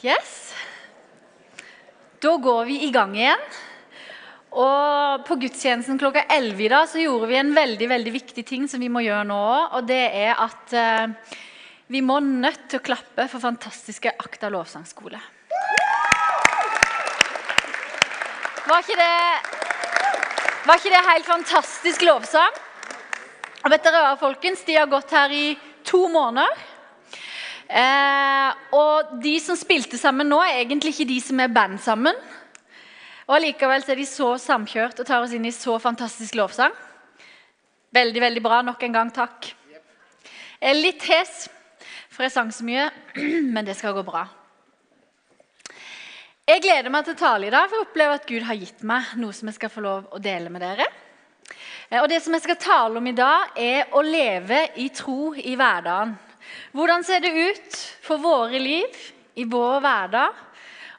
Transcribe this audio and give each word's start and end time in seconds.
Yes. 0.00 0.54
Da 2.20 2.36
går 2.36 2.64
vi 2.64 2.78
i 2.86 2.90
gang 2.90 3.12
igjen. 3.16 3.42
Og 4.50 5.26
På 5.28 5.36
gudstjenesten 5.36 5.98
klokka 6.00 6.22
11 6.24 6.64
i 6.64 6.70
dag 6.72 6.88
så 6.88 7.02
gjorde 7.02 7.28
vi 7.28 7.36
en 7.36 7.52
veldig 7.54 7.88
veldig 7.90 8.12
viktig 8.14 8.44
ting 8.48 8.64
som 8.68 8.80
vi 8.80 8.88
må 8.92 9.02
gjøre 9.04 9.26
nå 9.28 9.36
òg. 9.36 9.76
Og 9.76 9.90
det 9.90 10.00
er 10.22 10.40
at 10.40 10.72
eh, 10.72 11.36
vi 11.92 12.00
må 12.00 12.16
nødt 12.24 12.64
til 12.70 12.80
å 12.80 12.86
klappe 12.86 13.28
for 13.28 13.44
fantastiske 13.44 14.14
Akta 14.24 14.48
lovsangskole. 14.48 15.20
Var 18.70 18.84
ikke 18.84 18.98
det, 19.00 19.14
var 20.64 20.80
ikke 20.80 20.92
det 20.94 21.06
helt 21.10 21.28
fantastisk 21.28 22.08
lovsang? 22.08 22.60
Og 23.60 23.72
vet 23.72 23.84
dere 23.84 24.04
hva, 24.06 24.16
folkens? 24.16 24.64
De 24.64 24.80
har 24.80 24.88
gått 24.88 25.12
her 25.12 25.32
i 25.34 25.46
to 25.84 26.06
måneder. 26.08 26.69
Eh, 27.70 28.50
og 28.74 29.12
de 29.22 29.36
som 29.38 29.54
spilte 29.58 29.98
sammen 30.00 30.26
nå, 30.26 30.40
er 30.42 30.64
egentlig 30.64 30.96
ikke 30.96 31.10
de 31.12 31.20
som 31.22 31.38
er 31.42 31.52
band 31.54 31.78
sammen. 31.82 32.16
Og 33.28 33.36
Allikevel 33.36 33.84
er 33.86 34.00
de 34.00 34.06
så 34.10 34.32
samkjørt 34.42 34.98
og 34.98 35.06
tar 35.06 35.22
oss 35.22 35.34
inn 35.36 35.46
i 35.46 35.54
så 35.54 35.76
fantastisk 35.78 36.34
lovsang. 36.34 36.74
Veldig, 37.94 38.20
veldig 38.26 38.42
bra. 38.42 38.58
Nok 38.66 38.82
en 38.86 38.96
gang 38.96 39.12
takk. 39.14 39.52
Jeg 40.60 40.74
er 40.74 40.80
litt 40.82 41.04
hes, 41.06 41.46
for 42.10 42.26
jeg 42.26 42.34
sang 42.34 42.50
så 42.52 42.66
mye, 42.66 42.88
men 43.54 43.66
det 43.66 43.76
skal 43.78 43.94
gå 43.94 44.02
bra. 44.06 44.24
Jeg 46.50 46.64
gleder 46.64 46.90
meg 46.90 47.06
til 47.06 47.14
å 47.14 47.20
tale 47.20 47.46
i 47.46 47.52
dag, 47.54 47.68
for 47.70 47.78
jeg 47.78 47.86
opplever 47.86 48.18
at 48.18 48.26
Gud 48.26 48.46
har 48.48 48.58
gitt 48.58 48.82
meg 48.82 49.12
noe 49.22 49.36
som 49.36 49.46
jeg 49.46 49.60
skal 49.60 49.70
få 49.70 49.84
lov 49.84 50.10
å 50.10 50.18
dele 50.18 50.50
med 50.50 50.64
dere. 50.66 50.88
Eh, 51.86 52.00
og 52.02 52.08
Det 52.10 52.18
som 52.24 52.34
jeg 52.34 52.42
skal 52.48 52.58
tale 52.58 52.98
om 52.98 53.06
i 53.06 53.14
dag, 53.14 53.54
er 53.54 53.94
å 53.94 54.02
leve 54.02 54.64
i 54.82 54.88
tro 54.90 55.30
i 55.38 55.54
hverdagen. 55.54 56.16
Hvordan 56.72 57.04
ser 57.06 57.22
det 57.24 57.32
ut 57.34 57.76
for 58.04 58.22
våre 58.22 58.58
liv 58.62 59.02
i 59.38 59.46
vår 59.48 59.80
hverdag 59.82 60.40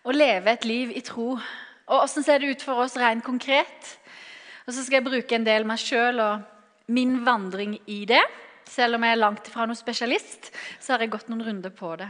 å 0.04 0.16
leve 0.16 0.52
et 0.52 0.68
liv 0.68 0.94
i 0.96 1.04
tro? 1.06 1.34
Og 1.36 1.98
hvordan 1.98 2.26
ser 2.26 2.42
det 2.42 2.54
ut 2.56 2.66
for 2.66 2.84
oss 2.84 2.98
rent 3.00 3.24
konkret? 3.26 3.96
Og 4.68 4.74
så 4.76 4.84
skal 4.84 5.00
jeg 5.00 5.08
bruke 5.10 5.36
en 5.36 5.48
del 5.48 5.66
meg 5.68 5.82
sjøl 5.82 6.22
og 6.24 6.92
min 6.92 7.22
vandring 7.26 7.78
i 7.92 8.04
det. 8.10 8.22
Selv 8.68 8.96
om 8.96 9.04
jeg 9.04 9.16
er 9.16 9.24
langt 9.24 9.48
fra 9.52 9.66
noen 9.66 9.80
spesialist, 9.80 10.52
så 10.80 10.94
har 10.94 11.04
jeg 11.04 11.12
gått 11.16 11.32
noen 11.32 11.44
runder 11.48 11.74
på 11.76 11.96
det. 12.00 12.10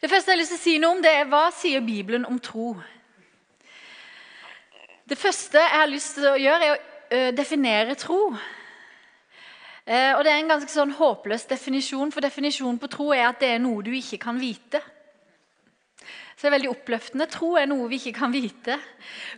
Det 0.00 0.08
første 0.10 0.30
jeg 0.30 0.36
har 0.36 0.40
lyst 0.40 0.54
til 0.54 0.60
å 0.60 0.64
si 0.64 0.78
noe 0.80 0.96
om, 0.96 1.02
det 1.04 1.12
er 1.12 1.28
hva 1.28 1.42
sier 1.54 1.84
Bibelen 1.84 2.24
om 2.28 2.38
tro? 2.42 2.72
Det 5.08 5.18
første 5.18 5.60
jeg 5.60 5.76
har 5.76 5.90
lyst 5.90 6.16
til 6.16 6.28
å 6.30 6.38
gjøre, 6.38 6.70
er 7.10 7.28
å 7.30 7.36
definere 7.36 7.96
tro. 7.98 8.20
Eh, 9.86 10.12
og 10.16 10.24
Det 10.24 10.32
er 10.32 10.38
en 10.38 10.52
ganske 10.52 10.72
sånn 10.72 10.94
håpløs 10.98 11.46
definisjon, 11.50 12.12
for 12.12 12.20
definisjonen 12.20 12.78
på 12.78 12.90
tro 12.92 13.10
er 13.16 13.28
at 13.28 13.40
det 13.40 13.54
er 13.54 13.62
noe 13.62 13.82
du 13.82 13.92
ikke 13.96 14.20
kan 14.22 14.40
vite. 14.40 14.82
Så 16.40 16.46
det 16.46 16.50
er 16.50 16.56
veldig 16.56 16.70
oppløftende. 16.72 17.26
Tro 17.28 17.50
er 17.60 17.66
noe 17.68 17.88
vi 17.90 17.98
ikke 18.00 18.16
kan 18.16 18.32
vite. 18.32 18.78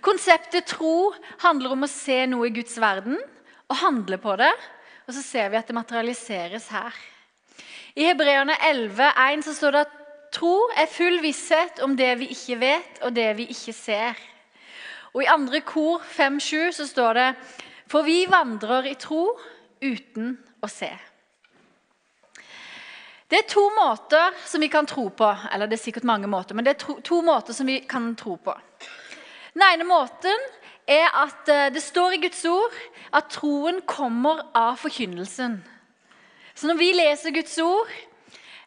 Konseptet 0.07 0.69
tro 0.71 1.11
handler 1.43 1.75
om 1.75 1.83
å 1.83 1.91
se 1.91 2.21
noe 2.31 2.47
i 2.47 2.55
Guds 2.55 2.77
verden 2.79 3.17
og 3.67 3.81
handle 3.81 4.21
på 4.23 4.37
det. 4.39 4.53
Og 5.09 5.17
så 5.17 5.23
ser 5.25 5.51
vi 5.51 5.59
at 5.59 5.67
det 5.67 5.75
materialiseres 5.75 6.69
her. 6.71 6.95
I 7.99 8.07
Hebreerne 8.07 8.55
11,1 8.55 9.43
så 9.49 9.55
står 9.57 9.75
det 9.75 9.81
at 9.89 9.97
tro 10.33 10.55
er 10.79 10.87
full 10.89 11.19
visshet 11.25 11.83
om 11.83 11.97
det 11.99 12.13
vi 12.23 12.31
ikke 12.33 12.61
vet, 12.63 13.03
og 13.03 13.17
det 13.19 13.33
vi 13.41 13.49
ikke 13.51 13.75
ser. 13.75 14.23
Og 15.13 15.25
i 15.25 15.29
andre 15.33 15.61
kor 15.67 16.01
5,7 16.07 16.71
så 16.79 16.87
står 16.89 17.19
det 17.19 17.29
For 17.91 18.07
vi 18.07 18.23
vandrer 18.31 18.89
i 18.89 18.95
tro 18.95 19.27
uten 19.83 20.37
å 20.63 20.71
se. 20.71 20.91
Det 23.33 23.39
er 23.41 23.49
to 23.49 23.63
måter 23.73 24.35
som 24.45 24.61
vi 24.61 24.69
kan 24.69 24.87
tro 24.87 25.07
på. 25.09 25.29
Eller 25.53 25.67
det 25.67 25.79
er 25.79 25.85
sikkert 25.87 26.05
mange 26.05 26.29
måter, 26.29 26.55
men 26.55 26.67
det 26.67 26.75
er 26.75 26.83
to, 26.83 26.99
to 27.01 27.23
måter 27.25 27.57
som 27.57 27.67
vi 27.67 27.79
kan 27.89 28.11
tro 28.19 28.37
på. 28.37 28.53
Den 29.55 29.65
ene 29.71 29.87
måten 29.89 30.45
er 30.89 31.09
at 31.17 31.49
eh, 31.49 31.71
det 31.73 31.81
står 31.81 32.17
i 32.17 32.21
Guds 32.27 32.43
ord 32.49 32.77
at 33.13 33.31
troen 33.33 33.81
kommer 33.89 34.43
av 34.57 34.77
forkynnelsen. 34.83 35.63
Så 36.55 36.69
når 36.69 36.81
vi 36.81 36.91
leser 36.93 37.33
Guds 37.33 37.57
ord, 37.65 37.89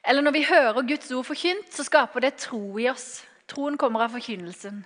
eller 0.05 0.25
når 0.25 0.33
vi 0.33 0.47
hører 0.49 0.87
Guds 0.89 1.11
ord 1.11 1.25
forkynt, 1.29 1.69
så 1.73 1.85
skaper 1.85 2.25
det 2.25 2.35
tro 2.41 2.79
i 2.81 2.89
oss. 2.89 3.23
Troen 3.49 3.77
kommer 3.77 4.05
av 4.05 4.17
forkynnelsen. 4.17 4.81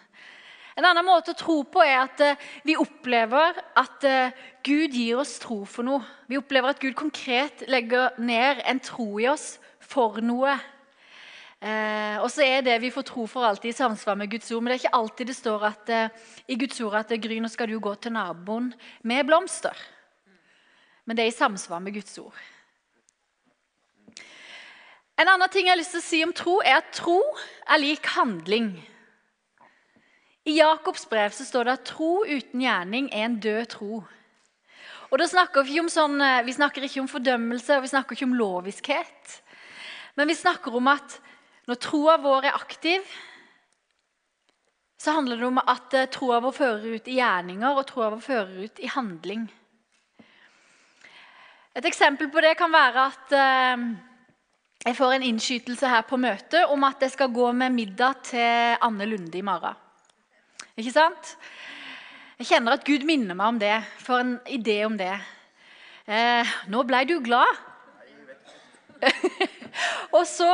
En 0.80 0.88
annen 0.88 1.04
måte 1.04 1.34
å 1.34 1.36
tro 1.36 1.58
på 1.68 1.84
er 1.84 1.98
at 2.06 2.22
eh, 2.24 2.50
vi 2.64 2.78
opplever 2.80 3.58
at 3.78 4.06
eh, 4.08 4.36
Gud 4.64 4.94
gir 4.96 5.20
oss 5.20 5.34
tro 5.44 5.66
for 5.68 5.84
noe. 5.84 6.06
Vi 6.32 6.38
opplever 6.40 6.72
at 6.72 6.80
Gud 6.80 6.96
konkret 6.96 7.66
legger 7.68 8.16
ned 8.16 8.62
en 8.64 8.80
tro 8.80 9.18
i 9.20 9.28
oss 9.28 9.58
for 9.84 10.22
noe. 10.24 10.54
Eh, 11.60 12.16
og 12.24 12.30
så 12.32 12.46
er 12.46 12.62
det 12.64 12.78
vi 12.80 12.94
får 12.96 13.04
tro 13.10 13.26
for 13.28 13.44
alltid 13.44 13.74
i 13.74 13.76
samsvar 13.76 14.16
med 14.16 14.32
Guds 14.32 14.48
ord. 14.56 14.64
Men 14.64 14.72
det 14.72 14.78
er 14.78 14.84
ikke 14.86 15.00
alltid 15.02 15.28
det 15.28 15.36
står 15.36 15.66
at, 15.68 15.92
eh, 15.92 16.30
i 16.48 16.56
Guds 16.62 16.80
ord 16.86 16.96
at 17.02 17.12
Gry, 17.20 17.42
nå 17.44 17.52
skal 17.52 17.68
du 17.68 17.76
gå 17.84 17.96
til 18.00 18.16
naboen 18.16 18.72
med 19.04 19.28
blomster. 19.28 19.76
Men 21.04 21.20
det 21.20 21.26
er 21.26 21.34
i 21.34 21.36
samsvar 21.36 21.84
med 21.84 21.98
Guds 22.00 22.16
ord. 22.24 22.40
En 25.20 25.28
annen 25.28 25.52
ting 25.52 25.68
jeg 25.68 25.76
har 25.76 25.82
lyst 25.82 25.92
til 25.98 26.00
å 26.00 26.08
si 26.08 26.24
om 26.24 26.32
tro, 26.32 26.62
er 26.64 26.80
at 26.80 26.94
tro 26.96 27.20
er 27.68 27.84
lik 27.84 28.08
handling. 28.16 28.78
I 30.50 30.56
Jakobs 30.58 31.06
brev 31.10 31.34
så 31.36 31.46
står 31.46 31.68
det 31.68 31.74
at 31.78 31.90
tro 31.92 32.24
uten 32.26 32.64
gjerning 32.64 33.12
er 33.14 33.28
en 33.28 33.38
død 33.42 33.66
tro. 33.76 34.00
Og 35.10 35.22
snakker 35.26 35.66
Vi, 35.66 35.78
sånn, 35.90 36.22
eh, 36.22 36.44
vi 36.46 36.54
snakker 36.54 36.86
ikke 36.86 37.02
om 37.02 37.10
fordømmelse 37.10 37.78
og 37.78 37.86
vi 37.86 37.92
snakker 37.92 38.16
ikke 38.16 38.26
om 38.30 38.38
loviskhet. 38.38 39.42
Men 40.18 40.28
vi 40.28 40.36
snakker 40.38 40.76
om 40.76 40.88
at 40.88 41.20
når 41.70 41.78
troa 41.82 42.18
vår 42.18 42.46
er 42.50 42.58
aktiv, 42.58 43.02
så 44.98 45.14
handler 45.16 45.38
det 45.38 45.48
om 45.48 45.62
at 45.62 45.94
eh, 45.94 46.10
troa 46.10 46.40
vår 46.42 46.52
fører 46.52 46.96
ut 46.98 47.08
i 47.08 47.18
gjerninger, 47.20 47.70
og 47.70 47.86
troa 47.88 48.10
vår 48.14 48.22
fører 48.22 48.64
ut 48.66 48.80
i 48.80 48.90
handling. 48.90 49.48
Et 51.78 51.86
eksempel 51.86 52.30
på 52.30 52.42
det 52.42 52.56
kan 52.58 52.74
være 52.74 53.06
at 53.06 53.36
eh, 53.38 53.86
jeg 54.86 54.98
får 54.98 55.14
en 55.14 55.28
innskytelse 55.30 55.94
her 55.94 56.02
på 56.10 56.18
møtet 56.18 56.66
om 56.74 56.84
at 56.90 57.06
jeg 57.06 57.14
skal 57.14 57.34
gå 57.34 57.52
med 57.54 57.78
middag 57.78 58.26
til 58.32 58.82
Anne 58.82 59.06
Lunde 59.06 59.38
i 59.38 59.46
morgen. 59.46 59.89
Ikke 60.80 60.96
sant? 60.96 61.34
Jeg 62.40 62.54
kjenner 62.54 62.78
at 62.78 62.86
Gud 62.88 63.04
minner 63.08 63.36
meg 63.36 63.52
om 63.52 63.58
det. 63.60 63.76
For 64.00 64.24
en 64.24 64.38
idé 64.48 64.78
om 64.88 64.96
det. 65.00 65.12
Eh, 66.08 66.52
nå 66.72 66.84
ble 66.88 67.02
du 67.10 67.18
glad. 67.24 67.66
og 70.16 70.24
så 70.28 70.48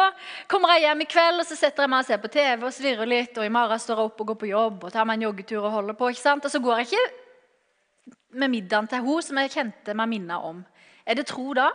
kommer 0.50 0.74
jeg 0.76 0.86
hjem 0.86 1.04
i 1.06 1.08
kveld 1.10 1.42
og 1.42 1.48
så 1.50 1.58
setter 1.58 1.86
jeg 1.86 1.92
meg 1.94 2.04
og 2.04 2.08
ser 2.08 2.20
på 2.22 2.32
TV 2.34 2.66
og 2.66 2.74
svirrer 2.74 3.10
litt. 3.10 3.38
Og 3.38 3.46
i 3.46 3.54
morgen 3.54 3.82
står 3.82 4.02
jeg 4.02 4.10
opp 4.10 4.24
og 4.24 4.32
går 4.32 4.40
på 4.42 4.50
jobb 4.50 4.88
og 4.88 4.94
tar 4.96 5.06
meg 5.06 5.20
en 5.20 5.28
joggetur 5.28 5.60
og 5.62 5.76
holder 5.76 5.98
på. 6.00 6.10
ikke 6.10 6.24
sant? 6.24 6.48
Og 6.48 6.54
så 6.54 6.62
går 6.64 6.82
jeg 6.82 6.90
ikke 6.90 8.16
med 8.42 8.52
middagen 8.56 8.90
til 8.90 9.04
henne 9.06 9.26
som 9.28 9.42
jeg 9.42 9.54
kjente 9.54 9.96
meg 10.00 10.10
minna 10.10 10.40
om. 10.48 10.64
Er 11.06 11.20
det 11.20 11.28
tro 11.30 11.54
da? 11.54 11.68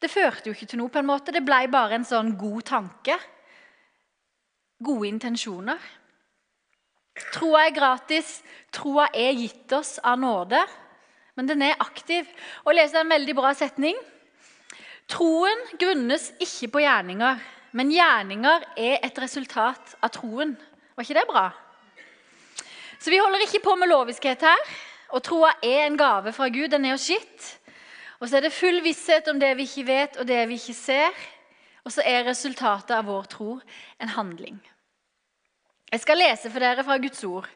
Det 0.00 0.08
førte 0.08 0.48
jo 0.48 0.56
ikke 0.56 0.70
til 0.72 0.80
noe. 0.80 0.88
på 0.88 1.02
en 1.02 1.10
måte. 1.12 1.36
Det 1.36 1.44
ble 1.44 1.60
bare 1.68 2.00
en 2.00 2.08
sånn 2.08 2.32
god 2.40 2.64
tanke 2.72 3.18
gode 4.80 5.08
intensjoner. 5.08 5.78
Troa 7.34 7.66
er 7.66 7.74
gratis, 7.76 8.40
troa 8.72 9.08
er 9.14 9.36
gitt 9.36 9.72
oss 9.76 9.98
av 10.02 10.18
nåde, 10.20 10.60
men 11.36 11.48
den 11.48 11.62
er 11.66 11.80
aktiv. 11.82 12.28
Jeg 12.64 12.76
leser 12.76 13.02
en 13.02 13.12
veldig 13.12 13.36
bra 13.36 13.52
setning. 13.56 13.98
Troen 15.10 15.64
grunnes 15.78 16.30
ikke 16.40 16.70
på 16.74 16.84
gjerninger, 16.84 17.40
men 17.76 17.92
gjerninger 17.92 18.66
er 18.78 19.00
et 19.06 19.18
resultat 19.22 19.96
av 20.00 20.12
troen. 20.14 20.54
Var 20.94 21.06
ikke 21.06 21.18
det 21.18 21.28
bra? 21.28 21.48
Så 23.00 23.12
vi 23.12 23.20
holder 23.20 23.46
ikke 23.46 23.62
på 23.64 23.76
med 23.80 23.90
loviskhet 23.90 24.42
her. 24.44 24.64
Og 25.10 25.22
troa 25.26 25.54
er 25.64 25.86
en 25.86 25.96
gave 25.98 26.32
fra 26.32 26.48
Gud. 26.52 26.68
Den 26.70 26.84
er 26.86 26.94
oss 26.94 27.08
gitt. 27.10 27.46
Og 28.20 28.28
så 28.28 28.36
er 28.36 28.46
det 28.46 28.54
full 28.54 28.82
visshet 28.84 29.28
om 29.32 29.40
det 29.40 29.54
vi 29.58 29.64
ikke 29.66 29.86
vet, 29.88 30.18
og 30.20 30.28
det 30.28 30.42
vi 30.50 30.58
ikke 30.60 30.76
ser. 30.76 31.22
Og 31.84 31.94
så 31.94 32.04
er 32.06 32.26
resultatet 32.28 32.92
av 32.94 33.08
vår 33.08 33.30
tro 33.32 33.54
en 33.98 34.12
handling. 34.14 34.60
Jeg 35.90 36.04
skal 36.04 36.20
lese 36.22 36.50
for 36.52 36.62
dere 36.62 36.84
fra 36.86 37.00
Guds 37.02 37.24
ord 37.26 37.48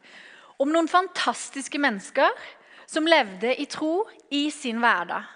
om 0.58 0.70
noen 0.75 0.88
fantastiske 0.90 1.78
mennesker 1.78 2.32
som 2.90 3.06
levde 3.06 3.52
i 3.62 3.66
tro 3.70 4.00
i 4.34 4.48
sin 4.50 4.81
hverdag. 4.82 5.28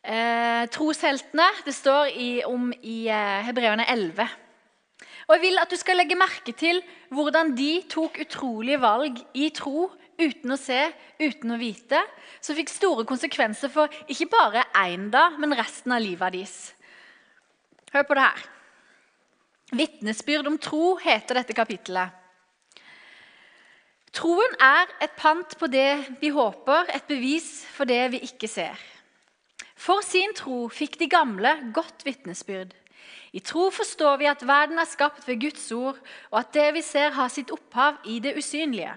Eh, 0.00 0.68
trosheltene 0.70 1.48
det 1.66 1.74
står 1.74 2.12
i, 2.14 2.28
om 2.46 2.70
i 2.78 3.08
eh, 3.10 3.40
Hebreerne 3.48 3.88
11. 3.90 4.22
Og 5.26 5.34
Jeg 5.34 5.42
vil 5.42 5.62
at 5.62 5.74
du 5.74 5.76
skal 5.80 5.98
legge 5.98 6.18
merke 6.18 6.54
til 6.54 6.78
hvordan 7.10 7.56
de 7.58 7.82
tok 7.90 8.22
utrolige 8.22 8.78
valg 8.82 9.18
i 9.34 9.50
tro 9.54 9.90
uten 10.20 10.54
å 10.54 10.60
se, 10.60 10.78
uten 11.18 11.56
å 11.56 11.58
vite, 11.58 12.04
som 12.38 12.54
fikk 12.54 12.70
store 12.70 13.06
konsekvenser 13.08 13.72
for 13.72 13.90
ikke 14.06 14.30
bare 14.30 14.62
én 14.84 15.10
dag, 15.10 15.34
men 15.42 15.58
resten 15.58 15.98
av 15.98 16.06
livet 16.06 16.38
deres. 16.38 16.56
Hør 17.90 18.06
på 18.06 18.18
det 18.18 18.30
her. 18.30 18.48
Vitnesbyrd 19.70 20.48
om 20.50 20.58
tro 20.58 20.96
heter 20.98 21.38
dette 21.38 21.54
kapittelet. 21.54 22.16
Troen 24.10 24.56
er 24.58 24.90
et 25.04 25.12
pant 25.14 25.52
på 25.58 25.68
det 25.70 26.18
vi 26.18 26.32
håper, 26.34 26.88
et 26.90 27.06
bevis 27.06 27.62
for 27.70 27.86
det 27.86 28.02
vi 28.16 28.24
ikke 28.26 28.50
ser. 28.50 28.74
For 29.78 30.02
sin 30.02 30.34
tro 30.34 30.64
fikk 30.74 30.98
de 30.98 31.06
gamle 31.08 31.52
godt 31.74 32.02
vitnesbyrd. 32.04 32.74
I 33.32 33.40
tro 33.46 33.68
forstår 33.70 34.18
vi 34.18 34.26
at 34.26 34.42
verden 34.42 34.82
er 34.82 34.90
skapt 34.90 35.28
ved 35.28 35.38
Guds 35.40 35.70
ord, 35.72 36.00
og 36.32 36.40
at 36.40 36.50
det 36.54 36.66
vi 36.74 36.82
ser, 36.82 37.14
har 37.14 37.30
sitt 37.30 37.54
opphav 37.54 38.02
i 38.10 38.18
det 38.18 38.34
usynlige. 38.36 38.96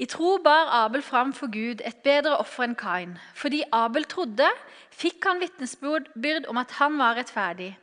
I 0.00 0.08
tro 0.08 0.38
bar 0.42 0.72
Abel 0.80 1.04
fram 1.04 1.36
for 1.36 1.52
Gud 1.52 1.84
et 1.84 2.00
bedre 2.02 2.38
offer 2.40 2.64
enn 2.64 2.74
Kain. 2.74 3.18
Fordi 3.36 3.60
Abel 3.76 4.08
trodde, 4.08 4.48
fikk 4.90 5.28
han 5.28 5.44
vitnesbyrd 5.44 6.48
om 6.48 6.58
at 6.58 6.72
han 6.80 6.96
var 6.98 7.20
rettferdig. 7.20 7.74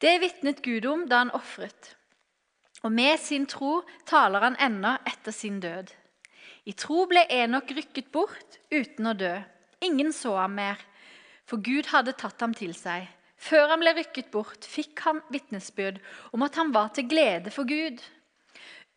Det 0.00 0.18
vitnet 0.22 0.62
Gud 0.64 0.86
om 0.88 1.06
da 1.08 1.24
han 1.24 1.32
ofret. 1.36 1.94
Og 2.82 2.92
med 2.92 3.18
sin 3.20 3.44
tro 3.46 3.82
taler 4.08 4.46
han 4.46 4.56
ennå 4.56 4.94
etter 5.08 5.34
sin 5.36 5.58
død. 5.60 5.90
I 6.64 6.72
tro 6.72 7.04
ble 7.10 7.26
Enok 7.28 7.72
rykket 7.76 8.08
bort 8.12 8.56
uten 8.72 9.10
å 9.10 9.16
dø. 9.16 9.34
Ingen 9.84 10.12
så 10.16 10.36
ham 10.38 10.56
mer, 10.56 10.80
for 11.48 11.60
Gud 11.64 11.90
hadde 11.92 12.16
tatt 12.16 12.40
ham 12.40 12.54
til 12.56 12.72
seg. 12.76 13.08
Før 13.40 13.72
han 13.72 13.80
ble 13.80 13.94
rykket 13.96 14.30
bort, 14.32 14.64
fikk 14.68 15.00
han 15.06 15.22
vitnesbyrd 15.32 16.00
om 16.36 16.44
at 16.44 16.56
han 16.60 16.72
var 16.72 16.90
til 16.96 17.08
glede 17.08 17.52
for 17.52 17.68
Gud. 17.68 18.00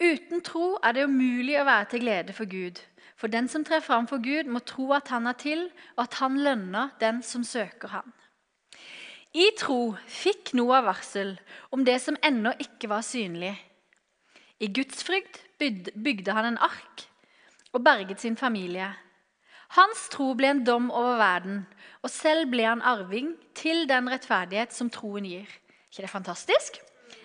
Uten 0.04 0.44
tro 0.44 0.74
er 0.84 0.96
det 0.96 1.06
umulig 1.08 1.56
å 1.60 1.68
være 1.68 1.92
til 1.94 2.04
glede 2.04 2.36
for 2.36 2.48
Gud. 2.52 2.80
For 3.20 3.32
den 3.32 3.48
som 3.48 3.64
trer 3.64 3.84
fram 3.84 4.08
for 4.08 4.24
Gud, 4.24 4.48
må 4.52 4.60
tro 4.68 4.90
at 4.96 5.12
han 5.14 5.28
er 5.32 5.40
til, 5.40 5.70
og 5.96 6.08
at 6.08 6.20
han 6.20 6.40
lønner 6.44 6.92
den 7.00 7.22
som 7.24 7.44
søker 7.48 7.92
han. 8.00 8.12
I 9.34 9.48
tro 9.58 9.96
fikk 10.06 10.52
Noah 10.54 10.84
varsel 10.86 11.32
om 11.74 11.82
det 11.86 11.96
som 12.04 12.18
ennå 12.22 12.52
ikke 12.62 12.90
var 12.92 13.02
synlig. 13.02 13.56
I 14.62 14.70
gudsfrykt 14.70 15.42
bygde 15.58 16.36
han 16.38 16.52
en 16.52 16.60
ark 16.62 17.08
og 17.74 17.82
berget 17.82 18.22
sin 18.22 18.38
familie. 18.38 18.92
Hans 19.74 20.06
tro 20.14 20.36
ble 20.38 20.52
en 20.54 20.62
dom 20.68 20.92
over 20.94 21.18
verden, 21.18 21.64
og 22.06 22.12
selv 22.14 22.52
ble 22.52 22.68
han 22.68 22.84
arving 22.86 23.32
til 23.58 23.88
den 23.90 24.12
rettferdighet 24.12 24.76
som 24.76 24.92
troen 24.94 25.26
gir. 25.26 25.50
ikke 25.90 26.06
det 26.06 26.14
fantastisk? 26.14 26.78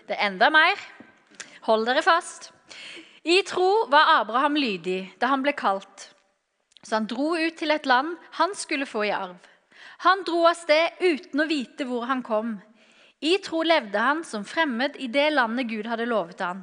Det 0.09 0.17
er 0.17 0.31
enda 0.31 0.49
mer. 0.49 0.81
Hold 1.69 1.85
dere 1.85 2.03
fast. 2.03 2.53
I 3.25 3.43
tro 3.45 3.85
var 3.93 4.23
Abraham 4.23 4.57
lydig 4.57 5.13
da 5.21 5.29
han 5.29 5.45
ble 5.45 5.53
kalt, 5.53 6.09
så 6.81 6.97
han 6.97 7.09
dro 7.11 7.35
ut 7.37 7.57
til 7.61 7.71
et 7.71 7.85
land 7.85 8.17
han 8.41 8.55
skulle 8.57 8.87
få 8.89 9.05
i 9.05 9.13
arv. 9.13 9.37
Han 10.07 10.23
dro 10.27 10.45
av 10.47 10.55
sted 10.55 11.01
uten 11.03 11.43
å 11.43 11.49
vite 11.51 11.87
hvor 11.89 12.07
han 12.07 12.23
kom. 12.23 12.57
I 13.19 13.39
tro 13.43 13.65
levde 13.67 13.99
han 13.99 14.21
som 14.25 14.45
fremmed 14.47 14.97
i 15.03 15.09
det 15.11 15.31
landet 15.35 15.67
Gud 15.71 15.89
hadde 15.91 16.07
lovet 16.07 16.43
han. 16.45 16.63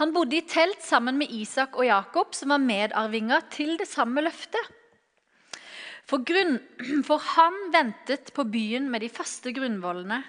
Han 0.00 0.14
bodde 0.14 0.38
i 0.38 0.46
telt 0.48 0.80
sammen 0.80 1.18
med 1.20 1.32
Isak 1.36 1.76
og 1.76 1.84
Jakob, 1.84 2.32
som 2.32 2.54
var 2.54 2.62
medarvinger 2.64 3.44
til 3.52 3.74
det 3.76 3.90
samme 3.90 4.24
løftet. 4.24 4.70
For, 6.08 6.24
grunn, 6.24 6.56
for 7.08 7.20
han 7.36 7.58
ventet 7.74 8.32
på 8.32 8.46
byen 8.48 8.88
med 8.90 9.04
de 9.04 9.12
faste 9.12 9.52
grunnvollene, 9.52 10.22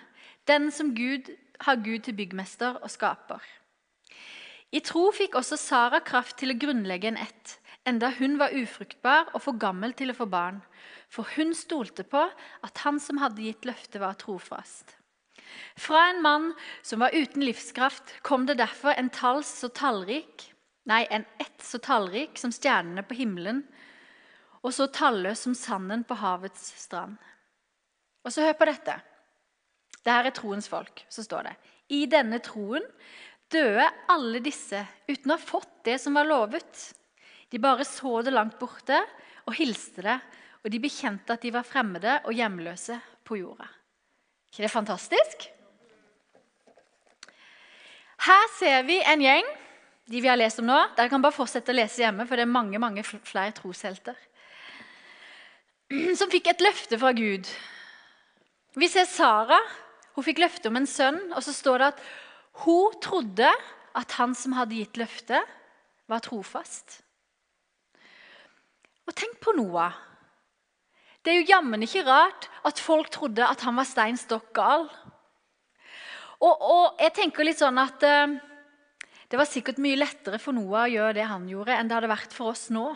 den 0.47 0.67
som 0.75 0.91
Gud 0.97 1.31
har 1.63 1.79
Gud 1.79 2.03
til 2.03 2.17
byggmester 2.17 2.81
og 2.83 2.91
skaper. 2.91 3.39
I 4.73 4.81
tro 4.83 5.05
fikk 5.15 5.37
også 5.39 5.55
Sara 5.61 6.01
kraft 6.03 6.41
til 6.41 6.51
å 6.51 6.59
grunnlegge 6.59 7.13
en 7.13 7.21
ett, 7.23 7.57
enda 7.89 8.09
hun 8.17 8.37
var 8.39 8.55
ufruktbar 8.55 9.31
og 9.33 9.43
for 9.43 9.59
gammel 9.59 9.93
til 9.97 10.13
å 10.13 10.17
få 10.17 10.27
barn. 10.31 10.61
For 11.11 11.27
hun 11.35 11.53
stolte 11.57 12.05
på 12.07 12.23
at 12.63 12.83
han 12.85 12.99
som 13.03 13.21
hadde 13.21 13.43
gitt 13.45 13.67
løftet, 13.67 14.01
var 14.01 14.17
trofast. 14.19 14.95
Fra 15.77 16.07
en 16.09 16.21
mann 16.23 16.51
som 16.81 17.03
var 17.03 17.13
uten 17.13 17.43
livskraft, 17.45 18.15
kom 18.25 18.47
det 18.49 18.57
derfor 18.61 18.95
en 18.97 19.11
tals 19.13 19.51
så 19.61 19.69
tallrik, 19.69 20.47
nei, 20.89 21.03
en 21.09 21.25
ett 21.41 21.61
så 21.63 21.79
tallrik 21.81 22.39
som 22.41 22.53
stjernene 22.53 23.05
på 23.05 23.17
himmelen, 23.19 23.63
og 24.63 24.73
så 24.73 24.87
talløs 24.87 25.43
som 25.43 25.55
sanden 25.57 26.05
på 26.07 26.17
havets 26.17 26.71
strand. 26.79 27.17
Og 28.23 28.31
så 28.31 28.45
hør 28.45 28.55
på 28.57 28.69
dette. 28.69 28.95
Det 30.03 30.11
her 30.11 30.27
er 30.27 30.35
troens 30.35 30.67
folk. 30.71 31.03
Så 31.11 31.25
står 31.25 31.49
det 31.49 31.53
I 31.95 32.05
denne 32.11 32.39
troen 32.43 32.85
døde 33.51 33.85
alle 34.09 34.39
disse 34.43 34.79
uten 35.09 35.33
å 35.33 35.35
ha 35.35 35.41
fått 35.41 35.83
det 35.87 35.97
som 36.01 36.15
var 36.17 36.27
lovet. 36.27 36.93
De 37.53 37.61
bare 37.61 37.85
så 37.85 38.23
det 38.25 38.33
langt 38.33 38.57
borte 38.57 38.97
og 39.45 39.53
hilste 39.59 40.01
det, 40.01 40.19
og 40.63 40.71
de 40.73 40.79
bekjente 40.81 41.35
at 41.35 41.43
de 41.43 41.51
var 41.53 41.67
fremmede 41.67 42.17
og 42.25 42.33
hjemløse 42.33 42.97
på 43.23 43.37
jorda. 43.37 43.67
ikke 44.49 44.65
det 44.65 44.71
fantastisk? 44.71 45.49
Her 48.23 48.47
ser 48.57 48.81
vi 48.87 48.97
en 49.03 49.21
gjeng 49.21 49.51
de 50.09 50.19
vi 50.19 50.27
har 50.27 50.39
lest 50.39 50.59
om 50.59 50.67
nå. 50.67 50.79
Dere 50.97 51.11
kan 51.11 51.21
bare 51.23 51.35
fortsette 51.35 51.71
å 51.71 51.77
lese 51.77 52.03
hjemme, 52.03 52.25
for 52.27 52.35
det 52.35 52.43
er 52.43 52.51
mange 52.51 52.79
mange 52.81 53.03
flere 53.05 53.53
troshelter. 53.55 54.17
som 56.19 56.31
fikk 56.31 56.49
et 56.51 56.63
løfte 56.63 56.99
fra 56.99 57.13
Gud. 57.15 57.47
Vi 58.75 58.89
ser 58.89 59.05
Sara. 59.05 59.59
Hun 60.13 60.25
fikk 60.25 60.41
løfte 60.43 60.69
om 60.69 60.77
en 60.77 60.89
sønn, 60.89 61.19
og 61.33 61.41
så 61.45 61.53
står 61.53 61.81
det 61.81 61.87
at 61.93 62.03
hun 62.63 62.99
trodde 63.01 63.49
at 63.97 64.17
han 64.19 64.35
som 64.37 64.53
hadde 64.57 64.77
gitt 64.77 64.97
løftet, 64.97 65.41
var 66.09 66.21
trofast. 66.21 67.02
Og 69.07 69.15
tenk 69.17 69.39
på 69.43 69.55
Noah. 69.57 69.95
Det 71.23 71.31
er 71.31 71.39
jo 71.39 71.51
jammen 71.53 71.83
ikke 71.85 72.03
rart 72.07 72.49
at 72.67 72.81
folk 72.83 73.11
trodde 73.13 73.45
at 73.47 73.63
han 73.63 73.77
var 73.79 73.87
stein 73.87 74.19
stokk 74.19 74.51
gal. 74.55 74.89
Og, 76.43 76.51
og, 76.51 76.85
jeg 76.99 77.13
tenker 77.15 77.47
litt 77.47 77.61
sånn 77.61 77.79
at 77.79 78.03
eh, 78.03 78.35
det 79.31 79.39
var 79.39 79.47
sikkert 79.47 79.79
mye 79.83 79.99
lettere 79.99 80.39
for 80.43 80.55
Noah 80.55 80.89
å 80.89 80.91
gjøre 80.91 81.15
det 81.15 81.27
han 81.29 81.47
gjorde, 81.47 81.77
enn 81.77 81.87
det 81.87 81.95
hadde 81.95 82.11
vært 82.11 82.35
for 82.35 82.51
oss 82.51 82.67
nå 82.73 82.89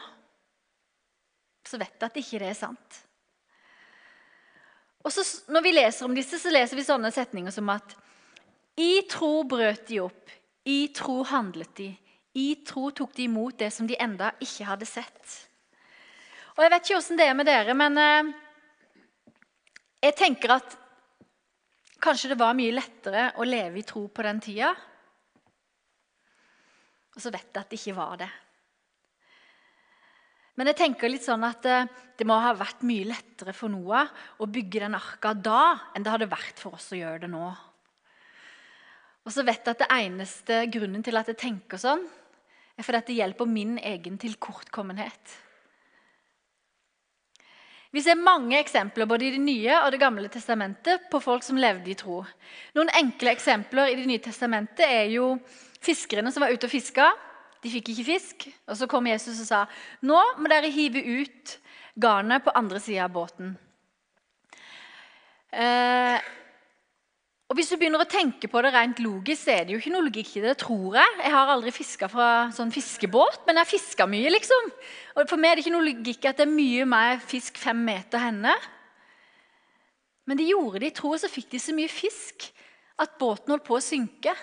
så 1.68 1.80
vet 1.82 1.96
jeg 2.00 2.08
at 2.08 2.20
ikke 2.22 2.42
det 2.42 2.50
er 2.52 2.58
sant. 2.58 3.04
Og 5.06 5.14
så, 5.14 5.24
Når 5.52 5.64
vi 5.64 5.76
leser 5.76 6.08
om 6.08 6.16
disse, 6.16 6.40
så 6.40 6.52
leser 6.52 6.80
vi 6.80 6.88
sånne 6.88 7.12
setninger 7.14 7.54
som 7.54 7.70
at 7.72 7.96
i 8.78 9.02
tro 9.10 9.42
brøt 9.48 9.88
de 9.90 10.02
opp, 10.04 10.34
i 10.68 10.92
tro 10.96 11.22
handlet 11.26 11.72
de, 11.80 11.92
i 12.38 12.48
tro 12.68 12.92
tok 12.92 13.16
de 13.16 13.26
imot 13.26 13.58
det 13.58 13.72
som 13.74 13.88
de 13.88 13.98
enda 14.00 14.34
ikke 14.44 14.68
hadde 14.68 14.86
sett. 14.86 15.38
Og 16.58 16.64
Jeg 16.66 16.74
vet 16.74 16.88
ikke 16.88 16.98
åssen 16.98 17.20
det 17.20 17.28
er 17.30 17.36
med 17.38 17.46
dere, 17.46 17.74
men 17.78 18.00
eh, 18.02 18.30
jeg 20.08 20.16
tenker 20.18 20.56
at 20.56 20.74
kanskje 22.02 22.32
det 22.32 22.40
var 22.40 22.58
mye 22.58 22.74
lettere 22.74 23.28
å 23.38 23.46
leve 23.46 23.78
i 23.78 23.86
tro 23.86 24.08
på 24.10 24.26
den 24.26 24.42
tida. 24.42 24.72
Og 27.14 27.22
så 27.22 27.30
vet 27.34 27.46
jeg 27.46 27.62
at 27.62 27.70
det 27.70 27.78
ikke 27.78 27.96
var 28.00 28.18
det. 28.24 28.32
Men 30.58 30.72
jeg 30.72 30.80
tenker 30.82 31.14
litt 31.14 31.30
sånn 31.30 31.46
at 31.46 31.70
eh, 31.70 31.86
det 32.18 32.26
må 32.26 32.42
ha 32.42 32.58
vært 32.58 32.82
mye 32.90 33.06
lettere 33.06 33.54
for 33.54 33.70
Noah 33.70 34.10
å 34.42 34.50
bygge 34.50 34.82
den 34.88 34.98
arka 34.98 35.38
da 35.38 35.64
enn 35.94 36.02
det 36.02 36.18
hadde 36.18 36.34
vært 36.34 36.58
for 36.58 36.82
oss 36.82 36.90
å 36.90 36.98
gjøre 36.98 37.28
det 37.28 37.34
nå. 37.38 37.48
Og 39.28 39.34
så 39.36 39.46
vet 39.46 39.62
jeg 39.62 39.78
at 39.78 39.86
det 39.86 39.94
eneste 39.94 40.64
grunnen 40.74 41.06
til 41.06 41.22
at 41.22 41.30
jeg 41.30 41.38
tenker 41.38 41.78
sånn, 41.78 42.02
er 42.74 42.86
fordi 42.86 43.04
at 43.04 43.12
det 43.12 43.20
hjelper 43.22 43.46
min 43.46 43.78
egen 43.78 44.18
tilkortkommenhet. 44.18 45.44
Vi 47.98 48.04
ser 48.06 48.20
mange 48.22 48.60
eksempler 48.62 49.08
både 49.10 49.26
i 49.26 49.32
Det 49.34 49.42
nye 49.42 49.74
og 49.80 49.88
Det 49.90 49.98
gamle 49.98 50.30
testamentet 50.30 51.08
på 51.10 51.18
folk 51.18 51.42
som 51.42 51.58
levde 51.58 51.90
i 51.90 51.96
tro. 51.98 52.20
Noen 52.78 52.92
enkle 52.94 53.32
eksempler 53.34 53.90
i 53.90 53.96
Det 53.98 54.06
nye 54.06 54.22
testamentet 54.22 54.86
er 54.86 55.08
jo 55.16 55.32
fiskerne 55.82 56.30
som 56.30 56.46
var 56.46 56.54
ute 56.54 56.70
og 56.70 56.74
fiska. 56.76 57.08
De 57.64 57.72
fikk 57.74 57.90
ikke 57.96 58.06
fisk. 58.06 58.46
Og 58.70 58.78
Så 58.78 58.86
kom 58.92 59.10
Jesus 59.10 59.42
og 59.42 59.50
sa 59.50 59.64
nå 60.06 60.20
må 60.38 60.52
dere 60.52 60.70
hive 60.70 61.02
ut 61.02 61.58
garnet 61.98 62.46
på 62.46 62.54
andre 62.54 62.84
sida 62.86 63.08
av 63.08 63.16
båten. 63.18 63.56
Eh, 65.50 66.22
og 67.48 67.56
Hvis 67.56 67.70
du 67.72 67.78
begynner 67.80 68.02
å 68.04 68.10
tenke 68.12 68.50
på 68.52 68.60
det 68.60 68.74
rent 68.76 68.98
logisk, 69.00 69.46
så 69.46 69.54
er 69.54 69.62
det 69.64 69.72
jo 69.72 69.80
ikke 69.80 69.92
noe 69.94 70.04
logikk 70.04 70.34
i 70.36 70.42
det. 70.44 70.58
tror 70.60 70.98
Jeg 70.98 71.20
Jeg 71.24 71.32
har 71.32 71.48
aldri 71.48 71.72
fiska 71.72 72.10
fra 72.12 72.50
sånn 72.52 72.74
fiskebåt, 72.76 73.46
men 73.48 73.56
jeg 73.56 73.72
fiska 73.72 74.06
mye. 74.06 74.30
liksom. 74.30 74.72
Og 75.16 75.30
For 75.30 75.38
meg 75.38 75.52
er 75.52 75.56
det 75.56 75.64
ikke 75.66 75.76
noe 75.78 75.88
logikk 75.88 76.26
at 76.26 76.38
det 76.38 76.48
er 76.48 76.52
mye 76.52 76.86
mer 76.86 77.20
fisk 77.20 77.58
fem 77.58 77.78
meter 77.78 78.20
henne. 78.20 78.52
Men 80.28 80.38
de 80.38 80.44
gjorde 80.44 80.80
det 80.80 80.92
i 80.92 80.96
tro, 81.00 81.14
og 81.14 81.20
så 81.20 81.32
fikk 81.32 81.50
de 81.52 81.60
så 81.60 81.72
mye 81.74 81.88
fisk 81.88 82.52
at 83.00 83.18
båten 83.18 83.54
holdt 83.54 83.64
på 83.64 83.78
å 83.78 83.84
synke. 83.84 84.36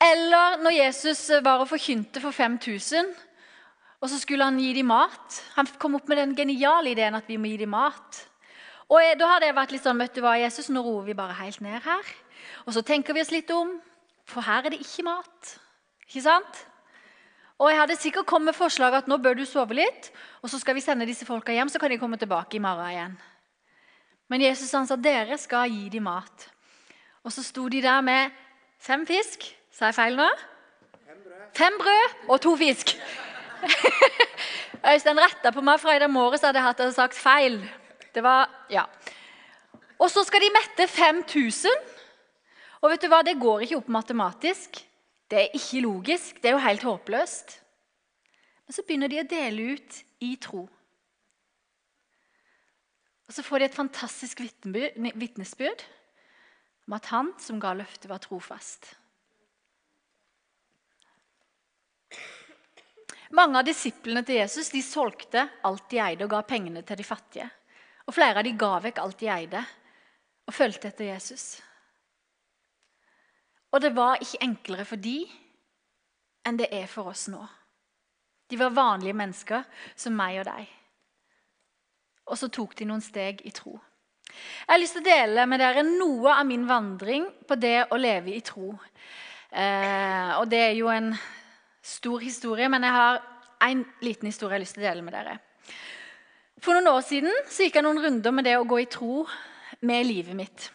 Eller 0.00 0.56
når 0.62 0.72
Jesus 0.72 1.28
var 1.44 1.60
og 1.60 1.68
forkynte 1.68 2.22
for 2.22 2.32
5000, 2.32 3.12
og 4.00 4.08
så 4.08 4.16
skulle 4.16 4.46
han 4.46 4.60
gi 4.62 4.72
dem 4.72 4.88
mat. 4.88 5.42
Han 5.58 5.68
kom 5.76 5.98
opp 5.98 6.08
med 6.08 6.16
den 6.16 6.34
geniale 6.38 6.94
ideen 6.94 7.18
at 7.18 7.28
vi 7.28 7.36
må 7.36 7.50
gi 7.50 7.58
dem 7.58 7.74
mat. 7.74 8.27
Og 8.88 9.20
Da 9.20 9.28
hadde 9.34 9.46
jeg 9.46 9.56
vært 9.56 9.72
litt 9.74 9.84
sånn 9.84 10.00
vet 10.00 10.14
du 10.16 10.22
hva, 10.24 10.38
Jesus, 10.40 10.70
Nå 10.72 10.82
roer 10.84 11.04
vi 11.10 11.16
bare 11.16 11.36
helt 11.42 11.60
ned 11.60 11.82
her. 11.84 12.14
Og 12.64 12.72
så 12.72 12.82
tenker 12.82 13.14
vi 13.14 13.20
oss 13.20 13.32
litt 13.34 13.50
om, 13.52 13.76
for 14.28 14.44
her 14.44 14.64
er 14.64 14.72
det 14.72 14.80
ikke 14.80 15.04
mat. 15.04 15.54
Ikke 16.08 16.24
sant? 16.24 16.62
Og 17.58 17.72
jeg 17.72 17.80
hadde 17.80 17.96
sikkert 17.98 18.28
kommet 18.30 18.52
med 18.52 18.56
forslag 18.56 18.94
at 18.94 19.08
nå 19.10 19.18
bør 19.18 19.34
du 19.34 19.44
sove 19.48 19.74
litt, 19.74 20.12
og 20.42 20.50
så 20.52 20.60
skal 20.60 20.76
vi 20.78 20.84
sende 20.84 21.08
disse 21.08 21.26
folka 21.26 21.52
hjem, 21.52 21.68
så 21.72 21.80
kan 21.82 21.90
de 21.90 21.98
komme 21.98 22.16
tilbake 22.20 22.56
i 22.56 22.62
morgen 22.62 22.92
igjen. 22.92 23.16
Men 24.30 24.44
Jesus 24.44 24.72
han 24.76 24.86
sa 24.86 24.96
dere 25.00 25.36
skal 25.40 25.72
gi 25.72 25.88
dem 25.90 26.06
mat. 26.06 26.46
Og 27.26 27.34
så 27.34 27.42
sto 27.42 27.66
de 27.68 27.82
der 27.82 28.00
med 28.04 28.30
fem 28.78 29.04
fisk 29.08 29.48
Sa 29.74 29.90
jeg 29.90 29.94
feil 29.94 30.16
nå? 30.18 30.26
Fem 31.06 31.18
brød, 31.22 31.42
Fem 31.54 31.74
brød 31.78 32.14
og 32.32 32.40
to 32.42 32.54
fisk. 32.58 32.94
Øystein 34.90 35.20
retta 35.20 35.52
på 35.54 35.62
meg 35.62 35.78
fra 35.78 35.94
i 35.94 36.00
dag 36.02 36.10
morges 36.10 36.42
hadde 36.42 36.58
jeg 36.58 36.66
hatt 36.66 36.82
sagt 36.96 37.14
feil. 37.14 37.60
Det 38.18 38.22
var 38.26 38.48
Ja. 38.68 38.82
Og 39.98 40.10
så 40.10 40.24
skal 40.26 40.42
de 40.42 40.50
mette 40.50 40.86
5000. 40.90 41.70
Og 42.82 42.90
vet 42.90 43.02
du 43.02 43.08
hva, 43.10 43.22
det 43.22 43.38
går 43.38 43.62
ikke 43.62 43.76
opp 43.78 43.88
matematisk. 43.94 44.80
Det 45.30 45.38
er 45.38 45.54
ikke 45.54 45.82
logisk. 45.84 46.40
Det 46.42 46.50
er 46.50 46.56
jo 46.56 46.64
helt 46.64 46.82
håpløst. 46.82 47.60
Men 48.66 48.74
så 48.74 48.82
begynner 48.82 49.08
de 49.08 49.20
å 49.22 49.28
dele 49.30 49.66
ut 49.74 49.98
i 50.18 50.32
tro. 50.36 50.64
Og 53.28 53.36
så 53.36 53.44
får 53.46 53.58
de 53.58 53.68
et 53.68 53.78
fantastisk 53.78 54.42
vitnesbyrd 54.42 55.84
om 56.88 56.96
at 56.96 57.10
han 57.12 57.30
som 57.38 57.60
ga 57.60 57.74
løftet, 57.76 58.08
var 58.10 58.18
trofast. 58.24 58.96
Mange 63.30 63.60
av 63.60 63.68
disiplene 63.68 64.24
til 64.24 64.40
Jesus 64.40 64.72
de 64.72 64.82
solgte 64.82 65.46
alt 65.62 65.86
de 65.92 66.00
eide, 66.00 66.24
og 66.24 66.32
ga 66.32 66.42
pengene 66.42 66.82
til 66.82 66.98
de 66.98 67.04
fattige. 67.04 67.50
Og 68.08 68.14
Flere 68.16 68.40
av 68.40 68.46
de 68.46 68.54
ga 68.56 68.78
vekk 68.80 69.02
alt 69.02 69.18
de 69.20 69.28
eide, 69.28 69.60
og 70.48 70.56
fulgte 70.56 70.88
etter 70.88 71.10
Jesus. 71.10 71.58
Og 73.68 73.82
det 73.84 73.92
var 73.96 74.22
ikke 74.24 74.40
enklere 74.46 74.86
for 74.88 75.00
de 75.00 75.18
enn 76.48 76.56
det 76.56 76.70
er 76.72 76.86
for 76.88 77.10
oss 77.12 77.26
nå. 77.28 77.42
De 78.48 78.56
var 78.56 78.72
vanlige 78.72 79.16
mennesker 79.16 79.66
som 79.92 80.16
meg 80.16 80.38
og 80.40 80.48
deg. 80.48 80.70
Og 82.32 82.38
så 82.40 82.48
tok 82.52 82.72
de 82.78 82.86
noen 82.88 83.04
steg 83.04 83.42
i 83.44 83.52
tro. 83.52 83.74
Jeg 84.28 84.70
har 84.70 84.80
lyst 84.80 84.96
til 84.96 85.04
å 85.04 85.08
dele 85.08 85.44
med 85.48 85.60
dere 85.60 85.84
noe 85.84 86.32
av 86.32 86.46
min 86.48 86.64
vandring 86.68 87.26
på 87.48 87.56
det 87.60 87.90
å 87.92 88.00
leve 88.00 88.32
i 88.36 88.40
tro. 88.44 88.72
Eh, 89.50 90.32
og 90.36 90.48
det 90.48 90.62
er 90.64 90.74
jo 90.76 90.88
en 90.92 91.12
stor 91.84 92.24
historie, 92.24 92.68
men 92.72 92.84
jeg 92.84 92.96
har 92.96 93.20
en 93.68 93.84
liten 94.04 94.28
historie 94.28 94.54
jeg 94.54 94.60
har 94.60 94.64
lyst 94.64 94.76
til 94.76 94.84
å 94.84 94.88
dele 94.88 95.04
med 95.04 95.16
dere. 95.16 95.38
For 96.58 96.74
noen 96.74 96.90
år 96.90 97.04
siden 97.06 97.34
så 97.46 97.66
gikk 97.66 97.78
jeg 97.78 97.86
noen 97.86 98.00
runder 98.02 98.34
med 98.34 98.46
det 98.48 98.56
å 98.58 98.66
gå 98.66 98.80
i 98.82 98.90
tro 98.90 99.22
med 99.86 100.06
livet 100.08 100.34
mitt. 100.36 100.70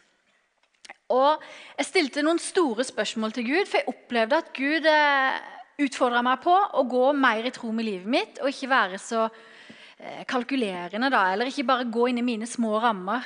Og 1.11 1.41
Jeg 1.77 1.87
stilte 1.89 2.23
noen 2.23 2.39
store 2.39 2.85
spørsmål 2.87 3.33
til 3.35 3.47
Gud, 3.49 3.67
for 3.67 3.81
jeg 3.81 3.91
opplevde 3.91 4.39
at 4.39 4.51
Gud 4.55 4.87
eh, 4.87 5.41
utfordra 5.83 6.21
meg 6.25 6.39
på 6.43 6.53
å 6.53 6.83
gå 6.87 7.07
mer 7.17 7.49
i 7.49 7.51
tro 7.53 7.73
med 7.75 7.87
livet 7.87 8.09
mitt 8.09 8.39
og 8.41 8.51
ikke 8.51 8.69
være 8.71 8.99
så 9.01 9.25
eh, 9.27 10.23
kalkulerende, 10.29 11.09
da, 11.11 11.25
eller 11.33 11.51
ikke 11.51 11.67
bare 11.67 11.89
gå 11.91 12.07
inn 12.09 12.21
i 12.21 12.25
mine 12.25 12.47
små 12.49 12.77
rammer. 12.83 13.25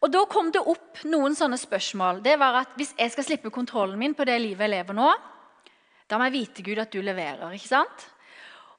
Og 0.00 0.12
Da 0.12 0.24
kom 0.30 0.50
det 0.52 0.62
opp 0.64 1.04
noen 1.08 1.36
sånne 1.36 1.58
spørsmål. 1.60 2.22
Det 2.24 2.38
var 2.40 2.62
at 2.62 2.74
Hvis 2.78 2.94
jeg 2.96 3.12
skal 3.12 3.28
slippe 3.28 3.52
kontrollen 3.52 3.98
min 4.00 4.16
på 4.16 4.24
det 4.24 4.40
livet 4.40 4.66
jeg 4.66 4.76
lever 4.78 4.96
nå, 4.96 5.12
da 6.08 6.18
må 6.18 6.28
jeg 6.28 6.38
vite 6.38 6.64
Gud 6.64 6.80
at 6.80 6.92
du 6.92 7.00
leverer. 7.02 7.52
ikke 7.52 7.68
sant? 7.68 8.08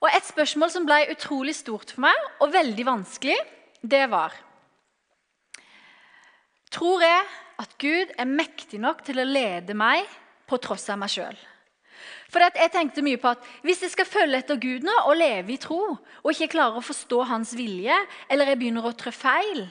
Og 0.03 0.09
Et 0.11 0.27
spørsmål 0.27 0.71
som 0.71 0.85
ble 0.87 1.05
utrolig 1.13 1.55
stort 1.55 1.95
for 1.95 2.05
meg, 2.07 2.27
og 2.41 2.53
veldig 2.53 2.85
vanskelig, 2.85 3.37
det 3.81 4.05
var 4.11 4.35
Tror 6.75 7.01
jeg 7.05 7.25
at 7.61 7.75
Gud 7.79 8.11
er 8.19 8.27
mektig 8.27 8.81
nok 8.83 9.03
til 9.05 9.21
å 9.21 9.27
lede 9.27 9.75
meg 9.77 10.03
på 10.49 10.57
tross 10.59 10.89
av 10.91 10.99
meg 10.99 11.13
sjøl? 11.13 11.37
For 12.27 12.43
jeg 12.43 12.71
tenkte 12.73 13.03
mye 13.05 13.19
på 13.21 13.31
at 13.31 13.43
Hvis 13.63 13.83
jeg 13.85 13.93
skal 13.93 14.09
følge 14.09 14.41
etter 14.41 14.59
Gud 14.59 14.83
nå 14.83 14.95
og 15.05 15.15
leve 15.15 15.55
i 15.55 15.61
tro, 15.61 15.95
og 15.95 16.31
ikke 16.31 16.51
klarer 16.57 16.81
å 16.81 16.85
forstå 16.85 17.21
hans 17.29 17.53
vilje, 17.55 17.95
eller 18.29 18.51
jeg 18.51 18.59
begynner 18.59 18.89
å 18.89 18.95
trå 18.97 19.13
feil, 19.15 19.67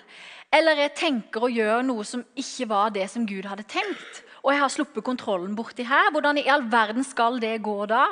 eller 0.55 0.85
jeg 0.85 0.95
tenker 0.97 1.45
å 1.45 1.51
gjøre 1.51 1.83
noe 1.85 2.05
som 2.07 2.23
ikke 2.39 2.69
var 2.71 2.95
det 2.95 3.09
som 3.11 3.27
Gud 3.27 3.49
hadde 3.51 3.67
tenkt, 3.69 4.23
og 4.45 4.53
jeg 4.53 4.63
har 4.63 4.73
sluppet 4.73 5.05
kontrollen 5.05 5.57
borti 5.59 5.87
her, 5.89 6.13
hvordan 6.15 6.39
i 6.41 6.49
all 6.53 6.65
verden 6.71 7.05
skal 7.05 7.41
det 7.43 7.57
gå 7.65 7.79
da? 7.91 8.07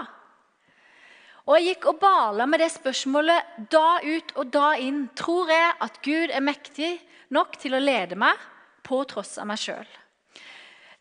Og 1.43 1.59
Jeg 1.59 1.73
gikk 1.73 1.89
og 1.91 1.99
bala 2.03 2.47
med 2.47 2.63
det 2.63 2.71
spørsmålet 2.71 3.67
da 3.73 3.99
ut 3.99 4.31
og 4.39 4.51
da 4.55 4.69
inn. 4.79 5.09
Tror 5.19 5.51
jeg 5.51 5.75
at 5.83 5.99
Gud 6.05 6.31
er 6.31 6.45
mektig 6.45 6.93
nok 7.35 7.57
til 7.59 7.75
å 7.75 7.83
lede 7.83 8.19
meg 8.19 8.39
på 8.87 9.01
tross 9.11 9.35
av 9.43 9.49
meg 9.51 9.59
sjøl? 9.59 9.89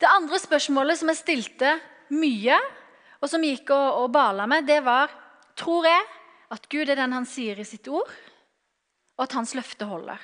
Det 0.01 0.09
andre 0.09 0.39
spørsmålet 0.41 0.97
som 0.97 1.11
jeg 1.11 1.19
stilte 1.19 1.75
mye, 2.17 2.57
og 3.21 3.29
som 3.29 3.43
jeg 3.45 3.59
gikk 3.59 3.69
og, 3.75 4.01
og 4.01 4.13
bala 4.15 4.47
med, 4.49 4.65
det 4.65 4.81
var 4.85 5.13
Tror 5.61 5.85
jeg 5.85 6.05
at 6.55 6.63
Gud 6.71 6.89
er 6.89 6.97
den 6.97 7.11
han 7.13 7.25
sier 7.27 7.59
i 7.59 7.65
sitt 7.67 7.85
ord, 7.91 8.07
og 9.19 9.25
at 9.27 9.35
hans 9.37 9.51
løfte 9.53 9.85
holder? 9.85 10.17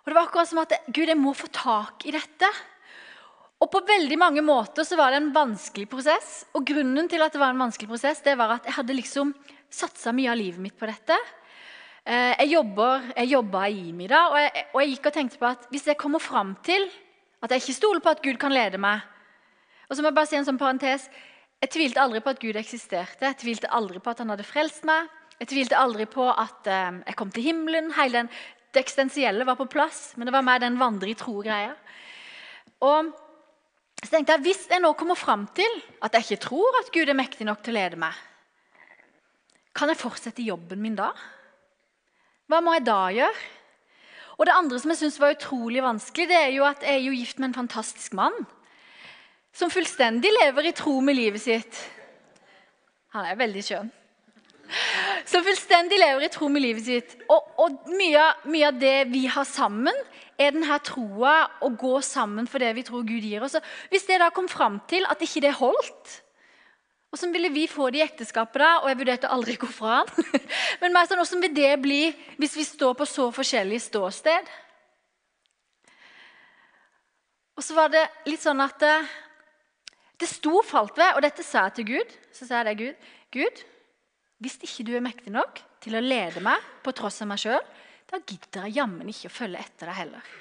Og 0.00 0.08
Det 0.08 0.14
var 0.14 0.28
akkurat 0.28 0.48
som 0.48 0.62
at 0.62 0.72
Gud, 0.86 1.10
jeg 1.10 1.18
må 1.18 1.34
få 1.34 1.50
tak 1.52 2.06
i 2.06 2.14
dette. 2.14 2.48
Og 3.56 3.70
På 3.72 3.80
veldig 3.88 4.18
mange 4.20 4.42
måter 4.44 4.84
så 4.84 4.98
var 4.98 5.12
det 5.12 5.22
en 5.22 5.32
vanskelig 5.32 5.88
prosess. 5.88 6.44
Og 6.54 6.66
Grunnen 6.68 7.08
til 7.08 7.22
at 7.24 7.32
det 7.32 7.40
var 7.40 7.54
en 7.54 7.64
vanskelig 7.64 7.88
prosess, 7.88 8.20
det 8.24 8.36
var 8.36 8.58
at 8.58 8.68
jeg 8.68 8.76
hadde 8.76 8.96
liksom 8.98 9.32
satsa 9.72 10.12
mye 10.14 10.30
av 10.30 10.38
livet 10.38 10.60
mitt 10.62 10.76
på 10.78 10.88
dette. 10.88 11.16
Eh, 12.04 12.34
jeg, 12.42 12.52
jobber, 12.52 13.08
jeg 13.16 13.32
jobba 13.32 13.64
i 13.66 13.80
IMI 13.88 14.06
da, 14.12 14.20
og 14.30 14.36
jeg, 14.38 14.66
og 14.74 14.82
jeg 14.82 14.92
gikk 14.92 15.08
og 15.08 15.16
tenkte 15.16 15.40
på 15.40 15.48
at 15.48 15.64
hvis 15.72 15.88
jeg 15.90 15.98
kommer 15.98 16.22
fram 16.22 16.52
til 16.66 16.84
at 17.42 17.50
jeg 17.50 17.64
ikke 17.64 17.78
stoler 17.80 18.04
på 18.04 18.12
at 18.12 18.22
Gud 18.22 18.38
kan 18.40 18.54
lede 18.54 18.78
meg 18.80 19.02
Og 19.88 19.96
så 19.96 20.02
må 20.02 20.08
jeg 20.08 20.16
bare 20.16 20.28
si 20.30 20.38
en 20.38 20.46
sånn 20.46 20.58
parentes, 20.58 21.08
Jeg 21.62 21.72
tvilte 21.72 22.00
aldri 22.00 22.20
på 22.20 22.30
at 22.30 22.40
Gud 22.40 22.56
eksisterte. 22.60 23.24
Jeg 23.24 23.38
tvilte 23.40 23.70
aldri 23.72 23.98
på 23.98 24.10
at 24.12 24.18
han 24.20 24.28
hadde 24.28 24.44
frelst 24.44 24.84
meg. 24.84 25.08
Jeg 25.40 25.48
tvilte 25.48 25.78
aldri 25.80 26.04
på 26.04 26.28
at 26.28 26.68
eh, 26.68 26.98
jeg 27.06 27.16
kom 27.16 27.30
til 27.32 27.46
himmelen. 27.48 27.88
Hele 27.96 28.20
den, 28.20 28.28
det 28.76 28.82
eksistensielle 28.84 29.46
var 29.48 29.56
på 29.56 29.66
plass, 29.72 30.12
men 30.16 30.28
det 30.28 30.34
var 30.36 30.44
mer 30.44 30.60
den 30.60 30.76
vandre 30.76 31.08
i 31.08 31.16
tro-greia. 31.16 31.72
Og 32.84 33.08
så 34.02 34.10
tenkte 34.12 34.36
jeg, 34.36 34.44
Hvis 34.44 34.66
jeg 34.70 34.82
nå 34.82 34.92
kommer 34.92 35.16
fram 35.18 35.46
til 35.56 35.80
at 36.04 36.14
jeg 36.14 36.26
ikke 36.26 36.44
tror 36.48 36.80
at 36.80 36.92
Gud 36.92 37.08
er 37.08 37.16
mektig 37.16 37.46
nok 37.48 37.62
til 37.64 37.74
å 37.74 37.78
lede 37.78 38.00
meg, 38.00 38.14
kan 39.76 39.90
jeg 39.92 40.00
fortsette 40.00 40.44
jobben 40.44 40.80
min 40.80 40.96
da? 40.96 41.10
Hva 42.48 42.62
må 42.62 42.76
jeg 42.76 42.86
da 42.86 43.00
gjøre? 43.12 43.46
Og 44.36 44.44
Det 44.46 44.52
andre 44.52 44.78
som 44.80 44.92
jeg 44.92 45.00
synes 45.00 45.20
var 45.20 45.32
utrolig 45.32 45.82
vanskelig, 45.82 46.28
det 46.28 46.36
er 46.36 46.52
jo 46.52 46.64
at 46.68 46.82
jeg 46.84 46.98
er 46.98 47.04
jo 47.06 47.16
gift 47.16 47.38
med 47.40 47.50
en 47.50 47.60
fantastisk 47.62 48.12
mann. 48.16 48.36
Som 49.56 49.72
fullstendig 49.72 50.28
lever 50.42 50.68
i 50.68 50.74
tro 50.76 50.98
med 51.00 51.16
livet 51.16 51.40
sitt. 51.40 51.78
Han 53.16 53.24
er 53.24 53.38
veldig 53.40 53.62
skjønn. 53.64 53.88
Som 55.26 55.44
fullstendig 55.46 55.98
lever 56.00 56.26
i 56.26 56.30
tro 56.32 56.48
med 56.52 56.64
livet 56.64 56.86
sitt. 56.86 57.16
Og, 57.32 57.48
og 57.62 57.88
mye, 57.92 58.26
mye, 58.50 58.68
av 58.70 58.78
det 58.80 58.96
vi 59.12 59.24
har 59.30 59.46
sammen, 59.48 59.96
er 60.36 60.52
denne 60.52 60.78
troa 60.84 61.38
å 61.64 61.70
gå 61.72 61.96
sammen 62.04 62.48
for 62.50 62.62
det 62.62 62.74
vi 62.76 62.84
tror 62.86 63.06
Gud 63.08 63.24
gir 63.24 63.44
oss. 63.46 63.56
Hvis 63.92 64.06
det 64.08 64.20
da 64.20 64.30
kom 64.34 64.50
fram 64.52 64.80
til 64.90 65.06
at 65.08 65.22
ikke 65.24 65.44
det 65.46 65.56
holdt 65.62 66.22
Hvordan 67.16 67.32
ville 67.32 67.48
vi 67.48 67.62
få 67.70 67.86
det 67.94 68.00
i 68.00 68.04
ekteskapet 68.04 68.60
da? 68.60 68.70
Og 68.82 68.90
jeg 68.90 68.98
vurderte 68.98 69.28
aldri 69.32 69.54
å 69.56 69.60
gå 69.62 69.68
fra 69.72 70.00
han. 70.02 70.24
Men 70.82 70.92
mer 70.92 71.06
sånn, 71.08 71.20
hvordan 71.22 71.44
vil 71.46 71.54
det 71.56 71.70
bli 71.80 72.00
hvis 72.36 72.56
vi 72.58 72.64
står 72.66 72.96
på 72.98 73.06
så 73.08 73.30
forskjellig 73.32 73.78
ståsted? 73.80 74.50
Og 77.56 77.64
så 77.64 77.76
var 77.78 77.94
det 77.94 78.02
litt 78.28 78.42
sånn 78.42 78.60
at 78.60 78.76
det, 78.82 78.96
det 80.20 80.28
sto 80.28 80.60
falt 80.66 80.98
ved, 80.98 81.14
og 81.16 81.24
dette 81.24 81.46
sa 81.46 81.70
jeg 81.70 81.78
til 81.78 81.88
Gud. 81.94 82.12
Så 82.36 82.44
sa 82.44 82.60
jeg 82.60 82.68
det, 82.68 82.76
Gud, 82.82 83.08
Gud, 83.38 83.64
hvis 84.42 84.58
ikke 84.60 84.84
du 84.86 84.94
er 84.96 85.04
mektig 85.04 85.32
nok 85.32 85.60
til 85.82 85.96
å 85.96 86.02
lede 86.04 86.42
meg 86.44 86.64
på 86.84 86.92
tross 86.96 87.22
av 87.24 87.30
meg 87.30 87.40
sjøl, 87.40 87.62
da 88.06 88.20
gidder 88.20 88.66
jeg 88.66 88.76
jammen 88.78 89.08
ikke 89.10 89.30
å 89.30 89.36
følge 89.36 89.62
etter 89.62 89.90
deg 89.90 89.98
heller. 90.00 90.34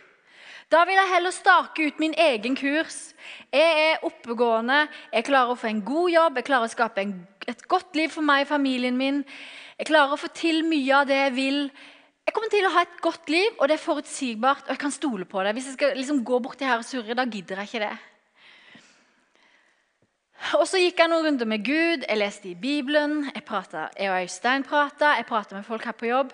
Da 0.70 0.82
vil 0.88 0.98
jeg 0.98 1.12
heller 1.12 1.34
stake 1.34 1.88
ut 1.88 2.00
min 2.02 2.16
egen 2.18 2.56
kurs. 2.58 3.14
Jeg 3.54 3.82
er 3.86 4.06
oppegående, 4.06 4.86
jeg 5.14 5.28
klarer 5.28 5.54
å 5.54 5.60
få 5.60 5.70
en 5.70 5.84
god 5.86 6.10
jobb, 6.14 6.40
jeg 6.40 6.48
klarer 6.48 6.70
å 6.70 6.74
skape 6.74 7.04
en, 7.04 7.14
et 7.46 7.62
godt 7.70 7.98
liv 7.98 8.14
for 8.14 8.26
meg 8.26 8.46
og 8.46 8.52
familien 8.56 8.98
min. 8.98 9.22
Jeg 9.78 9.92
klarer 9.92 10.16
å 10.16 10.20
få 10.20 10.32
til 10.34 10.64
mye 10.66 11.04
av 11.04 11.06
det 11.10 11.20
jeg 11.20 11.36
vil. 11.38 11.62
Jeg 12.26 12.34
kommer 12.34 12.50
til 12.50 12.66
å 12.66 12.74
ha 12.74 12.82
et 12.82 12.98
godt 13.06 13.30
liv, 13.30 13.52
og 13.60 13.70
det 13.70 13.78
er 13.78 13.86
forutsigbart, 13.86 14.66
og 14.66 14.74
jeg 14.74 14.82
kan 14.82 14.94
stole 14.94 15.30
på 15.30 15.46
det. 15.46 15.54
Hvis 15.54 15.70
jeg 15.70 15.78
skal 15.78 15.98
liksom 16.00 16.24
gå 16.26 16.42
borti 16.42 16.66
her 16.66 16.82
og 16.82 16.88
surre, 16.88 17.18
da 17.18 17.28
gidder 17.30 17.62
jeg 17.62 17.70
ikke 17.70 17.84
det. 17.86 17.94
Og 20.60 20.66
Så 20.68 20.80
gikk 20.82 21.00
jeg 21.00 21.10
noen 21.10 21.26
runder 21.26 21.48
med 21.50 21.64
Gud, 21.66 22.04
jeg 22.06 22.20
leste 22.20 22.50
i 22.52 22.58
Bibelen, 22.60 23.24
jeg, 23.32 23.44
pratet, 23.48 23.96
jeg 23.98 24.12
og 24.12 24.26
Øystein 24.26 24.66
prata, 24.68 25.16
jeg 25.18 25.28
prata 25.30 25.56
med 25.56 25.66
folk 25.68 25.86
her 25.88 25.96
på 25.98 26.10
jobb. 26.10 26.34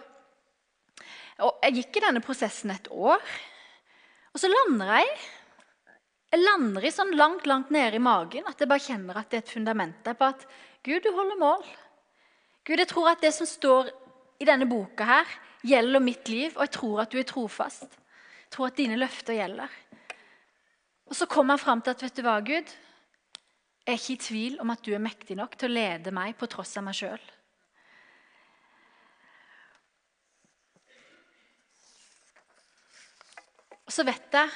Og 1.41 1.61
Jeg 1.63 1.77
gikk 1.77 1.97
i 1.97 2.03
denne 2.05 2.21
prosessen 2.21 2.73
et 2.73 2.89
år, 2.91 3.21
og 4.31 4.39
så 4.39 4.49
lander 4.51 4.91
jeg. 4.99 5.13
Jeg 6.31 6.43
lander 6.45 6.85
i 6.85 6.91
sånn 6.93 7.15
langt 7.19 7.47
langt 7.49 7.71
nede 7.75 7.97
i 7.97 8.03
magen 8.03 8.45
at 8.47 8.61
jeg 8.61 8.69
bare 8.71 8.83
kjenner 8.83 9.17
at 9.19 9.31
det 9.31 9.39
er 9.39 9.45
et 9.45 9.55
fundament 9.55 9.97
der 10.05 10.15
på 10.15 10.29
at 10.31 10.45
Gud, 10.85 11.01
du 11.03 11.11
holder 11.13 11.39
mål. 11.39 11.65
Gud, 12.65 12.79
jeg 12.79 12.87
tror 12.87 13.09
at 13.11 13.23
det 13.23 13.33
som 13.35 13.49
står 13.49 13.89
i 14.41 14.47
denne 14.47 14.67
boka, 14.69 15.05
her, 15.05 15.33
gjelder 15.67 16.01
mitt 16.01 16.29
liv, 16.31 16.53
og 16.55 16.63
jeg 16.65 16.73
tror 16.77 17.03
at 17.03 17.11
du 17.11 17.19
er 17.19 17.27
trofast. 17.27 17.83
Jeg 18.45 18.53
tror 18.55 18.71
at 18.71 18.79
dine 18.79 18.97
løfter 18.97 19.37
gjelder. 19.37 19.75
Og 21.11 21.15
Så 21.15 21.27
kommer 21.27 21.57
jeg 21.57 21.65
fram 21.65 21.81
til 21.81 21.93
at 21.93 22.03
vet 22.05 22.17
du 22.17 22.23
hva, 22.25 22.39
Gud, 22.39 22.71
jeg 23.81 23.95
er 23.95 23.97
ikke 23.97 24.13
i 24.13 24.21
tvil 24.21 24.59
om 24.61 24.69
at 24.73 24.83
du 24.85 24.91
er 24.93 25.01
mektig 25.01 25.35
nok 25.39 25.55
til 25.57 25.71
å 25.71 25.73
lede 25.73 26.13
meg 26.13 26.35
på 26.37 26.49
tross 26.51 26.75
av 26.77 26.85
meg 26.85 26.97
sjøl. 26.97 27.23
Og 33.89 33.95
så 33.95 34.05
vet 34.07 34.37
jeg 34.37 34.51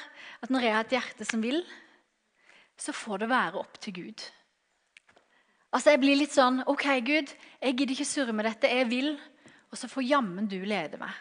at 0.46 0.52
når 0.52 0.64
jeg 0.64 0.74
har 0.76 0.86
et 0.86 0.94
hjerte 0.94 1.26
som 1.28 1.42
vil, 1.44 1.58
så 2.78 2.94
får 2.94 3.24
det 3.24 3.32
være 3.32 3.60
opp 3.60 3.80
til 3.82 3.96
Gud. 3.98 4.22
Altså 5.74 5.92
Jeg 5.92 6.00
blir 6.00 6.16
litt 6.16 6.32
sånn 6.32 6.62
OK, 6.70 6.86
Gud, 7.04 7.32
jeg 7.60 7.76
gidder 7.76 7.92
ikke 7.96 8.08
surre 8.08 8.32
med 8.36 8.46
dette. 8.48 8.70
Jeg 8.70 8.88
vil. 8.88 9.10
Og 9.68 9.76
så 9.76 9.90
får 9.90 10.06
jammen 10.06 10.46
du 10.48 10.56
lede 10.64 10.96
meg. 11.00 11.12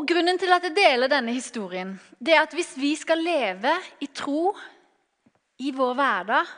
Og 0.00 0.06
Grunnen 0.08 0.38
til 0.40 0.48
at 0.48 0.64
jeg 0.64 0.72
deler 0.72 1.10
denne 1.12 1.34
historien, 1.36 1.90
det 2.16 2.32
er 2.32 2.46
at 2.46 2.54
hvis 2.56 2.70
vi 2.80 2.94
skal 2.96 3.20
leve 3.20 3.74
i 4.00 4.06
tro 4.16 4.54
i 5.60 5.74
vår 5.76 5.92
hverdag, 5.98 6.54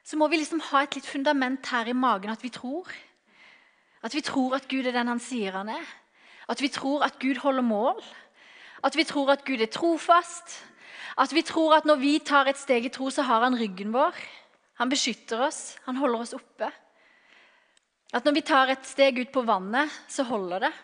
så 0.00 0.16
må 0.16 0.24
vi 0.32 0.38
liksom 0.40 0.62
ha 0.70 0.80
et 0.86 0.96
litt 0.96 1.04
fundament 1.04 1.68
her 1.68 1.90
i 1.92 1.92
magen 1.92 2.32
at 2.32 2.40
vi 2.40 2.48
tror. 2.48 2.88
At 4.00 4.16
vi 4.16 4.24
tror 4.24 4.56
at 4.56 4.70
Gud 4.72 4.88
er 4.88 4.96
den 4.96 5.12
han 5.12 5.20
sier 5.20 5.58
han 5.60 5.68
er. 5.68 5.84
At 6.48 6.64
vi 6.64 6.72
tror 6.72 7.04
at 7.04 7.20
Gud 7.20 7.42
holder 7.44 7.66
mål. 7.66 8.00
At 8.80 8.96
vi 8.96 9.04
tror 9.04 9.34
at 9.36 9.44
Gud 9.44 9.60
er 9.60 9.68
trofast. 9.68 10.56
At 11.20 11.36
vi 11.36 11.44
tror 11.44 11.76
at 11.76 11.84
når 11.84 12.00
vi 12.00 12.16
tar 12.24 12.48
et 12.48 12.56
steg 12.56 12.88
i 12.88 12.94
tro, 12.94 13.12
så 13.12 13.28
har 13.28 13.44
han 13.44 13.58
ryggen 13.60 13.92
vår. 13.92 14.16
Han 14.80 14.88
beskytter 14.88 15.44
oss, 15.50 15.76
han 15.84 16.00
holder 16.00 16.24
oss 16.24 16.36
oppe. 16.40 16.72
At 18.16 18.24
når 18.24 18.40
vi 18.40 18.48
tar 18.48 18.72
et 18.72 18.88
steg 18.88 19.20
ut 19.20 19.34
på 19.34 19.44
vannet, 19.44 19.92
så 20.08 20.24
holder 20.24 20.70
det. 20.70 20.76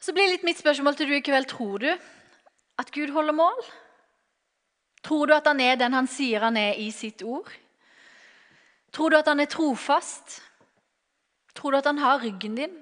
Så 0.00 0.14
blir 0.16 0.30
litt 0.32 0.44
mitt 0.48 0.56
spørsmål 0.56 0.96
til 0.96 1.10
du 1.10 1.16
i 1.18 1.24
kveld. 1.24 1.48
Tror 1.50 1.82
du 1.82 1.90
at 2.80 2.92
Gud 2.94 3.12
holder 3.12 3.36
mål? 3.36 3.58
Tror 5.04 5.28
du 5.28 5.34
at 5.36 5.48
han 5.48 5.60
er 5.60 5.76
den 5.80 5.96
han 5.96 6.08
sier 6.08 6.46
han 6.46 6.56
er 6.56 6.80
i 6.80 6.88
sitt 6.92 7.20
ord? 7.22 7.50
Tror 8.92 9.12
du 9.12 9.18
at 9.18 9.28
han 9.28 9.40
er 9.40 9.50
trofast? 9.50 10.40
Tror 11.54 11.72
du 11.72 11.80
at 11.80 11.88
han 11.90 12.00
har 12.00 12.22
ryggen 12.24 12.56
din? 12.56 12.80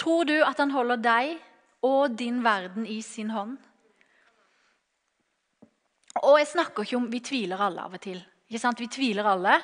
Tror 0.00 0.24
du 0.24 0.38
at 0.42 0.58
han 0.58 0.72
holder 0.72 1.04
deg 1.04 1.36
og 1.84 2.16
din 2.18 2.40
verden 2.44 2.88
i 2.88 3.02
sin 3.04 3.30
hånd? 3.30 3.58
Og 6.24 6.38
jeg 6.38 6.52
snakker 6.54 6.86
ikke 6.86 6.96
om 6.96 7.10
Vi 7.12 7.20
tviler 7.20 7.60
alle 7.60 7.84
av 7.84 7.94
og 7.94 8.00
til. 8.00 8.20
Ikke 8.48 8.62
sant? 8.62 8.80
Vi 8.80 8.88
tviler 8.88 9.26
alle. 9.28 9.58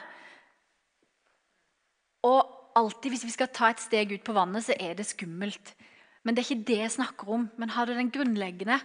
Og 2.26 2.59
alltid 2.78 3.14
hvis 3.14 3.26
vi 3.26 3.34
skal 3.34 3.50
ta 3.54 3.70
et 3.70 3.82
steg 3.82 4.12
ut 4.14 4.24
på 4.26 4.34
vannet, 4.36 4.64
så 4.66 4.76
er 4.78 4.96
det 4.98 5.08
skummelt. 5.08 5.74
Men 6.22 6.36
det 6.36 6.42
er 6.42 6.48
ikke 6.50 6.68
det 6.68 6.78
jeg 6.82 6.96
snakker 6.98 7.30
om. 7.36 7.46
Men 7.60 7.72
har 7.74 7.88
du 7.88 7.94
den 7.96 8.10
grunnleggende 8.12 8.80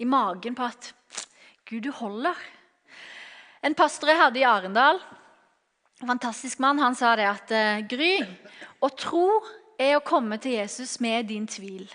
i 0.00 0.06
magen 0.08 0.56
på 0.56 0.66
at 0.66 0.92
Gud, 1.64 1.82
du 1.86 1.90
holder. 1.96 2.36
En 3.64 3.76
pastor 3.76 4.10
jeg 4.10 4.20
hadde 4.20 4.40
i 4.42 4.44
Arendal, 4.44 4.98
en 6.02 6.10
fantastisk 6.10 6.60
mann, 6.60 6.82
han 6.82 6.96
sa 6.98 7.14
det 7.16 7.24
at 7.24 7.52
eh, 7.54 7.84
Gry, 7.88 8.18
å 8.84 8.90
tro 8.92 9.28
er 9.80 9.96
å 9.96 10.04
komme 10.04 10.36
til 10.42 10.58
Jesus 10.58 10.98
med 11.00 11.30
din 11.30 11.46
tvil. 11.48 11.86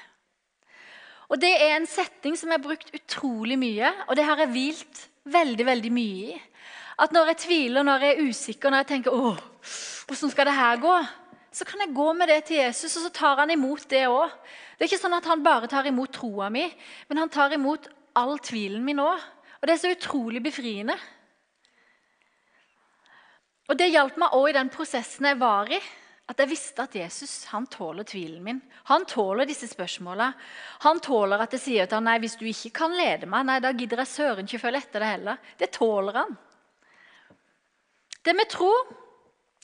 Og 1.30 1.38
Det 1.38 1.52
er 1.52 1.76
en 1.76 1.86
setning 1.86 2.34
som 2.40 2.50
har 2.50 2.64
brukt 2.64 2.90
utrolig 2.96 3.60
mye, 3.62 3.92
og 4.08 4.18
det 4.18 4.26
har 4.26 4.42
jeg 4.42 4.54
hvilt 4.56 5.04
veldig 5.30 5.68
veldig 5.68 5.92
mye 5.94 6.34
i. 6.34 6.40
At 7.00 7.14
når 7.14 7.32
jeg 7.32 7.42
tviler, 7.46 7.86
når 7.86 8.04
jeg 8.04 8.16
er 8.16 8.30
usikker, 8.32 8.72
når 8.72 8.82
jeg 8.82 8.90
tenker 8.96 9.16
åh, 9.16 9.38
hvordan 10.10 10.34
skal 10.34 10.50
det 10.50 10.58
her 10.58 10.82
gå, 10.82 10.96
så 11.52 11.66
kan 11.66 11.82
jeg 11.82 11.96
gå 11.98 12.08
med 12.14 12.30
det 12.30 12.44
til 12.50 12.62
Jesus, 12.62 12.96
og 12.98 13.06
så 13.08 13.14
tar 13.14 13.42
han 13.42 13.52
imot 13.54 13.88
det 13.90 14.06
òg. 14.10 14.34
Det 14.78 14.86
er 14.86 14.90
ikke 14.90 15.02
sånn 15.02 15.18
at 15.18 15.30
han 15.30 15.44
bare 15.46 15.70
tar 15.70 15.88
imot 15.90 16.14
troa 16.20 16.50
mi, 16.54 16.68
men 17.10 17.22
han 17.22 17.32
tar 17.34 17.54
imot 17.56 17.90
all 18.18 18.38
tvilen 18.42 18.84
min 18.86 19.02
òg. 19.02 19.24
Og 19.60 19.68
det 19.68 19.76
er 19.76 19.82
så 19.82 19.94
utrolig 19.94 20.42
befriende. 20.44 20.96
Og 23.70 23.78
Det 23.78 23.90
hjalp 23.92 24.16
meg 24.18 24.34
òg 24.34 24.50
i 24.50 24.58
den 24.58 24.70
prosessen 24.74 25.28
jeg 25.30 25.38
var 25.42 25.70
i. 25.70 25.80
At 26.30 26.38
jeg 26.38 26.50
visste 26.52 26.84
at 26.86 26.94
Jesus 26.94 27.48
han 27.50 27.66
tåler 27.70 28.06
tvilen 28.06 28.44
min. 28.46 28.60
Han 28.90 29.06
tåler 29.10 29.50
disse 29.50 29.66
spørsmåla. 29.70 30.28
Han 30.86 31.02
tåler 31.02 31.42
at 31.42 31.54
jeg 31.58 31.64
sier 31.64 31.90
til 31.90 31.98
ham 31.98 32.06
nei, 32.06 32.20
hvis 32.22 32.38
du 32.38 32.46
ikke 32.46 32.70
kan 32.84 32.94
lede 32.94 33.30
meg, 33.30 33.48
nei, 33.50 33.58
da 33.62 33.74
gidder 33.74 34.04
jeg 34.04 34.12
søren 34.12 34.46
ikke 34.46 34.62
følge 34.62 34.82
etter 34.84 35.02
det 35.02 35.10
heller. 35.10 35.40
Det 35.58 35.72
tåler 35.74 36.22
han. 36.22 36.38
Det 38.22 38.36
med 38.38 38.50
tro, 38.52 38.70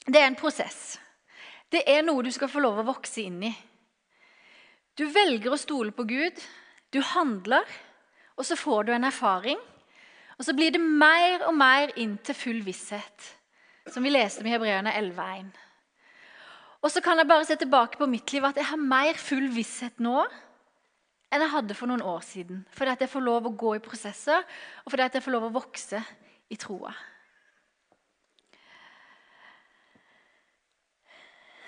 det 0.05 0.21
er 0.21 0.29
en 0.29 0.37
prosess. 0.37 0.97
Det 1.71 1.81
er 1.89 2.05
noe 2.05 2.23
du 2.23 2.31
skal 2.33 2.51
få 2.51 2.61
lov 2.61 2.81
å 2.81 2.89
vokse 2.91 3.23
inn 3.25 3.41
i. 3.47 3.53
Du 4.95 5.07
velger 5.11 5.51
å 5.51 5.59
stole 5.59 5.91
på 5.95 6.05
Gud. 6.07 6.37
Du 6.93 7.01
handler, 7.03 7.65
og 8.37 8.45
så 8.47 8.55
får 8.55 8.87
du 8.87 8.93
en 8.95 9.07
erfaring. 9.09 9.59
Og 10.37 10.45
så 10.45 10.53
blir 10.55 10.71
det 10.75 10.81
mer 10.81 11.47
og 11.47 11.55
mer 11.57 11.93
inn 11.99 12.17
til 12.23 12.37
full 12.37 12.61
visshet, 12.63 13.29
som 13.91 14.03
vi 14.03 14.13
leste 14.13 14.43
om 14.43 14.49
i 14.49 14.53
Hebreerne 14.53 14.93
11,1. 14.93 15.51
Og 16.85 16.91
så 16.93 17.01
kan 17.01 17.17
jeg 17.17 17.27
bare 17.27 17.47
se 17.47 17.57
tilbake 17.57 17.97
på 17.97 18.07
mitt 18.09 18.29
liv 18.35 18.45
at 18.45 18.59
jeg 18.59 18.69
har 18.69 18.81
mer 18.81 19.17
full 19.17 19.47
visshet 19.55 20.03
nå 20.03 20.19
enn 21.33 21.41
jeg 21.41 21.51
hadde 21.51 21.75
for 21.75 21.89
noen 21.89 22.03
år 22.05 22.21
siden. 22.23 22.61
Fordi 22.71 22.93
at 22.93 23.01
jeg 23.03 23.11
får 23.11 23.25
lov 23.25 23.49
å 23.49 23.55
gå 23.57 23.73
i 23.75 23.83
prosesser, 23.83 24.45
og 24.85 24.93
fordi 24.93 25.07
at 25.07 25.17
jeg 25.17 25.25
får 25.25 25.35
lov 25.35 25.47
å 25.47 25.55
vokse 25.55 26.03
i 26.53 26.59
troa. 26.61 26.93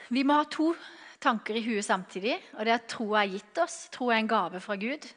Vi 0.09 0.23
må 0.23 0.37
ha 0.37 0.45
to 0.47 0.71
tanker 1.19 1.57
i 1.57 1.63
huet 1.65 1.85
samtidig. 1.85 2.37
og 2.53 2.65
det 2.65 2.71
er 2.71 2.79
at 2.79 2.87
Troa 2.87 3.23
er 3.23 3.33
gitt 3.33 3.57
oss. 3.59 3.89
Tro 3.91 4.09
er 4.09 4.21
en 4.21 4.27
gave 4.27 4.59
fra 4.59 4.75
Gud. 4.75 5.07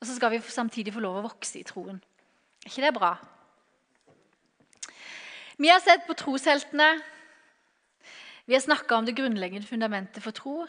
Og 0.00 0.06
så 0.06 0.16
skal 0.16 0.30
vi 0.30 0.40
samtidig 0.40 0.92
få 0.94 1.00
lov 1.00 1.20
å 1.20 1.26
vokse 1.28 1.60
i 1.60 1.66
troen. 1.66 2.00
Er 2.64 2.70
ikke 2.70 2.86
det 2.86 2.94
bra? 2.96 3.12
Vi 5.56 5.70
har 5.70 5.80
sett 5.80 6.06
på 6.08 6.16
trosheltene. 6.18 6.88
Vi 8.46 8.54
har 8.54 8.60
snakka 8.60 8.98
om 8.98 9.06
det 9.06 9.16
grunnleggende 9.16 9.66
fundamentet 9.66 10.22
for 10.22 10.36
tro. 10.36 10.66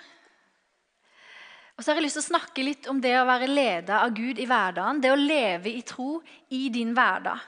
Og 1.77 1.83
så 1.83 1.91
har 1.91 1.99
jeg 1.99 2.07
lyst 2.07 2.17
til 2.17 2.25
å 2.25 2.29
snakke 2.31 2.63
litt 2.65 2.87
om 2.89 3.01
det 3.01 3.13
å 3.19 3.27
være 3.27 3.49
leda 3.51 3.99
av 4.05 4.15
Gud 4.17 4.39
i 4.39 4.47
hverdagen. 4.49 5.01
Det 5.01 5.11
å 5.13 5.19
leve 5.19 5.73
i 5.73 5.83
tro 5.85 6.21
i 6.53 6.69
din 6.73 6.95
hverdag. 6.97 7.41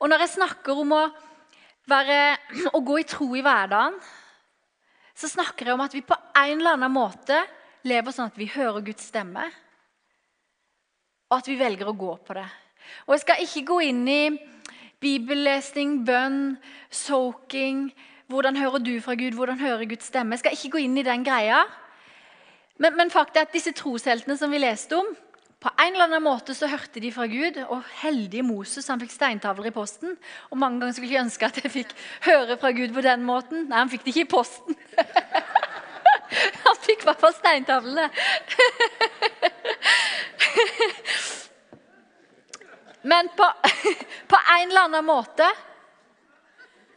Og 0.00 0.08
når 0.08 0.24
jeg 0.24 0.34
snakker 0.38 0.80
om 0.80 0.96
å, 0.96 1.04
være, 1.90 2.16
å 2.76 2.80
gå 2.80 2.98
i 3.02 3.06
tro 3.06 3.28
i 3.36 3.44
hverdagen, 3.44 4.00
så 5.20 5.28
snakker 5.28 5.68
jeg 5.68 5.76
om 5.76 5.82
at 5.84 5.94
vi 5.94 6.00
på 6.06 6.16
en 6.16 6.54
eller 6.56 6.78
annen 6.78 6.94
måte 6.94 7.36
lever 7.84 8.14
sånn 8.14 8.30
at 8.30 8.38
vi 8.40 8.48
hører 8.48 8.84
Guds 8.84 9.10
stemme, 9.10 9.44
og 11.30 11.36
at 11.36 11.48
vi 11.48 11.58
velger 11.60 11.90
å 11.90 11.96
gå 11.96 12.14
på 12.24 12.36
det. 12.36 12.46
Og 13.06 13.14
Jeg 13.14 13.22
skal 13.22 13.42
ikke 13.44 13.66
gå 13.68 13.76
inn 13.90 14.06
i 14.08 14.22
bibellesning, 15.00 16.00
bønn, 16.04 16.56
soaking 16.90 17.90
Hvordan 18.30 18.54
hører 18.54 18.78
du 18.78 18.92
fra 19.02 19.16
Gud? 19.18 19.34
Hvordan 19.34 19.58
hører 19.58 19.88
Guds 19.90 20.06
stemme? 20.06 20.36
Jeg 20.36 20.44
skal 20.44 20.52
ikke 20.54 20.76
gå 20.76 20.82
inn 20.84 20.98
i 21.00 21.02
den 21.02 21.24
greia. 21.26 21.64
Men, 22.78 22.94
men 22.94 23.10
faktum 23.10 23.40
er 23.40 23.48
at 23.48 23.56
disse 23.56 23.72
trosheltene 23.74 24.36
som 24.38 24.52
vi 24.54 24.60
leste 24.62 24.94
om, 24.94 25.08
på 25.60 25.68
en 25.76 25.92
eller 25.92 26.06
annen 26.06 26.22
måte 26.24 26.54
så 26.56 26.64
hørte 26.72 27.02
de 27.04 27.10
fra 27.12 27.26
Gud, 27.28 27.58
og 27.68 27.84
heldige 28.00 28.40
Moses 28.46 28.86
han 28.88 29.00
fikk 29.02 29.12
steintavler 29.12 29.66
i 29.68 29.72
posten. 29.74 30.14
Og 30.48 30.56
Mange 30.60 30.80
ganger 30.80 30.94
skulle 30.96 31.12
jeg 31.12 31.24
ønske 31.26 31.48
at 31.50 31.58
jeg 31.60 31.72
fikk 31.74 31.90
høre 32.24 32.56
fra 32.60 32.70
Gud 32.72 32.94
på 32.96 33.02
den 33.04 33.26
måten. 33.28 33.66
Nei, 33.68 33.78
han 33.82 33.90
fikk 33.92 34.04
det 34.06 34.12
ikke 34.14 34.24
i 34.24 34.34
posten. 34.38 34.72
Han 36.30 36.76
fikk 36.78 37.02
i 37.02 37.06
hvert 37.08 37.18
fall 37.18 37.34
steintavlene. 37.34 38.04
Men 43.10 43.26
på, 43.34 43.42
på, 44.30 44.38
en 44.54 44.68
eller 44.68 44.84
annen 44.84 45.02
måte 45.08 45.48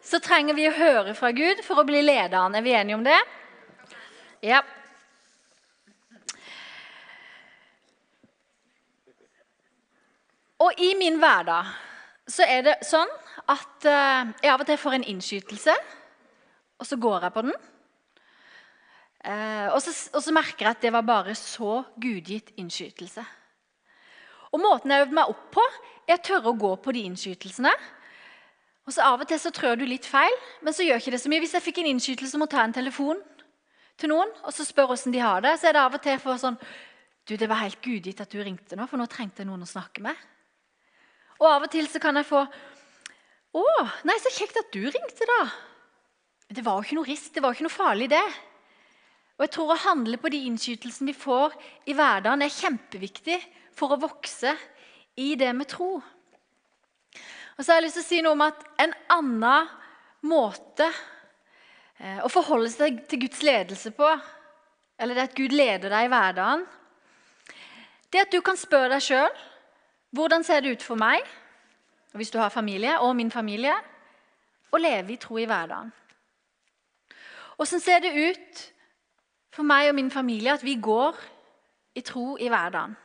så 0.05 0.21
trenger 0.21 0.53
vi 0.53 0.69
å 0.69 0.77
høre 0.77 1.17
fra 1.17 1.33
Gud 1.33 1.65
for 1.65 1.81
å 1.81 1.87
bli 1.87 2.03
lederen. 2.05 2.53
Er 2.53 2.61
vi 2.61 2.77
enige 2.77 2.93
om 2.99 3.05
det? 3.07 3.17
Ja. 4.45 4.61
Og 10.63 10.79
i 10.79 10.93
min 10.95 11.19
hverdag 11.19 11.73
så 12.29 12.45
er 12.47 12.63
det 12.63 12.77
sånn 12.87 13.09
at 13.51 13.87
eh, 13.89 14.31
jeg 14.45 14.51
av 14.53 14.61
og 14.63 14.67
til 14.69 14.79
får 14.79 14.97
en 14.97 15.05
innskytelse, 15.11 15.73
og 16.79 16.87
så 16.87 16.97
går 17.03 17.25
jeg 17.27 17.35
på 17.35 17.43
den. 17.43 17.55
Eh, 19.23 19.67
og 19.73 19.79
så, 19.83 19.91
og 20.15 20.23
så 20.23 20.35
merker 20.35 20.67
jeg 20.67 20.77
at 20.77 20.85
det 20.85 20.93
var 20.95 21.07
bare 21.07 21.35
så 21.35 21.81
gudgitt 21.99 22.53
innskytelse. 22.59 23.25
Og 24.53 24.61
Måten 24.61 24.93
jeg 24.93 25.03
øvde 25.03 25.17
meg 25.17 25.33
opp 25.33 25.43
på, 25.55 25.65
er 26.07 26.19
å 26.19 26.23
tørre 26.23 26.53
å 26.53 26.59
gå 26.59 26.71
på 26.83 26.93
de 26.95 27.03
innskytelsene. 27.09 27.71
Og 28.83 28.95
så 28.95 29.03
Av 29.07 29.21
og 29.23 29.27
til 29.27 29.39
så 29.39 29.51
trør 29.55 29.79
du 29.79 29.85
litt 29.87 30.07
feil, 30.07 30.33
men 30.61 30.75
så 30.75 30.85
gjør 30.85 30.99
ikke 30.99 31.15
det 31.15 31.21
så 31.23 31.31
mye. 31.31 31.43
Hvis 31.43 31.55
jeg 31.57 31.65
fikk 31.65 31.79
en 31.81 31.91
innskytelse 31.93 32.37
om 32.37 32.45
å 32.45 32.51
ta 32.51 32.63
en 32.63 32.75
telefon 32.75 33.19
til 33.99 34.11
noen 34.11 34.31
og 34.43 34.51
så 34.55 34.65
spør 34.67 34.91
hvordan 34.91 35.15
de 35.15 35.23
har 35.23 35.43
det, 35.43 35.55
så 35.59 35.69
er 35.69 35.75
det 35.75 35.83
av 35.83 35.95
og 35.95 36.03
til 36.03 36.19
for 36.23 36.39
sånn 36.39 36.59
Du, 37.23 37.37
det 37.39 37.47
var 37.47 37.61
helt 37.61 37.79
gudgitt 37.79 38.19
at 38.19 38.33
du 38.33 38.41
ringte 38.43 38.75
nå, 38.75 38.83
for 38.83 38.99
nå 38.99 39.05
trengte 39.07 39.39
jeg 39.41 39.47
noen 39.47 39.63
å 39.63 39.69
snakke 39.69 40.03
med. 40.03 40.17
Og 41.43 41.49
av 41.49 41.65
og 41.65 41.71
til 41.73 41.89
så 41.91 41.99
kan 41.99 42.15
jeg 42.15 42.29
få 42.29 42.39
Å, 43.53 43.63
nei, 44.07 44.15
så 44.17 44.31
kjekt 44.33 44.55
at 44.57 44.71
du 44.73 44.81
ringte, 44.87 45.27
da. 45.29 45.41
Det 46.49 46.63
var 46.65 46.79
jo 46.79 46.87
ikke 46.87 46.95
noe 46.97 47.09
risk, 47.09 47.33
det 47.35 47.43
var 47.43 47.51
jo 47.51 47.59
ikke 47.59 47.67
noe 47.67 47.73
farlig, 47.75 48.07
det. 48.09 48.23
Og 49.37 49.43
jeg 49.45 49.51
tror 49.53 49.73
Å 49.73 49.81
handle 49.83 50.17
på 50.21 50.31
de 50.33 50.39
innskytelsene 50.47 51.11
vi 51.11 51.17
får 51.17 51.53
i 51.91 51.93
hverdagen, 51.97 52.41
er 52.41 52.55
kjempeviktig 52.55 53.37
for 53.77 53.93
å 53.93 53.99
vokse 54.01 54.55
i 55.21 55.33
det 55.37 55.51
med 55.53 55.69
tro. 55.69 55.91
Og 57.53 57.61
så 57.61 57.69
har 57.69 57.81
jeg 57.81 57.89
lyst 57.89 57.99
til 57.99 58.05
å 58.05 58.09
si 58.09 58.21
noe 58.25 58.37
om 58.39 58.45
at 58.47 58.65
en 58.81 58.97
annen 59.13 59.69
måte 60.25 60.87
eh, 60.87 62.23
å 62.25 62.31
forholde 62.31 62.71
seg 62.73 63.03
til 63.09 63.25
Guds 63.27 63.43
ledelse 63.45 63.93
på, 63.93 64.09
eller 64.97 65.17
det 65.19 65.27
at 65.27 65.37
Gud 65.37 65.53
leder 65.53 65.93
deg 65.93 66.07
i 66.07 66.13
hverdagen, 66.13 66.65
det 68.09 68.25
at 68.25 68.33
du 68.33 68.41
kan 68.45 68.57
spørre 68.57 68.95
deg 68.95 69.05
sjøl 69.05 69.43
hvordan 70.13 70.43
ser 70.45 70.61
det 70.61 70.75
ut 70.77 70.83
for 70.85 70.99
meg, 70.99 71.25
hvis 72.13 72.29
du 72.29 72.37
har 72.37 72.53
familie, 72.53 72.99
og 73.01 73.15
min 73.17 73.31
familie, 73.31 73.73
å 74.73 74.77
leve 74.77 75.13
i 75.13 75.17
tro 75.21 75.37
i 75.41 75.47
hverdagen. 75.49 75.89
Hvordan 77.57 77.81
ser 77.81 77.99
det 78.05 78.13
ut 78.13 78.63
for 79.53 79.65
meg 79.65 79.89
og 79.89 79.95
min 79.97 80.11
familie 80.11 80.53
at 80.53 80.63
vi 80.65 80.75
går 80.81 81.17
i 81.95 82.01
tro 82.01 82.37
i 82.41 82.49
hverdagen. 82.49 82.95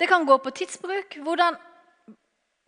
Det 0.00 0.08
kan 0.08 0.24
gå 0.26 0.36
på 0.40 0.52
tidsbruk. 0.56 1.18
Hvordan 1.20 1.58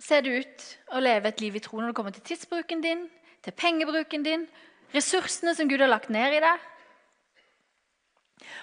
ser 0.03 0.21
det 0.21 0.35
ut 0.43 0.67
å 0.93 1.01
leve 1.01 1.31
et 1.31 1.41
liv 1.41 1.57
i 1.57 1.63
tro 1.65 1.81
når 1.81 1.93
det 1.93 1.97
kommer 1.97 2.13
til 2.17 2.27
tidsbruken 2.29 2.83
din, 2.85 3.07
til 3.43 3.57
pengebruken 3.57 4.27
din, 4.27 4.45
ressursene 4.93 5.55
som 5.57 5.71
Gud 5.71 5.81
har 5.81 5.89
lagt 5.89 6.13
ned 6.13 6.37
i 6.37 6.43
deg? 6.45 6.69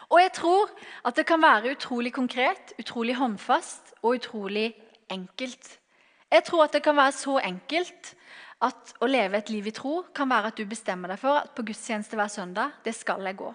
Og 0.10 0.20
jeg 0.22 0.32
tror 0.36 0.72
at 1.06 1.16
det 1.16 1.26
kan 1.30 1.42
være 1.42 1.74
utrolig 1.76 2.14
konkret, 2.14 2.74
utrolig 2.80 3.16
håndfast 3.16 3.94
og 4.02 4.20
utrolig 4.20 4.74
enkelt. 5.12 5.80
Jeg 6.32 6.44
tror 6.44 6.64
at 6.64 6.74
det 6.74 6.84
kan 6.84 6.98
være 6.98 7.16
så 7.18 7.40
enkelt 7.44 8.14
at 8.62 8.94
å 9.00 9.08
leve 9.08 9.40
et 9.40 9.50
liv 9.50 9.70
i 9.70 9.74
tro 9.76 10.04
kan 10.16 10.30
være 10.30 10.52
at 10.52 10.60
du 10.60 10.68
bestemmer 10.68 11.14
deg 11.14 11.22
for 11.22 11.40
at 11.42 11.56
på 11.56 11.64
gudstjeneste 11.66 12.20
hver 12.20 12.32
søndag, 12.32 12.76
det 12.84 12.94
skal 12.96 13.24
jeg 13.26 13.38
gå. 13.40 13.54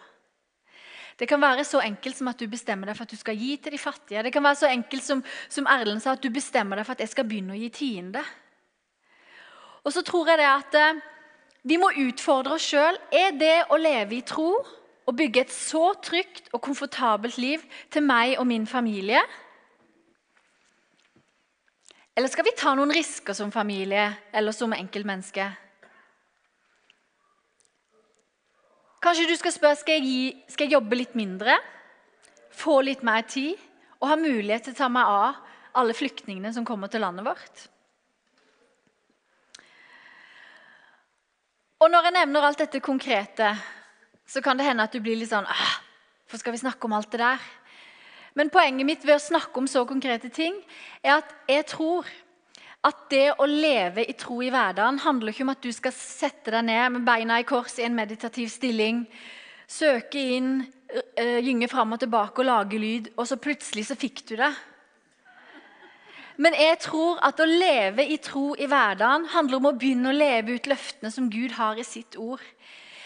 Det 1.19 1.29
kan 1.31 1.41
være 1.41 1.65
så 1.65 1.79
enkelt 1.85 2.17
som 2.19 2.29
at 2.33 2.41
du 2.41 2.49
bestemmer 2.51 2.91
deg 2.91 2.97
for 2.99 3.07
at 3.07 3.13
du 3.13 3.21
skal 3.21 3.39
gi 3.39 3.57
til 3.63 3.77
de 3.77 3.79
fattige. 3.79 4.23
Det 4.27 4.33
kan 4.35 4.43
være 4.43 4.59
så 4.65 4.71
enkelt 4.73 5.05
som, 5.05 5.21
som 5.49 5.69
Erlend 5.71 6.03
sa, 6.03 6.17
at 6.17 6.25
du 6.25 6.31
bestemmer 6.35 6.81
deg 6.81 6.89
for 6.89 6.97
at 6.97 7.05
jeg 7.05 7.13
skal 7.13 7.29
begynne 7.29 7.55
å 7.55 7.61
gi 7.61 7.69
tiende. 7.75 8.25
Og 9.85 9.93
så 9.95 10.03
tror 10.03 10.33
jeg 10.33 10.41
det 10.41 10.49
at 10.49 10.79
eh, 10.81 11.03
vi 11.71 11.79
må 11.79 11.93
utfordre 12.09 12.57
oss 12.57 12.67
sjøl. 12.67 12.99
Er 13.15 13.37
det 13.39 13.57
å 13.71 13.79
leve 13.79 14.19
i 14.19 14.25
tro 14.27 14.57
og 15.05 15.17
bygge 15.17 15.45
et 15.45 15.53
så 15.53 15.93
trygt 16.03 16.49
og 16.53 16.63
komfortabelt 16.65 17.39
liv 17.39 17.65
til 17.93 18.07
meg 18.07 18.39
og 18.39 18.47
min 18.49 18.67
familie 18.67 19.21
eller 22.15 22.31
skal 22.31 22.47
vi 22.47 22.55
ta 22.55 22.71
noen 22.79 22.93
risker 22.95 23.35
som 23.35 23.51
familie 23.51 24.07
eller 24.31 24.55
som 24.55 24.73
enkeltmenneske? 24.77 25.49
Kanskje 29.03 29.27
du 29.29 29.35
skal 29.37 29.53
spørre 29.53 29.79
skal 29.81 29.99
jeg, 29.99 30.05
gi, 30.07 30.45
skal 30.49 30.69
jeg 30.69 30.77
jobbe 30.79 30.97
litt 30.97 31.17
mindre, 31.19 31.59
få 32.55 32.79
litt 32.87 33.03
mer 33.05 33.27
tid 33.29 33.59
og 33.99 34.09
ha 34.13 34.17
mulighet 34.21 34.69
til 34.69 34.77
å 34.77 34.79
ta 34.79 34.89
meg 34.93 35.11
av 35.11 35.43
alle 35.75 35.97
flyktningene 35.99 36.55
som 36.55 36.65
kommer 36.65 36.89
til 36.93 37.03
landet 37.03 37.27
vårt? 37.27 37.67
Og 41.83 41.91
Når 41.91 42.07
jeg 42.07 42.15
nevner 42.15 42.47
alt 42.47 42.63
dette 42.63 42.81
konkrete, 42.81 43.51
så 44.27 44.43
kan 44.45 44.59
det 44.59 44.67
hende 44.67 44.87
at 44.87 44.95
du 44.95 45.03
blir 45.05 45.19
litt 45.19 45.33
sånn 45.33 45.47
ah, 45.49 45.81
Hvorfor 46.25 46.41
skal 46.41 46.55
vi 46.55 46.63
snakke 46.63 46.89
om 46.89 46.95
alt 46.97 47.13
det 47.13 47.21
der? 47.21 47.43
Men 48.35 48.51
poenget 48.51 48.89
mitt 48.89 49.05
ved 49.07 49.19
å 49.19 49.23
snakke 49.23 49.61
om 49.61 49.67
så 49.71 49.85
konkrete 49.87 50.31
ting 50.35 50.57
er 51.05 51.21
at 51.21 51.35
jeg 51.47 51.67
tror 51.71 52.09
at 52.85 53.05
det 53.13 53.29
å 53.41 53.47
leve 53.49 54.05
i 54.05 54.17
tro 54.19 54.41
i 54.45 54.51
hverdagen 54.53 54.99
handler 55.05 55.33
ikke 55.33 55.45
om 55.47 55.53
at 55.55 55.63
du 55.65 55.71
skal 55.73 55.95
sette 55.97 56.53
deg 56.53 56.67
ned 56.67 56.97
med 56.97 57.07
beina 57.07 57.39
i 57.41 57.47
kors 57.49 57.79
i 57.79 57.87
en 57.87 57.97
meditativ 57.97 58.51
stilling, 58.53 59.05
søke 59.71 60.21
inn, 60.37 60.59
gynge 61.17 61.71
fram 61.73 61.95
og 61.97 62.03
tilbake 62.03 62.43
og 62.43 62.49
lage 62.51 62.81
lyd, 62.81 63.11
og 63.17 63.29
så 63.29 63.41
plutselig 63.41 63.87
så 63.89 63.97
fikk 63.99 64.25
du 64.29 64.35
det. 64.43 64.53
Men 66.37 66.57
jeg 66.59 66.81
tror 66.83 67.21
at 67.23 67.39
å 67.39 67.47
leve 67.47 68.05
i 68.11 68.19
tro 68.23 68.53
i 68.59 68.67
hverdagen 68.67 69.29
handler 69.33 69.61
om 69.61 69.69
å 69.71 69.77
begynne 69.79 70.11
å 70.11 70.17
leve 70.17 70.59
ut 70.59 70.67
løftene 70.67 71.13
som 71.15 71.31
Gud 71.31 71.55
har 71.57 71.79
i 71.79 71.87
sitt 71.87 72.19
ord. 72.19 72.43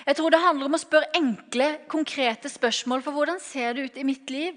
Jeg 0.09 0.17
tror 0.17 0.33
det 0.33 0.41
handler 0.41 0.71
om 0.71 0.77
å 0.77 0.81
spørre 0.81 1.11
enkle, 1.19 1.67
konkrete 1.93 2.49
spørsmål 2.49 3.03
for 3.05 3.13
hvordan 3.13 3.41
ser 3.45 3.75
det 3.77 3.83
ut 3.91 3.99
i 4.01 4.07
mitt 4.09 4.31
liv? 4.33 4.57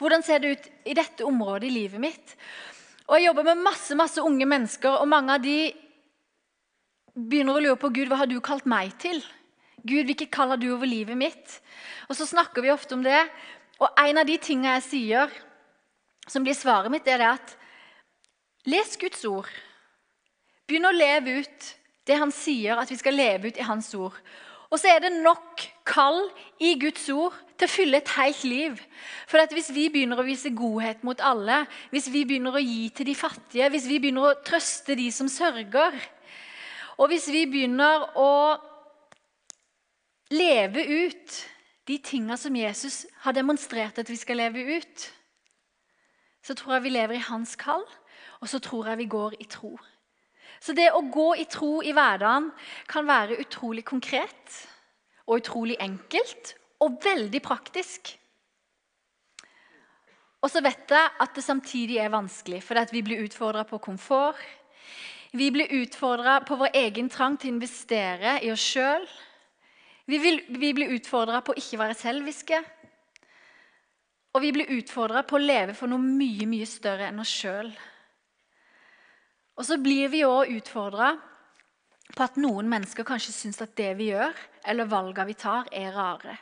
Hvordan 0.00 0.22
ser 0.24 0.40
det 0.40 0.52
ut 0.54 0.68
i 0.88 0.94
dette 0.96 1.24
området 1.26 1.68
i 1.68 1.74
livet 1.74 2.00
mitt? 2.00 2.32
Og 3.04 3.18
Jeg 3.18 3.26
jobber 3.26 3.44
med 3.50 3.60
masse 3.66 3.94
masse 3.94 4.22
unge 4.24 4.46
mennesker, 4.48 4.96
og 4.96 5.08
mange 5.08 5.34
av 5.36 5.42
de 5.44 5.74
begynner 7.12 7.58
å 7.58 7.60
lure 7.60 7.80
på 7.80 7.92
Gud, 7.92 8.08
hva 8.08 8.22
har 8.22 8.30
du 8.30 8.40
kalt 8.40 8.64
meg 8.64 8.96
til? 9.02 9.20
Gud, 9.84 10.08
hvilket 10.08 10.32
kall 10.32 10.54
har 10.54 10.60
du 10.60 10.70
over 10.72 10.88
livet 10.88 11.16
mitt? 11.16 11.60
Og 12.08 12.16
så 12.16 12.24
snakker 12.26 12.64
vi 12.64 12.72
ofte 12.72 12.96
om 12.96 13.04
det. 13.04 13.20
Og 13.76 14.00
en 14.00 14.22
av 14.22 14.26
de 14.26 14.38
tingene 14.40 14.78
jeg 14.78 14.86
sier, 14.88 15.36
som 16.26 16.44
blir 16.44 16.56
svaret 16.56 16.90
mitt, 16.90 17.06
er 17.06 17.20
det 17.20 17.28
at 17.34 17.54
les 18.64 18.96
Guds 18.96 19.28
ord. 19.28 19.52
Begynn 20.66 20.88
å 20.88 20.96
leve 20.96 21.42
ut 21.44 21.70
det 22.08 22.16
han 22.16 22.32
sier 22.32 22.80
at 22.80 22.90
vi 22.90 22.96
skal 22.96 23.20
leve 23.20 23.52
ut 23.52 23.60
i 23.60 23.68
hans 23.68 23.92
ord. 23.94 24.16
Og 24.76 24.80
så 24.82 24.90
er 24.92 24.98
det 25.00 25.14
nok 25.24 25.62
kall 25.88 26.26
i 26.60 26.74
Guds 26.76 27.06
ord 27.08 27.32
til 27.56 27.64
å 27.64 27.72
fylle 27.72 28.00
et 28.02 28.10
helt 28.12 28.42
liv. 28.44 28.74
For 29.24 29.40
Hvis 29.48 29.70
vi 29.72 29.86
begynner 29.88 30.20
å 30.20 30.26
vise 30.26 30.52
godhet 30.52 31.00
mot 31.00 31.20
alle, 31.24 31.62
hvis 31.88 32.10
vi 32.12 32.26
begynner 32.28 32.52
å 32.52 32.60
gi 32.60 32.90
til 32.92 33.08
de 33.08 33.14
fattige, 33.16 33.70
hvis 33.72 33.86
vi 33.88 33.96
begynner 34.04 34.28
å 34.28 34.42
trøste 34.44 34.92
de 34.98 35.08
som 35.08 35.32
sørger, 35.32 35.96
og 37.00 37.08
hvis 37.08 37.30
vi 37.32 37.46
begynner 37.48 38.04
å 38.20 38.34
leve 40.36 40.84
ut 40.84 41.40
de 41.88 41.96
tinga 41.96 42.36
som 42.36 42.60
Jesus 42.60 43.06
har 43.24 43.32
demonstrert 43.32 43.96
at 43.96 44.12
vi 44.12 44.20
skal 44.20 44.42
leve 44.44 44.76
ut, 44.76 45.08
så 46.44 46.52
tror 46.52 46.76
jeg 46.76 46.84
vi 46.84 46.96
lever 46.98 47.16
i 47.16 47.28
hans 47.30 47.56
kall, 47.56 47.88
og 48.44 48.52
så 48.52 48.60
tror 48.60 48.92
jeg 48.92 49.06
vi 49.06 49.12
går 49.16 49.40
i 49.40 49.48
tro. 49.48 49.72
Så 50.60 50.74
det 50.76 50.90
å 50.94 51.04
gå 51.12 51.32
i 51.36 51.46
tro 51.50 51.80
i 51.84 51.94
hverdagen 51.96 52.50
kan 52.90 53.08
være 53.08 53.38
utrolig 53.42 53.84
konkret 53.86 54.60
og 55.26 55.40
utrolig 55.40 55.76
enkelt 55.82 56.54
og 56.84 57.00
veldig 57.04 57.42
praktisk. 57.44 58.14
Og 60.44 60.52
så 60.52 60.62
vet 60.62 60.92
jeg 60.92 61.12
at 61.22 61.34
det 61.34 61.42
samtidig 61.42 61.98
er 61.98 62.12
vanskelig, 62.12 62.60
for 62.62 62.78
vi 62.92 63.02
blir 63.02 63.24
utfordra 63.24 63.64
på 63.66 63.80
komfort. 63.82 64.38
Vi 65.32 65.50
blir 65.50 65.72
utfordra 65.82 66.40
på 66.46 66.56
vår 66.56 66.76
egen 66.86 67.08
trang 67.10 67.36
til 67.36 67.50
å 67.50 67.56
investere 67.56 68.38
i 68.44 68.52
oss 68.52 68.62
sjøl. 68.62 69.06
Vi, 70.06 70.18
vi, 70.22 70.70
blir 70.72 70.94
utfordra 70.94 71.40
på 71.42 71.52
å 71.52 71.58
ikke 71.58 71.80
være 71.80 71.98
selviske. 71.98 72.60
Og 74.36 74.44
vi 74.44 74.52
blir 74.54 74.70
utfordra 74.76 75.24
på 75.26 75.36
å 75.36 75.42
leve 75.42 75.74
for 75.74 75.90
noe 75.90 75.98
mye, 75.98 76.46
mye 76.46 76.68
større 76.68 77.10
enn 77.10 77.20
oss 77.20 77.32
sjøl. 77.32 77.72
Og 79.56 79.64
så 79.64 79.78
blir 79.80 80.10
vi 80.12 80.24
òg 80.26 80.52
utfordra 80.58 81.14
på 82.12 82.24
at 82.24 82.36
noen 82.40 82.68
mennesker 82.70 83.06
kanskje 83.08 83.34
syns 83.34 83.62
at 83.64 83.72
det 83.78 83.94
vi 83.98 84.10
gjør, 84.10 84.34
eller 84.68 84.90
valgene 84.90 85.28
vi 85.30 85.36
tar, 85.40 85.68
er 85.72 85.94
rare. 85.96 86.36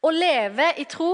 Å 0.00 0.10
leve 0.14 0.72
i 0.80 0.86
tro 0.88 1.12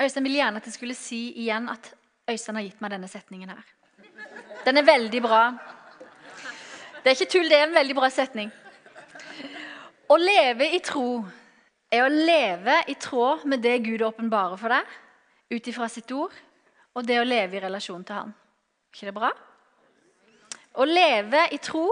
Øystein 0.00 0.24
ville 0.24 0.38
gjerne 0.40 0.60
at 0.60 0.66
jeg 0.68 0.74
skulle 0.78 0.96
si 0.96 1.18
igjen 1.42 1.66
at 1.68 1.90
Øystein 2.30 2.56
har 2.56 2.64
gitt 2.64 2.78
meg 2.80 2.92
denne 2.94 3.08
setningen 3.10 3.50
her. 3.52 3.66
Den 4.64 4.80
er 4.80 4.86
veldig 4.86 5.20
bra. 5.24 5.40
Det 7.02 7.10
er 7.10 7.16
ikke 7.18 7.32
tull, 7.34 7.48
det 7.48 7.58
er 7.58 7.66
en 7.66 7.76
veldig 7.76 7.96
bra 7.98 8.08
setning. 8.12 8.48
Å 10.08 10.16
leve 10.16 10.70
i 10.72 10.80
tro 10.84 11.20
er 11.92 12.06
å 12.06 12.12
leve 12.12 12.78
i 12.88 12.96
tråd 13.00 13.44
med 13.50 13.60
det 13.64 13.76
Gud 13.84 14.04
åpenbarer 14.08 14.56
for 14.60 14.72
deg 14.72 14.96
ut 15.52 15.68
ifra 15.68 15.88
sitt 15.92 16.12
ord 16.16 16.32
og 17.00 17.06
det 17.08 17.16
å 17.20 17.26
leve 17.26 17.56
i 17.56 17.64
relasjon 17.64 18.04
til 18.04 18.18
Han. 18.18 18.32
Ikke 18.92 19.08
det 19.08 19.16
bra? 19.16 19.30
Å 20.80 20.86
leve 20.86 21.46
i 21.54 21.58
tro 21.62 21.86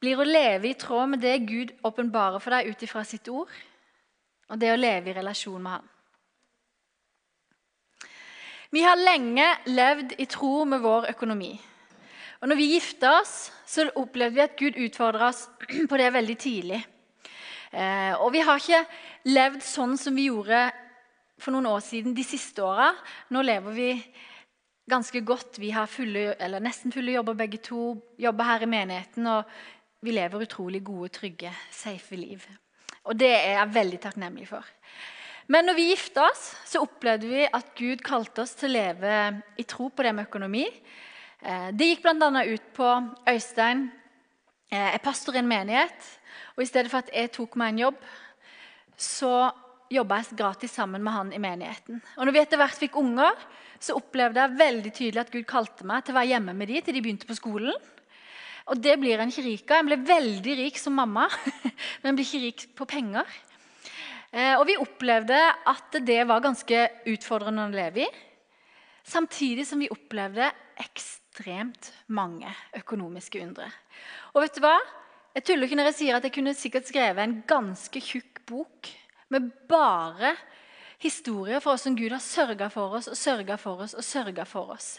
blir 0.00 0.18
å 0.18 0.24
leve 0.24 0.70
i 0.70 0.78
tråd 0.80 1.12
med 1.12 1.20
det 1.20 1.36
Gud 1.44 1.74
åpenbarer 1.84 2.40
for 2.40 2.56
deg 2.56 2.70
ut 2.72 2.84
ifra 2.86 3.04
sitt 3.04 3.28
ord, 3.28 3.50
og 4.48 4.58
det 4.58 4.72
å 4.72 4.78
leve 4.80 5.12
i 5.12 5.16
relasjon 5.18 5.60
med 5.60 5.76
Han. 5.76 5.88
Vi 8.70 8.84
har 8.86 8.96
lenge 8.96 9.46
levd 9.66 10.14
i 10.22 10.28
tro 10.30 10.64
med 10.64 10.80
vår 10.80 11.10
økonomi. 11.10 11.52
Og 12.40 12.48
når 12.48 12.56
vi 12.56 12.68
gifta 12.72 13.16
oss, 13.18 13.50
så 13.66 13.88
opplevde 13.98 14.38
vi 14.38 14.44
at 14.44 14.56
Gud 14.56 14.78
utfordra 14.78 15.28
oss 15.28 15.48
på 15.90 15.98
det 16.00 16.12
veldig 16.14 16.36
tidlig. 16.40 16.78
Eh, 17.70 18.14
og 18.16 18.30
vi 18.32 18.40
har 18.46 18.62
ikke 18.62 18.84
levd 19.28 19.62
sånn 19.66 19.98
som 20.00 20.16
vi 20.16 20.30
gjorde 20.30 20.70
for 21.40 21.54
noen 21.54 21.68
år 21.70 21.82
siden 21.84 22.14
de 22.16 22.24
siste 22.26 22.62
åra. 22.64 22.90
Nå 23.34 23.42
lever 23.44 23.76
vi 23.76 23.90
ganske 24.90 25.22
godt. 25.26 25.60
Vi 25.62 25.70
har 25.74 25.90
fulle, 25.90 26.34
nesten 26.62 26.92
fulle 26.92 27.14
jobber 27.16 27.38
begge 27.38 27.60
to. 27.64 27.94
Jobber 28.20 28.48
her 28.48 28.66
i 28.66 28.70
menigheten. 28.70 29.28
Og 29.30 30.04
vi 30.04 30.14
lever 30.16 30.46
utrolig 30.46 30.82
gode, 30.84 31.12
trygge, 31.16 31.52
safe 31.70 32.18
liv. 32.18 32.44
Og 33.08 33.16
det 33.18 33.30
er 33.32 33.56
jeg 33.58 33.74
veldig 33.74 34.00
takknemlig 34.02 34.48
for. 34.50 34.66
Men 35.50 35.66
når 35.66 35.78
vi 35.78 35.88
gifta 35.90 36.28
oss, 36.28 36.42
så 36.68 36.82
opplevde 36.84 37.30
vi 37.30 37.46
at 37.46 37.72
Gud 37.78 38.04
kalte 38.06 38.44
oss 38.44 38.54
til 38.58 38.70
å 38.70 38.76
leve 38.76 39.14
i 39.58 39.66
tro 39.66 39.88
på 39.90 40.04
det 40.06 40.12
med 40.14 40.28
økonomi. 40.28 40.66
Eh, 41.42 41.70
det 41.74 41.88
gikk 41.88 42.04
bl.a. 42.04 42.44
ut 42.46 42.68
på 42.76 42.90
Øystein 43.32 43.88
er 44.70 44.92
eh, 44.94 45.02
pastor 45.02 45.34
i 45.34 45.40
en 45.42 45.50
menighet. 45.50 46.06
Og 46.54 46.62
i 46.62 46.68
stedet 46.70 46.92
for 46.92 47.02
at 47.02 47.10
jeg 47.14 47.32
tok 47.34 47.58
meg 47.58 47.72
en 47.72 47.82
jobb, 47.86 47.98
så 49.00 49.50
jobba 49.90 50.20
jeg 50.20 50.38
gratis 50.38 50.74
sammen 50.76 51.02
med 51.02 51.14
han 51.14 51.32
i 51.34 51.40
menigheten. 51.42 51.98
Og 52.16 52.26
når 52.26 52.34
vi 52.34 52.42
etter 52.44 52.60
hvert 52.60 52.78
fikk 52.78 52.98
unger, 53.00 53.34
så 53.82 53.96
opplevde 53.98 54.42
jeg 54.42 54.58
veldig 54.60 54.92
tydelig 54.92 55.22
at 55.24 55.32
Gud 55.34 55.46
kalte 55.48 55.86
meg 55.88 56.04
til 56.04 56.14
å 56.14 56.20
være 56.20 56.30
hjemme 56.34 56.54
med 56.54 56.70
de 56.70 56.82
til 56.84 56.96
de 56.96 57.02
begynte 57.02 57.28
på 57.28 57.38
skolen. 57.38 57.74
Og 58.70 58.78
det 58.78 58.94
blir 59.02 59.18
en 59.18 59.32
ikke 59.32 59.46
rik 59.46 59.70
av. 59.72 59.80
En 59.80 59.90
ble 59.90 59.98
veldig 60.06 60.56
rik 60.60 60.78
som 60.78 60.94
mamma, 60.94 61.26
men 62.04 62.18
blir 62.18 62.28
ikke 62.28 62.42
rik 62.44 62.66
på 62.78 62.86
penger. 62.90 63.38
Eh, 64.30 64.54
og 64.60 64.66
vi 64.68 64.78
opplevde 64.78 65.38
at 65.72 65.98
det 66.06 66.20
var 66.28 66.44
ganske 66.44 66.84
utfordrende 67.10 67.66
å 67.66 67.74
leve 67.74 68.04
i. 68.04 68.10
Samtidig 69.10 69.64
som 69.66 69.80
vi 69.82 69.90
opplevde 69.90 70.52
ekstremt 70.78 71.90
mange 72.14 72.52
økonomiske 72.78 73.42
undre. 73.42 73.66
Og 74.36 74.44
vet 74.44 74.54
du 74.54 74.62
hva? 74.62 74.76
Jeg 75.34 75.46
tuller 75.46 75.66
ikke 75.66 75.78
når 75.80 75.90
jeg 75.90 75.98
sier 75.98 76.18
at 76.18 76.26
jeg 76.26 76.34
kunne 76.36 76.54
sikkert 76.58 76.86
skrevet 76.90 77.22
en 77.24 77.38
ganske 77.48 78.02
tjukk 78.02 78.42
bok 78.46 78.90
med 79.30 79.50
bare 79.70 80.34
historier 81.00 81.62
for 81.64 81.74
oss 81.74 81.86
som 81.86 81.96
Gud 81.96 82.12
har 82.12 82.22
sørga 82.22 82.68
for 82.72 82.98
oss 82.98 83.08
og 83.10 83.16
sørga 83.18 83.56
for 83.60 83.84
oss 83.86 83.96
og 83.96 84.04
sørga 84.04 84.44
for 84.48 84.74
oss. 84.74 84.98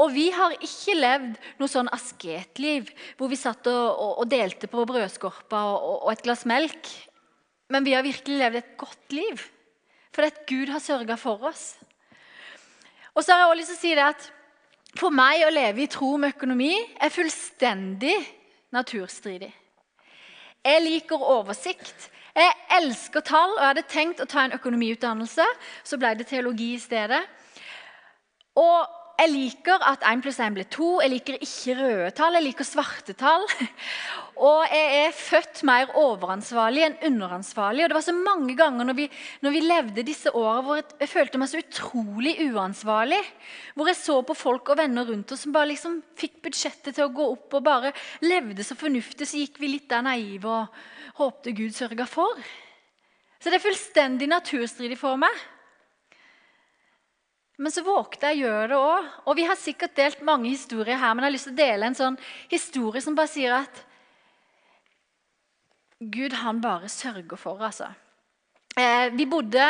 Og 0.00 0.10
vi 0.14 0.28
har 0.34 0.54
ikke 0.56 0.96
levd 0.96 1.38
noe 1.60 1.70
sånn 1.70 1.90
asketliv 1.92 2.90
hvor 3.18 3.30
vi 3.30 3.38
satt 3.38 3.68
og, 3.70 3.86
og, 3.92 4.12
og 4.22 4.28
delte 4.30 4.68
på 4.70 4.84
brødskorpa 4.88 5.62
og, 5.70 5.88
og, 6.02 6.10
et 6.12 6.24
glass 6.24 6.44
melk. 6.48 6.90
Men 7.72 7.86
vi 7.86 7.94
har 7.96 8.04
virkelig 8.04 8.38
levd 8.40 8.60
et 8.60 8.76
godt 8.80 9.16
liv 9.16 9.48
fordi 10.12 10.28
at 10.28 10.40
Gud 10.44 10.68
har 10.68 10.82
sørga 10.84 11.16
for 11.16 11.40
oss. 11.48 11.70
Og 13.16 13.24
så 13.24 13.32
har 13.32 13.42
jeg 13.42 13.48
også 13.48 13.60
lyst 13.60 13.70
til 13.72 13.78
å 13.78 13.82
si 13.82 13.92
det 13.96 14.08
at 14.10 14.30
For 14.92 15.14
meg 15.14 15.46
å 15.46 15.52
leve 15.52 15.80
i 15.80 15.88
tro 15.88 16.18
med 16.20 16.34
økonomi 16.34 16.74
er 17.00 17.08
fullstendig 17.08 18.12
naturstridig. 18.76 19.48
Jeg 20.60 20.82
liker 20.84 21.24
oversikt. 21.32 22.10
Jeg 22.36 22.52
elsker 22.78 23.20
tall, 23.20 23.52
og 23.58 23.66
hadde 23.66 23.84
tenkt 23.88 24.22
å 24.22 24.28
ta 24.28 24.46
en 24.46 24.56
økonomiutdannelse. 24.56 25.44
Så 25.84 25.98
ble 26.00 26.14
det 26.16 26.30
teologi 26.30 26.72
i 26.76 26.80
stedet. 26.80 27.20
Og 28.56 28.88
jeg 29.20 29.30
liker 29.30 29.84
at 29.86 30.04
1 30.08 30.22
pluss 30.24 30.40
1 30.40 30.56
blir 30.56 30.66
2. 30.72 30.88
Jeg 31.04 31.12
liker 31.12 31.44
ikke 31.44 31.76
røde 31.78 32.10
tall, 32.16 32.38
jeg 32.38 32.46
liker 32.48 32.66
svarte 32.66 33.14
tall. 33.18 33.44
Og 34.40 34.64
jeg 34.72 35.02
er 35.02 35.12
født 35.14 35.60
mer 35.68 35.90
overansvarlig 36.00 36.86
enn 36.86 36.96
underansvarlig. 37.10 37.84
Og 37.84 37.92
det 37.92 37.96
var 37.98 38.04
så 38.06 38.14
mange 38.16 38.56
ganger 38.56 38.88
når 38.88 38.96
vi, 38.96 39.06
når 39.44 39.54
vi 39.54 39.60
levde 39.64 40.06
disse 40.06 40.32
åra 40.32 40.62
hvor 40.64 40.80
jeg 40.80 41.10
følte 41.10 41.40
meg 41.40 41.50
så 41.52 41.60
utrolig 41.60 42.34
uansvarlig. 42.48 43.20
Hvor 43.76 43.92
jeg 43.92 44.00
så 44.00 44.18
på 44.24 44.36
folk 44.38 44.72
og 44.72 44.80
venner 44.80 45.06
rundt 45.08 45.34
oss 45.36 45.44
som 45.44 45.54
bare 45.54 45.70
liksom 45.74 46.00
fikk 46.18 46.40
budsjettet 46.48 46.96
til 46.96 47.06
å 47.06 47.12
gå 47.12 47.28
opp 47.34 47.58
og 47.60 47.66
bare 47.68 47.92
levde 48.24 48.64
så 48.64 48.78
fornuftig, 48.78 49.28
så 49.28 49.44
gikk 49.44 49.60
vi 49.60 49.74
litt 49.74 49.88
der 49.92 50.06
naive 50.08 50.48
og 50.48 50.82
håpte 51.20 51.52
Gud 51.56 51.76
sørga 51.76 52.08
for. 52.08 52.40
Så 53.42 53.50
det 53.50 53.58
er 53.58 53.66
fullstendig 53.66 54.30
naturstridig 54.30 54.96
for 54.96 55.20
meg. 55.20 55.44
Men 57.62 57.70
så 57.74 57.84
vågte 57.84 58.30
jeg 58.30 58.40
å 58.40 58.46
gjøre 58.46 58.68
det 58.72 58.78
òg. 58.80 59.08
Og 59.28 59.36
vi 59.38 59.46
har 59.46 59.58
sikkert 59.60 59.96
delt 59.98 60.22
mange 60.24 60.50
historier 60.50 60.96
her, 60.96 61.12
men 61.14 61.22
jeg 61.22 61.28
har 61.28 61.36
lyst 61.36 61.50
til 61.50 61.56
å 61.56 61.62
dele 61.62 61.88
en 61.90 61.98
sånn 61.98 62.20
historie 62.50 63.02
som 63.04 63.18
bare 63.18 63.30
sier 63.30 63.54
at 63.60 63.82
Gud 66.10 66.34
han 66.42 66.60
bare 66.62 66.88
sørger 66.90 67.38
for, 67.38 67.60
altså. 67.62 67.90
Eh, 68.72 69.12
vi 69.12 69.26
bodde 69.28 69.64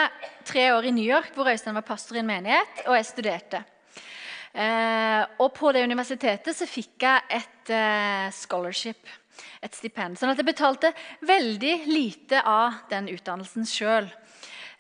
tre 0.47 0.69
år 0.73 0.87
i 0.87 0.93
New 0.95 1.05
York, 1.05 1.33
hvor 1.35 1.51
Øystein 1.51 1.75
var 1.75 1.85
pastor 1.87 2.17
i 2.17 2.23
en 2.23 2.29
menighet, 2.29 2.85
og 2.87 2.95
jeg 2.97 3.09
studerte. 3.09 3.65
Eh, 4.55 5.23
og 5.41 5.51
på 5.57 5.73
det 5.73 5.83
universitetet 5.83 6.55
så 6.55 6.69
fikk 6.69 7.03
jeg 7.03 7.41
et 7.41 7.73
eh, 7.73 8.29
scholarship, 8.37 9.09
et 9.65 9.75
stipend. 9.75 10.21
Sånn 10.21 10.31
at 10.31 10.39
jeg 10.39 10.47
betalte 10.47 10.93
veldig 11.27 11.75
lite 11.89 12.45
av 12.47 12.85
den 12.93 13.11
utdannelsen 13.13 13.67
sjøl. 13.67 14.11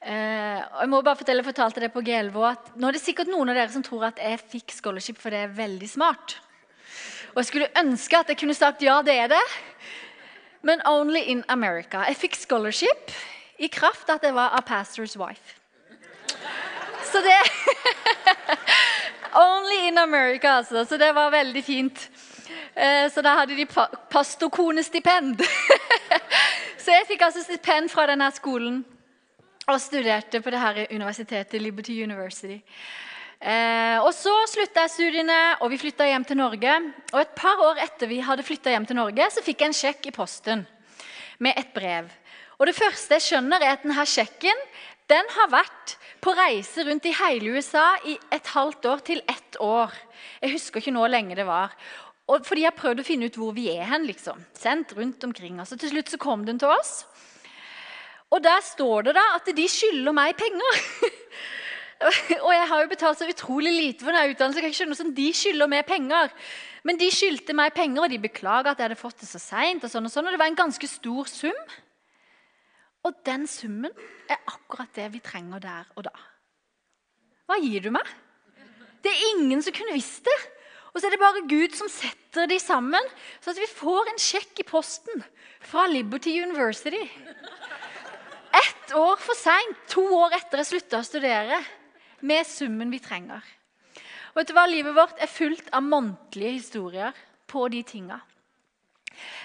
Uh, 0.02 0.58
jeg 0.58 0.90
må 0.90 0.98
bare 1.06 1.14
fortelle, 1.14 1.44
jeg 1.44 1.46
fortalte 1.52 1.78
det 1.84 1.92
på 1.94 2.00
GLV 2.02 2.36
at 2.42 2.72
Nå 2.74 2.88
er 2.88 2.96
det 2.96 3.04
sikkert 3.04 3.28
noen 3.30 3.52
av 3.52 3.54
dere 3.54 3.70
som 3.70 3.84
tror 3.86 4.08
at 4.08 4.16
jeg 4.18 4.40
fikk 4.50 4.74
scholarship 4.74 5.20
for 5.22 5.30
det 5.30 5.44
er 5.44 5.52
veldig 5.54 5.86
smart. 5.86 6.34
Og 7.30 7.38
jeg 7.38 7.48
skulle 7.52 7.68
ønske 7.78 8.18
at 8.18 8.32
jeg 8.32 8.40
kunne 8.40 8.56
sagt 8.58 8.82
ja, 8.82 8.96
det 9.06 9.14
er 9.14 9.30
det. 9.30 9.44
Men 10.62 10.82
only 10.86 11.20
in 11.20 11.44
America. 11.48 12.04
Jeg 12.06 12.16
fikk 12.16 12.36
scholarship 12.38 13.10
i 13.58 13.68
kraft 13.68 14.10
av 14.10 14.20
at 14.20 14.28
jeg 14.28 14.34
var 14.34 14.54
a 14.56 14.62
pastor's 14.66 15.16
wife. 15.18 15.58
Så 17.12 17.20
det 17.22 17.36
Only 19.34 19.88
in 19.88 19.98
America, 19.98 20.48
altså. 20.48 20.84
Så 20.84 20.96
det 20.96 21.14
var 21.14 21.30
veldig 21.30 21.64
fint. 21.64 22.10
Uh, 22.76 23.10
så 23.12 23.22
da 23.22 23.34
hadde 23.40 23.56
de 23.56 23.66
pa 23.66 23.86
pastorkonestipend. 24.10 25.40
så 26.82 26.90
jeg 26.98 27.06
fikk 27.08 27.22
altså 27.22 27.42
stipend 27.42 27.88
fra 27.92 28.06
denne 28.10 28.28
skolen 28.32 28.82
og 29.66 29.80
studerte 29.80 30.40
på 30.40 30.50
det 30.50 30.60
her 30.60 30.86
universitetet, 30.90 31.62
Liberty 31.62 32.02
University. 32.02 32.58
Eh, 33.42 33.98
og 33.98 34.12
Så 34.14 34.32
slutta 34.46 34.84
jeg 34.84 34.92
studiene, 34.94 35.38
og 35.60 35.72
vi 35.72 35.80
flytta 35.80 36.06
hjem 36.06 36.24
til 36.28 36.38
Norge. 36.38 36.74
Og 37.12 37.20
Et 37.20 37.34
par 37.34 37.58
år 37.58 37.80
etter 37.82 38.06
vi 38.06 38.20
hadde 38.22 38.46
flytta 38.46 38.70
hjem 38.70 38.86
til 38.86 38.96
Norge, 38.96 39.30
så 39.34 39.42
fikk 39.42 39.60
jeg 39.60 39.72
en 39.72 39.80
sjekk 39.80 40.06
i 40.06 40.14
posten 40.14 40.66
med 41.42 41.58
et 41.58 41.72
brev. 41.74 42.06
Og 42.60 42.66
Det 42.66 42.76
første 42.76 43.18
jeg 43.18 43.26
skjønner, 43.26 43.58
er 43.58 43.74
at 43.74 43.82
denne 43.82 44.06
sjekken 44.06 44.66
den 45.10 45.26
har 45.34 45.50
vært 45.50 45.96
på 46.22 46.30
reise 46.38 46.84
rundt 46.86 47.04
i 47.04 47.12
hele 47.18 47.58
USA 47.58 47.96
i 48.06 48.14
et 48.30 48.46
halvt 48.46 48.86
år 48.86 49.02
til 49.02 49.22
ett 49.26 49.58
år. 49.58 49.90
Jeg 50.40 50.52
husker 50.54 50.78
ikke 50.78 50.94
nå 50.94 51.02
hvor 51.02 51.10
lenge 51.10 51.34
det 51.34 51.46
var. 51.46 51.74
Og 52.30 52.46
fordi 52.46 52.62
jeg 52.62 52.70
har 52.70 52.78
prøvd 52.78 53.02
å 53.02 53.04
finne 53.04 53.26
ut 53.26 53.36
hvor 53.36 53.50
vi 53.52 53.66
er 53.74 53.82
hen. 53.90 54.06
liksom. 54.06 54.38
Sendt 54.54 54.94
rundt 54.94 55.24
omkring. 55.24 55.58
Altså, 55.58 55.76
til 55.76 55.90
slutt 55.90 56.08
så 56.08 56.18
kom 56.22 56.46
den 56.46 56.62
til 56.62 56.70
oss. 56.70 57.04
Og 58.30 58.40
der 58.40 58.62
står 58.62 59.10
det 59.10 59.16
da 59.18 59.26
at 59.34 59.50
de 59.50 59.66
skylder 59.68 60.14
meg 60.14 60.38
penger. 60.38 60.78
og 62.46 62.52
jeg 62.54 62.66
har 62.70 62.82
jo 62.82 62.90
betalt 62.90 63.20
så 63.20 63.28
utrolig 63.28 63.72
lite 63.74 64.04
for 64.04 64.14
denne 64.14 64.32
utdannelsen. 64.32 64.66
Jeg 64.66 64.76
skjønne 64.78 64.96
hvordan 64.96 65.14
de 65.16 65.28
skylder 65.36 65.70
meg 65.70 65.86
penger. 65.88 66.32
Men 66.88 66.98
de 66.98 67.08
skyldte 67.14 67.54
meg 67.56 67.74
penger, 67.76 68.04
og 68.04 68.10
de 68.10 68.20
beklager 68.22 68.72
at 68.72 68.80
jeg 68.80 68.88
hadde 68.88 68.98
fått 69.00 69.22
det 69.22 69.28
så 69.30 69.40
seint. 69.42 69.84
Og, 69.84 69.92
sånn 69.92 70.08
og, 70.08 70.12
sånn, 70.14 70.28
og 70.28 70.34
det 70.34 70.40
var 70.42 70.50
en 70.50 70.58
ganske 70.58 70.90
stor 70.90 71.30
sum. 71.30 71.60
Og 73.06 73.18
den 73.26 73.46
summen 73.50 73.94
er 74.30 74.40
akkurat 74.50 74.90
det 74.98 75.08
vi 75.14 75.22
trenger 75.24 75.62
der 75.62 75.86
og 75.96 76.06
da. 76.06 76.14
Hva 77.50 77.58
gir 77.62 77.84
du 77.84 77.92
meg? 77.94 78.10
Det 79.02 79.10
er 79.10 79.30
ingen 79.34 79.62
som 79.62 79.74
kunne 79.74 79.96
visst 79.96 80.26
det. 80.26 80.38
Og 80.92 81.00
så 81.00 81.08
er 81.08 81.14
det 81.14 81.22
bare 81.22 81.46
Gud 81.48 81.74
som 81.74 81.88
setter 81.90 82.46
de 82.50 82.58
sammen, 82.60 83.06
sånn 83.40 83.54
at 83.54 83.62
vi 83.62 83.70
får 83.70 84.10
en 84.10 84.20
sjekk 84.20 84.60
i 84.60 84.66
posten 84.68 85.24
fra 85.64 85.86
Liberty 85.90 86.34
University 86.42 87.00
ett 88.52 88.94
år 88.94 89.16
for 89.16 89.38
seint, 89.38 89.78
to 89.88 90.04
år 90.16 90.36
etter 90.36 90.60
jeg 90.60 90.68
slutta 90.68 91.00
å 91.00 91.06
studere, 91.06 91.60
med 92.22 92.46
summen 92.48 92.92
vi 92.92 93.00
trenger. 93.02 93.42
Og 94.32 94.40
vet 94.40 94.50
du 94.50 94.54
hva? 94.56 94.64
Livet 94.70 94.96
vårt 94.96 95.20
er 95.20 95.30
fullt 95.30 95.68
av 95.74 95.84
månedlige 95.84 96.56
historier 96.56 97.16
på 97.50 97.66
de 97.72 97.82
tinga. 97.84 98.20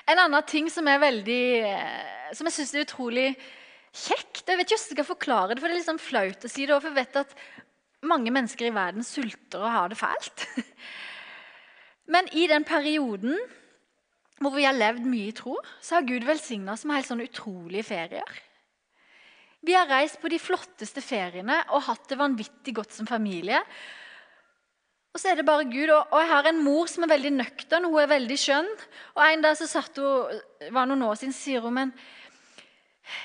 En 0.07 0.21
annen 0.23 0.45
ting 0.47 0.69
som 0.71 0.87
veldig, 0.87 1.43
eh, 1.67 2.33
som 2.33 2.47
jeg 2.47 2.55
syns 2.55 2.73
er 2.73 2.85
utrolig 2.85 3.29
kjekt 3.97 4.47
Jeg 4.47 4.59
vet 4.59 4.67
ikke 4.69 4.77
hvordan 4.77 4.87
jeg 4.87 4.95
skal 4.95 5.07
forklare 5.07 5.55
det, 5.55 5.59
for 5.59 5.67
det 5.67 5.73
er 5.73 5.79
litt 5.81 5.89
sånn 5.89 5.99
flaut 5.99 6.45
å 6.45 6.49
si 6.51 6.65
det. 6.65 6.75
For 6.79 6.87
jeg 6.87 6.99
vet 7.01 7.19
at 7.19 7.33
mange 8.07 8.31
mennesker 8.31 8.69
i 8.69 8.75
verden 8.75 9.03
sulter 9.03 9.59
og 9.59 9.73
har 9.73 9.91
det 9.91 9.97
fælt. 9.99 10.45
Men 12.13 12.29
i 12.31 12.45
den 12.47 12.63
perioden 12.63 13.35
hvor 14.37 14.53
vi 14.53 14.67
har 14.67 14.77
levd 14.77 15.07
mye 15.09 15.31
i 15.31 15.35
tro, 15.35 15.57
så 15.81 15.97
har 15.97 16.07
Gud 16.07 16.27
velsigna 16.27 16.75
oss 16.75 16.85
med 16.85 16.99
helt 16.99 17.09
sånne 17.09 17.25
utrolige 17.25 17.87
ferier. 17.89 18.35
Vi 19.65 19.73
har 19.73 19.89
reist 19.89 20.19
på 20.21 20.29
de 20.29 20.39
flotteste 20.39 21.01
feriene 21.01 21.63
og 21.73 21.87
hatt 21.87 22.05
det 22.11 22.19
vanvittig 22.19 22.75
godt 22.77 22.93
som 22.93 23.09
familie. 23.09 23.61
Og 25.15 25.21
så 25.21 25.31
er 25.31 25.39
det 25.39 25.47
bare 25.47 25.65
Gud. 25.65 25.89
Og 25.89 26.19
jeg 26.21 26.29
har 26.29 26.45
en 26.45 26.61
mor 26.61 26.89
som 26.91 27.05
er 27.05 27.13
veldig 27.15 27.33
nøktern, 27.39 27.87
hun 27.89 27.97
er 28.03 28.11
veldig 28.11 28.37
skjønn. 28.37 28.69
Og 29.15 29.23
En 29.25 29.41
dag 29.41 29.57
så 29.57 29.65
satt 29.69 29.97
hun, 29.97 30.41
var 30.75 30.85
noen 30.85 31.07
år 31.07 31.17
siden, 31.17 31.33
sier 31.33 31.65
hun 31.65 31.73
men 31.79 31.95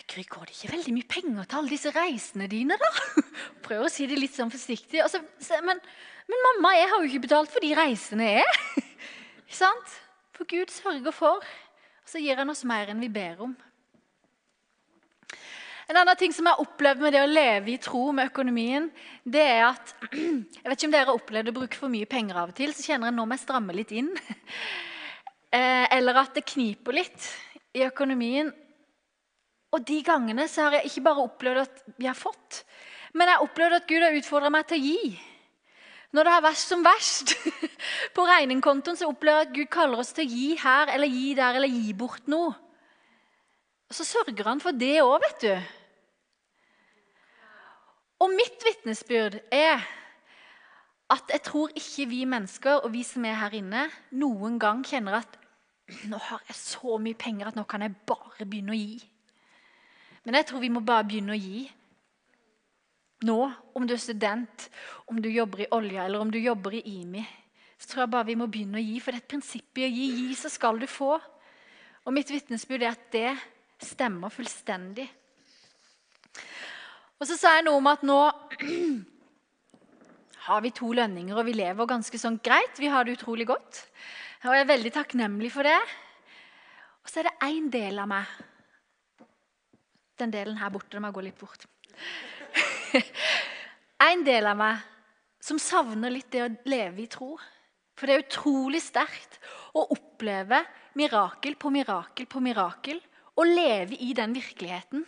Gry, 0.07 0.23
går 0.31 0.47
det 0.47 0.55
ikke 0.55 0.77
veldig 0.77 0.93
mye 0.95 1.09
penger 1.11 1.47
til 1.51 1.59
alle 1.59 1.73
disse 1.73 1.91
reisene 1.91 2.47
dine, 2.47 2.77
da? 2.79 2.91
Prøver 3.67 3.89
å 3.89 3.91
si 3.91 4.07
det 4.07 4.19
litt 4.21 4.37
sånn 4.37 4.53
forsiktig. 4.53 5.03
Så, 5.11 5.19
men, 5.67 5.81
men, 6.31 6.45
mamma, 6.47 6.71
jeg 6.79 6.87
har 6.93 7.03
jo 7.03 7.09
ikke 7.11 7.25
betalt 7.25 7.51
for 7.51 7.65
de 7.65 7.73
reisene 7.75 8.29
jeg 8.29 8.45
er. 8.45 8.61
Ikke 9.43 9.59
sant? 9.59 9.97
For 10.39 10.49
Gud 10.49 10.71
sørger 10.71 11.17
for. 11.17 11.43
Og 11.43 12.15
så 12.15 12.23
gir 12.23 12.39
han 12.39 12.55
oss 12.55 12.63
mer 12.69 12.95
enn 12.95 13.03
vi 13.03 13.11
ber 13.13 13.43
om. 13.49 13.57
En 15.91 15.99
annen 15.99 16.19
ting 16.19 16.33
som 16.35 16.47
jeg 16.47 16.55
har 16.55 16.63
opplevd 16.63 17.03
med 17.03 17.15
det 17.15 17.23
å 17.25 17.31
leve 17.31 17.73
i 17.73 17.81
tro 17.83 18.05
med 18.15 18.31
økonomien, 18.31 18.87
det 19.25 19.43
er 19.43 19.65
at 19.73 19.95
Jeg 20.13 20.69
vet 20.69 20.77
ikke 20.77 20.89
om 20.89 20.95
dere 20.95 21.09
har 21.09 21.19
opplevd 21.19 21.51
å 21.51 21.57
bruke 21.57 21.79
for 21.81 21.93
mye 21.93 22.09
penger 22.11 22.39
av 22.39 22.53
og 22.53 22.59
til. 22.59 22.75
Så 22.77 22.87
kjenner 22.87 23.11
jeg 23.11 23.17
nå 23.19 23.27
må 23.27 23.37
jeg 23.37 23.45
stramme 23.47 23.77
litt 23.77 23.95
inn. 23.97 24.11
Eh, 25.53 25.85
eller 25.93 26.17
at 26.17 26.31
det 26.33 26.47
kniper 26.49 26.95
litt 26.97 27.27
i 27.77 27.83
økonomien. 27.85 28.47
Og 29.77 29.83
de 29.85 29.99
gangene 30.01 30.47
så 30.49 30.65
har 30.65 30.79
jeg 30.79 30.89
ikke 30.89 31.03
bare 31.05 31.27
opplevd 31.27 31.61
at 31.61 31.83
vi 31.99 32.09
har 32.09 32.17
fått, 32.17 32.63
men 33.13 33.29
jeg 33.29 33.37
har 33.37 33.45
opplevd 33.45 33.77
at 33.77 33.91
Gud 33.91 34.01
har 34.01 34.17
utfordra 34.17 34.49
meg 34.53 34.65
til 34.71 34.81
å 34.81 34.87
gi. 34.87 35.13
Når 36.13 36.25
det 36.25 36.33
har 36.39 36.45
vært 36.45 36.61
som 36.61 36.85
verst 36.85 37.35
på 38.17 38.25
regningkontoen, 38.29 38.97
så 38.97 39.09
opplever 39.13 39.45
jeg 39.45 39.51
at 39.51 39.55
Gud 39.59 39.71
kaller 39.77 40.01
oss 40.01 40.17
til 40.17 40.25
å 40.25 40.33
gi 40.33 40.49
her 40.61 40.93
eller 40.93 41.13
gi 41.21 41.37
der 41.37 41.61
eller 41.61 41.73
gi 41.73 41.93
bort 42.01 42.33
noe. 42.33 42.53
Og 43.93 43.97
så 43.99 44.07
sørger 44.09 44.47
han 44.49 44.61
for 44.65 44.73
det 44.73 45.03
òg, 45.05 45.19
vet 45.21 45.43
du. 45.45 45.53
Og 48.25 48.31
mitt 48.33 48.65
vitnesbyrd 48.65 49.37
er 49.53 49.83
at 51.13 51.29
jeg 51.35 51.43
tror 51.45 51.75
ikke 51.77 52.07
vi 52.09 52.23
mennesker 52.25 52.87
og 52.87 52.89
vi 52.95 53.03
som 53.05 53.27
er 53.29 53.37
her 53.37 53.53
inne, 53.59 53.83
noen 54.17 54.57
gang 54.63 54.81
kjenner 54.89 55.19
at 55.19 55.37
nå 56.09 56.17
har 56.31 56.41
jeg 56.49 56.57
så 56.57 56.97
mye 57.05 57.21
penger 57.21 57.51
at 57.51 57.59
nå 57.59 57.67
kan 57.69 57.85
jeg 57.85 57.93
bare 58.09 58.49
begynne 58.49 58.73
å 58.73 58.81
gi. 58.81 58.97
Men 60.25 60.41
jeg 60.41 60.49
tror 60.49 60.65
vi 60.65 60.73
må 60.73 60.81
bare 60.81 61.05
begynne 61.13 61.37
å 61.37 61.43
gi. 61.43 61.67
Nå, 63.29 63.39
om 63.77 63.85
du 63.85 63.93
er 63.93 64.01
student, 64.01 64.71
om 65.05 65.21
du 65.21 65.29
jobber 65.29 65.67
i 65.67 65.71
olja 65.77 66.07
eller 66.07 66.25
om 66.25 66.33
du 66.33 66.41
jobber 66.41 66.81
i 66.81 66.87
IMI, 66.97 67.27
så 67.77 67.91
tror 67.91 68.07
jeg 68.07 68.15
bare 68.17 68.31
vi 68.33 68.41
må 68.41 68.49
begynne 68.49 68.81
å 68.81 68.87
gi. 68.89 68.97
For 69.05 69.13
det 69.13 69.21
er 69.21 69.27
et 69.27 69.33
prinsipp 69.35 69.83
i 69.83 69.85
å 69.85 69.93
gi. 69.93 70.13
Gi, 70.23 70.35
så 70.39 70.49
skal 70.49 70.81
du 70.81 70.89
få. 70.89 71.19
Og 72.07 72.17
mitt 72.17 72.33
vitnesbyrd 72.33 72.87
er 72.87 72.97
at 72.97 73.11
det 73.13 73.33
stemmer 73.87 74.33
fullstendig. 74.33 75.09
Og 77.23 77.29
så 77.29 77.37
sa 77.39 77.57
jeg 77.57 77.67
noe 77.69 77.79
om 77.79 77.89
at 77.91 78.03
nå 78.07 78.19
har 80.47 80.63
vi 80.65 80.73
to 80.75 80.91
lønninger, 80.99 81.37
og 81.39 81.47
vi 81.47 81.55
lever 81.55 81.91
ganske 81.91 82.19
sånn 82.19 82.41
greit. 82.43 82.81
Vi 82.83 82.91
har 82.91 83.07
det 83.07 83.15
utrolig 83.19 83.47
godt. 83.51 83.85
Og 84.43 84.57
jeg 84.57 84.65
er 84.65 84.73
veldig 84.73 84.91
takknemlig 84.97 85.53
for 85.55 85.69
det. 85.69 85.79
Og 87.03 87.11
så 87.11 87.21
er 87.21 87.29
det 87.29 87.37
én 87.47 87.69
del 87.71 88.01
av 88.03 88.11
meg 88.11 88.41
Den 90.19 90.31
delen 90.35 90.59
her 90.59 90.71
borte. 90.71 90.93
Den 90.93 91.03
må 91.03 91.11
jeg 91.11 91.17
gå 91.17 91.23
litt 91.27 91.39
bort. 91.41 91.65
en 94.11 94.23
del 94.27 94.47
av 94.47 94.59
meg 94.59 94.83
som 95.43 95.59
savner 95.59 96.13
litt 96.15 96.31
det 96.31 96.45
å 96.45 96.51
leve 96.71 97.03
i 97.03 97.09
tro. 97.11 97.33
For 97.99 98.07
det 98.07 98.15
er 98.15 98.25
utrolig 98.27 98.83
sterkt 98.85 99.39
å 99.79 99.87
oppleve 99.95 100.61
mirakel 100.99 101.57
på 101.59 101.73
mirakel 101.75 102.29
på 102.31 102.43
mirakel. 102.45 103.01
Og 103.37 103.49
leve 103.49 103.97
i 103.97 104.13
den 104.17 104.35
virkeligheten. 104.37 105.05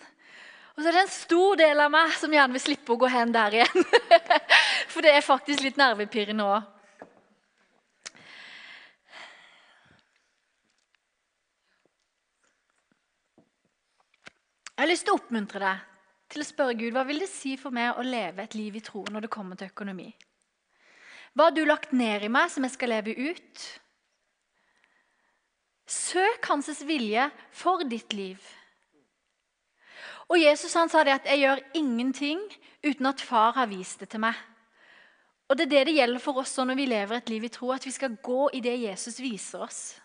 Og 0.75 0.83
så 0.83 0.89
er 0.91 0.97
det 0.97 1.03
en 1.05 1.13
stor 1.15 1.59
del 1.61 1.81
av 1.85 1.91
meg 1.93 2.15
som 2.19 2.33
gjerne 2.35 2.57
vil 2.57 2.65
slippe 2.65 2.95
å 2.95 2.99
gå 2.99 3.11
hen 3.13 3.35
der 3.35 3.61
igjen. 3.61 3.85
For 4.93 5.05
det 5.05 5.13
er 5.15 5.27
faktisk 5.27 5.63
litt 5.63 5.79
nervepirrende 5.79 6.47
òg. 6.49 6.71
Jeg 14.75 14.83
har 14.83 14.91
lyst 14.91 15.07
til 15.07 15.15
å 15.15 15.19
oppmuntre 15.21 15.61
deg 15.63 15.83
til 16.35 16.43
å 16.43 16.47
spørre 16.49 16.75
Gud 16.75 16.97
hva 16.97 17.05
vil 17.07 17.21
det 17.23 17.29
si 17.31 17.53
for 17.61 17.71
meg 17.71 17.95
å 17.95 18.03
leve 18.03 18.43
et 18.43 18.57
liv 18.59 18.75
i 18.75 18.83
tro 18.83 19.05
når 19.07 19.27
det 19.27 19.31
kommer 19.31 19.59
til 19.61 19.71
økonomi. 19.71 20.09
Hva 21.35 21.47
har 21.47 21.55
du 21.55 21.63
lagt 21.63 21.95
ned 21.95 22.27
i 22.27 22.31
meg 22.33 22.51
som 22.51 22.67
jeg 22.67 22.75
skal 22.75 22.91
leve 22.91 23.15
ut? 23.15 23.63
Søk 25.87 26.47
hans 26.49 26.83
vilje 26.87 27.31
for 27.53 27.85
ditt 27.89 28.13
liv. 28.13 28.41
Og 30.29 30.41
Jesus 30.41 30.73
han 30.75 30.89
sa 30.89 31.05
det 31.05 31.13
at 31.13 31.27
'jeg 31.27 31.39
gjør 31.39 31.61
ingenting 31.75 32.41
uten 32.85 33.07
at 33.07 33.21
far 33.21 33.53
har 33.53 33.67
vist 33.67 34.01
det 34.01 34.09
til 34.09 34.21
meg'. 34.21 34.41
Og 35.49 35.59
Det 35.59 35.67
er 35.67 35.71
det 35.71 35.87
det 35.87 35.95
gjelder 35.95 36.19
for 36.19 36.39
oss 36.41 36.57
når 36.57 36.75
vi 36.75 36.87
lever 36.87 37.17
et 37.17 37.29
liv 37.29 37.45
i 37.45 37.49
tro, 37.49 37.71
at 37.73 37.85
vi 37.85 37.91
skal 37.91 38.17
gå 38.17 38.51
i 38.53 38.61
det 38.61 38.81
Jesus 38.81 39.21
viser 39.21 39.59
oss. 39.59 40.01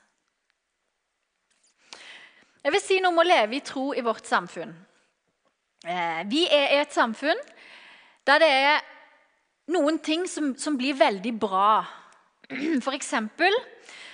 Jeg 2.64 2.72
vil 2.72 2.82
si 2.82 3.00
noe 3.00 3.12
om 3.12 3.22
å 3.22 3.24
leve 3.24 3.56
i 3.56 3.64
tro 3.64 3.94
i 3.94 4.02
vårt 4.02 4.28
samfunn. 4.28 4.74
Eh, 5.86 6.24
vi 6.28 6.44
er 6.52 6.76
i 6.76 6.82
et 6.82 6.94
samfunn 6.94 7.40
der 8.28 8.40
det 8.40 8.50
er 8.50 8.82
noen 9.68 10.00
ting 10.00 10.28
som, 10.28 10.52
som 10.58 10.78
blir 10.78 10.94
veldig 10.94 11.40
bra. 11.40 11.86
For 12.86 12.92
eksempel 12.92 13.56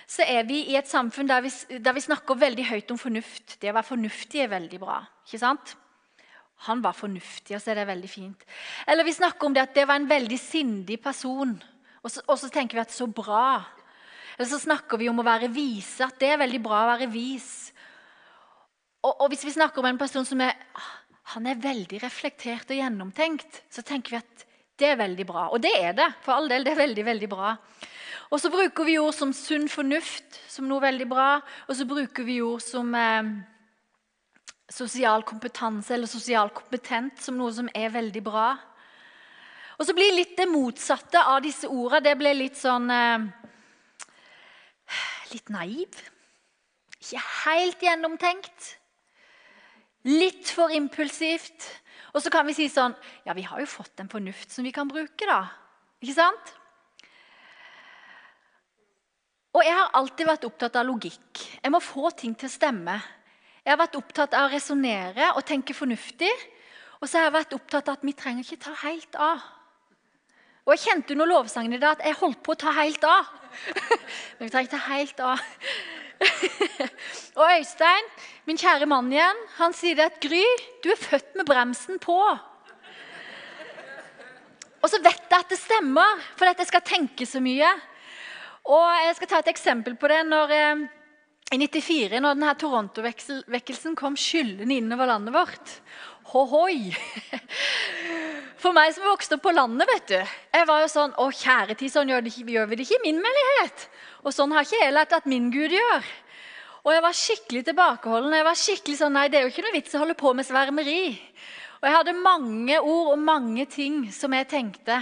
så 0.08 0.26
er 0.30 0.46
vi 0.46 0.62
i 0.70 0.78
et 0.78 0.90
samfunn 0.90 1.30
der 1.30 1.42
vi, 1.42 1.52
der 1.82 1.96
vi, 1.96 2.04
snakker 2.04 2.38
veldig 2.38 2.68
høyt 2.70 2.92
om 2.94 3.00
fornuft. 3.02 3.58
Det 3.62 3.72
å 3.72 3.76
være 3.78 3.90
fornuftig 3.90 4.44
er 4.44 4.52
veldig 4.54 4.80
bra. 4.82 5.00
ikke 5.26 5.42
sant? 5.42 5.76
Han 6.70 6.82
var 6.84 6.96
fornuftig, 6.96 7.56
og 7.58 7.62
så 7.62 7.74
er 7.74 7.82
det 7.82 7.88
veldig 7.90 8.10
fint. 8.10 8.46
Eller 8.88 9.06
vi 9.06 9.16
snakker 9.18 9.48
om 9.48 9.56
det 9.56 9.66
at 9.66 9.74
det 9.76 9.88
var 9.90 10.00
en 10.00 10.10
veldig 10.10 10.38
sindig 10.40 11.00
person. 11.04 11.56
Og 12.06 12.14
så, 12.14 12.22
og 12.30 12.38
så 12.40 12.50
tenker 12.54 12.78
vi 12.78 12.86
at 12.86 12.94
så 12.94 13.08
bra. 13.10 13.64
Eller 14.38 14.50
så 14.50 14.62
snakker 14.62 15.02
vi 15.02 15.10
om 15.10 15.20
å 15.20 15.26
være 15.26 15.50
vise, 15.54 16.06
at 16.06 16.20
det 16.22 16.32
er 16.32 16.42
veldig 16.44 16.62
bra 16.64 16.84
å 16.84 16.92
være 16.94 17.10
vis. 17.12 17.50
Og, 19.06 19.12
og, 19.12 19.28
hvis 19.32 19.46
vi 19.48 19.56
snakker 19.56 19.82
om 19.82 19.90
en 19.90 20.00
person 20.02 20.26
som 20.28 20.42
er, 20.42 20.56
han 21.36 21.50
er 21.50 21.62
veldig 21.62 22.02
reflektert 22.04 22.72
og 22.72 22.80
gjennomtenkt, 22.80 23.64
så 23.74 23.84
tenker 23.86 24.16
vi 24.16 24.22
at 24.22 24.46
det 24.80 24.92
er 24.92 25.00
veldig 25.00 25.26
bra. 25.28 25.50
Og 25.56 25.62
det 25.64 25.72
er 25.80 25.94
det. 25.98 26.08
For 26.26 26.36
all 26.36 26.50
del, 26.52 26.66
det 26.66 26.74
er 26.74 26.82
veldig, 26.82 27.06
veldig 27.08 27.30
bra. 27.32 27.54
Og 28.34 28.42
så 28.42 28.50
bruker 28.50 28.88
vi 28.88 28.98
ord 29.00 29.14
som 29.14 29.34
sunn 29.36 29.68
fornuft 29.70 30.40
som 30.50 30.68
noe 30.70 30.82
veldig 30.84 31.08
bra. 31.10 31.30
Og 31.70 31.78
så 31.78 31.86
bruker 31.88 32.26
vi 32.26 32.40
ord 32.44 32.64
som 32.64 32.90
eh, 32.98 33.30
sosial 34.72 35.26
kompetanse 35.28 35.94
eller 35.94 36.10
sosial 36.10 36.50
kompetent 36.56 37.22
som 37.22 37.38
noe 37.38 37.54
som 37.54 37.70
er 37.76 37.94
veldig 37.94 38.24
bra. 38.26 38.50
Og 39.76 39.88
så 39.88 39.96
blir 39.96 40.16
litt 40.16 40.36
det 40.40 40.48
motsatte 40.50 41.22
av 41.22 41.42
disse 41.44 41.70
ordene. 41.70 42.06
Det 42.08 42.16
blir 42.20 42.38
litt 42.38 42.60
sånn 42.60 42.90
eh, 42.94 43.32
Litt 45.34 45.50
naiv. 45.50 45.96
Ikke 47.02 47.22
helt 47.46 47.82
gjennomtenkt. 47.82 48.68
Litt 50.06 50.52
for 50.54 50.72
impulsivt. 50.72 51.66
Og 52.14 52.22
så 52.24 52.32
kan 52.32 52.46
vi 52.48 52.54
si 52.56 52.68
sånn 52.72 52.94
Ja, 53.26 53.34
vi 53.36 53.44
har 53.44 53.60
jo 53.60 53.68
fått 53.68 54.00
en 54.00 54.12
fornuft 54.12 54.54
som 54.54 54.64
vi 54.64 54.72
kan 54.72 54.88
bruke, 54.88 55.26
da. 55.28 55.42
Ikke 56.00 56.16
sant? 56.16 56.54
Og 59.56 59.64
jeg 59.64 59.72
har 59.72 59.94
alltid 59.96 60.28
vært 60.28 60.46
opptatt 60.50 60.76
av 60.76 60.88
logikk. 60.88 61.40
Jeg 61.64 61.72
må 61.72 61.80
få 61.80 62.10
ting 62.18 62.34
til 62.36 62.50
å 62.50 62.52
stemme. 62.52 62.96
Jeg 63.64 63.72
har 63.72 63.80
vært 63.80 63.96
opptatt 63.98 64.36
av 64.36 64.50
å 64.50 64.52
resonnere 64.52 65.32
og 65.38 65.46
tenke 65.48 65.76
fornuftig. 65.78 66.32
Og 67.00 67.08
så 67.08 67.20
har 67.20 67.30
jeg 67.30 67.36
vært 67.38 67.56
opptatt 67.56 67.88
av 67.88 67.98
at 67.98 68.04
vi 68.04 68.16
trenger 68.18 68.44
ikke 68.44 68.66
ta 68.66 68.74
helt 68.84 69.16
av. 69.16 69.46
Og 70.66 70.74
jeg 70.74 70.84
kjente 70.88 71.16
under 71.16 71.30
lovsangen 71.30 71.78
i 71.78 71.80
dag 71.80 71.96
at 71.96 72.04
jeg 72.04 72.20
holdt 72.20 72.42
på 72.44 72.56
å 72.56 72.60
ta 72.66 72.74
helt 72.76 73.08
av. 73.08 73.32
Men 74.36 74.44
vi 74.44 74.52
trenger 74.52 74.68
ikke 74.68 74.76
ta 74.76 74.84
helt 74.90 75.24
av. 75.24 75.48
og 77.40 77.46
Øystein, 77.46 78.12
min 78.50 78.60
kjære 78.60 78.88
mann 78.92 79.12
igjen, 79.14 79.42
han 79.60 79.76
sier 79.78 79.96
det 79.96 80.10
at 80.10 80.22
Gry, 80.24 80.44
du 80.84 80.92
er 80.92 81.00
født 81.00 81.36
med 81.40 81.48
bremsen 81.48 82.02
på. 82.04 82.20
Og 84.84 84.92
så 84.92 85.00
vet 85.02 85.24
jeg 85.32 85.40
at 85.40 85.52
det 85.52 85.58
stemmer, 85.64 86.24
for 86.36 86.50
at 86.50 86.60
jeg 86.62 86.74
skal 86.74 86.84
tenke 86.86 87.28
så 87.30 87.40
mye. 87.44 87.72
Og 88.66 88.86
Jeg 89.06 89.16
skal 89.20 89.30
ta 89.30 89.40
et 89.44 89.52
eksempel 89.54 89.96
på 90.00 90.10
det. 90.10 90.24
Når, 90.26 90.52
eh, 90.52 90.86
I 91.54 91.58
94, 91.62 92.20
når 92.20 92.34
denne 92.34 92.56
Toronto-vekkelsen 92.58 93.96
kom 93.96 94.16
skyllende 94.18 94.74
innover 94.74 95.06
landet 95.06 95.34
vårt 95.34 95.80
Hohoi! 96.34 96.90
For 98.62 98.74
meg 98.74 98.96
som 98.96 99.06
vokste 99.06 99.38
opp 99.38 99.44
på 99.46 99.54
landet, 99.54 99.86
vet 99.92 100.08
du. 100.10 100.38
Jeg 100.58 100.66
var 100.66 100.82
jo 100.82 100.90
sånn 100.90 101.14
Å, 101.22 101.28
kjære 101.30 101.76
tid, 101.78 101.92
sånn 101.94 102.10
gjør, 102.10 102.26
gjør 102.26 102.70
vi 102.72 102.80
det 102.80 102.88
ikke 102.88 102.98
i 102.98 103.04
min 103.04 103.22
menighet. 103.22 103.86
Og 104.26 104.34
sånn 104.34 104.56
har 104.56 104.66
ikke 104.66 104.82
jeg 104.82 104.96
lært 104.96 105.14
at 105.14 105.28
min 105.30 105.52
Gud 105.54 105.76
gjør. 105.76 106.08
Og 106.86 106.94
jeg 106.94 107.04
var 107.06 107.18
skikkelig 107.18 107.62
tilbakeholden. 107.68 108.34
Jeg 108.34 108.48
var 108.48 108.58
skikkelig 108.58 108.98
sånn, 108.98 109.14
nei, 109.14 109.28
Det 109.30 109.38
er 109.38 109.46
jo 109.46 109.54
ikke 109.54 109.68
noe 109.68 109.76
vits 109.78 109.94
å 109.94 110.02
holde 110.02 110.18
på 110.18 110.34
med 110.34 110.46
svermeri. 110.46 111.14
Og 111.82 111.86
jeg 111.86 111.98
hadde 112.00 112.18
mange 112.18 112.82
ord 112.82 113.14
og 113.14 113.22
mange 113.22 113.68
ting 113.70 114.08
som 114.14 114.34
jeg 114.34 114.50
tenkte. 114.50 114.98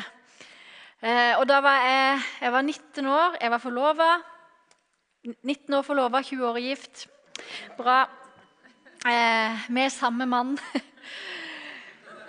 Eh, 1.03 1.35
og 1.35 1.43
da 1.49 1.57
var 1.59 1.81
jeg, 1.83 2.19
jeg 2.39 2.51
var 2.53 2.61
19 2.63 3.07
år, 3.11 3.33
jeg 3.41 3.51
var 3.51 3.59
forlova. 3.59 4.09
19 5.43 5.73
år 5.75 5.81
forlova, 5.83 6.21
20 6.23 6.45
år 6.47 6.59
gift. 6.63 7.07
Bra. 7.75 8.05
Eh, 9.03 9.65
med 9.69 9.89
samme 9.91 10.25
mann. 10.25 10.57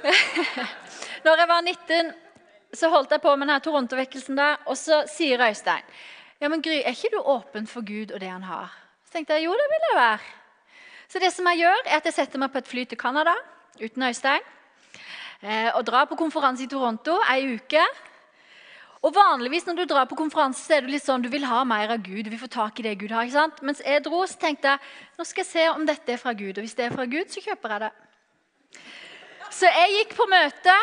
Når 1.24 1.38
jeg 1.38 1.48
var 1.48 1.60
19, 1.62 2.10
så 2.74 2.90
holdt 2.90 3.14
jeg 3.14 3.22
på 3.22 3.36
med 3.36 3.46
denne 3.46 3.60
Toronto-vekkelsen. 3.62 4.36
da, 4.36 4.56
Og 4.66 4.76
så 4.76 5.04
sier 5.06 5.38
Øystein 5.48 5.86
ja, 6.40 6.48
men 6.48 6.62
Gry, 6.62 6.82
er 6.82 6.90
ikke 6.90 7.14
du 7.14 7.20
åpen 7.22 7.66
for 7.70 7.86
Gud 7.86 8.10
og 8.10 8.20
det 8.20 8.28
han 8.28 8.42
har? 8.42 8.74
Så 9.06 9.12
tenkte 9.12 9.34
jeg 9.38 9.44
jo, 9.44 9.52
det 9.54 9.68
vil 9.70 9.86
jeg 9.86 9.96
være. 9.96 10.18
Så 11.08 11.18
det 11.22 11.30
som 11.32 11.46
jeg 11.46 11.58
gjør, 11.62 11.78
er 11.86 11.96
at 11.96 12.04
jeg 12.04 12.16
setter 12.16 12.42
meg 12.42 12.50
på 12.50 12.58
et 12.58 12.68
fly 12.68 12.84
til 12.84 12.98
Canada 12.98 13.36
uten 13.78 14.02
Øystein. 14.02 14.42
Eh, 15.42 15.70
og 15.76 15.86
drar 15.86 16.04
på 16.10 16.18
konferanse 16.18 16.66
i 16.66 16.68
Toronto 16.68 17.20
ei 17.30 17.54
uke. 17.54 17.86
Og 19.04 19.12
vanligvis 19.12 19.66
når 19.68 19.76
du 19.76 19.84
drar 19.84 20.06
på 20.08 20.16
konferanse, 20.16 20.62
så 20.64 20.78
er 20.78 20.84
du 20.84 20.88
litt 20.88 21.04
sånn, 21.04 21.20
du 21.20 21.28
vil 21.28 21.44
ha 21.44 21.60
mer 21.68 21.92
av 21.92 22.00
Gud. 22.00 22.24
du 22.24 22.30
vil 22.32 22.40
få 22.40 22.48
tak 22.48 22.80
i 22.80 22.86
det 22.86 22.94
Gud 23.02 23.12
har, 23.12 23.26
ikke 23.26 23.36
sant? 23.36 23.60
Mens 23.60 23.82
jeg 23.84 24.00
dro, 24.06 24.22
så 24.24 24.38
tenkte 24.40 24.72
jeg 24.72 25.18
nå 25.18 25.26
skal 25.28 25.44
jeg 25.44 25.50
se 25.50 25.64
om 25.74 25.84
dette 25.84 26.14
er 26.14 26.20
fra 26.20 26.32
Gud. 26.32 26.56
Og 26.56 26.64
hvis 26.64 26.76
det 26.78 26.86
er 26.86 26.94
fra 26.94 27.04
Gud, 27.04 27.28
så 27.28 27.42
kjøper 27.44 27.74
jeg 27.74 27.82
det. 27.84 27.90
Så 29.52 29.68
jeg 29.68 29.92
gikk 29.98 30.14
på 30.16 30.26
møte, 30.30 30.76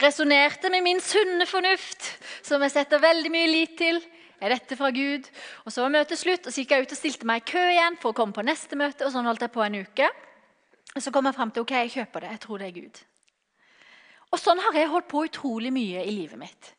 resonnerte 0.00 0.70
med 0.72 0.82
min 0.86 1.02
sunne 1.04 1.44
fornuft, 1.46 2.08
som 2.42 2.62
jeg 2.64 2.72
setter 2.72 3.02
veldig 3.02 3.32
mye 3.34 3.50
lit 3.52 3.74
til. 3.78 4.00
Er 4.40 4.54
dette 4.56 4.76
fra 4.76 4.88
Gud? 4.90 5.28
Og 5.64 5.72
Så 5.72 5.84
var 5.84 5.92
møtet 5.92 6.18
slutt, 6.18 6.46
og 6.48 6.52
så 6.52 6.62
gikk 6.62 6.72
jeg 6.72 6.86
ut 6.86 6.94
og 6.96 6.98
stilte 6.98 7.28
meg 7.28 7.42
i 7.42 7.50
kø 7.52 7.64
igjen 7.68 7.98
for 8.00 8.12
å 8.12 8.16
komme 8.16 8.34
på 8.36 8.44
neste 8.44 8.76
møte. 8.80 9.04
og 9.04 9.12
Sånn 9.12 9.28
holdt 9.28 9.44
jeg 9.44 9.52
på 9.52 9.62
en 9.64 9.76
uke. 9.84 10.08
Og 10.96 11.02
Så 11.04 11.12
kom 11.12 11.28
jeg 11.28 11.36
fram 11.36 11.52
til 11.52 11.62
ok, 11.62 11.76
jeg 11.84 11.92
kjøper 11.98 12.24
det. 12.24 12.32
Jeg 12.32 12.42
tror 12.46 12.58
det 12.58 12.70
er 12.70 12.80
Gud. 12.80 13.02
Og 14.32 14.40
Sånn 14.40 14.64
har 14.64 14.80
jeg 14.80 14.88
holdt 14.88 15.08
på 15.12 15.26
utrolig 15.28 15.72
mye 15.72 16.00
i 16.00 16.16
livet 16.16 16.40
mitt. 16.40 16.72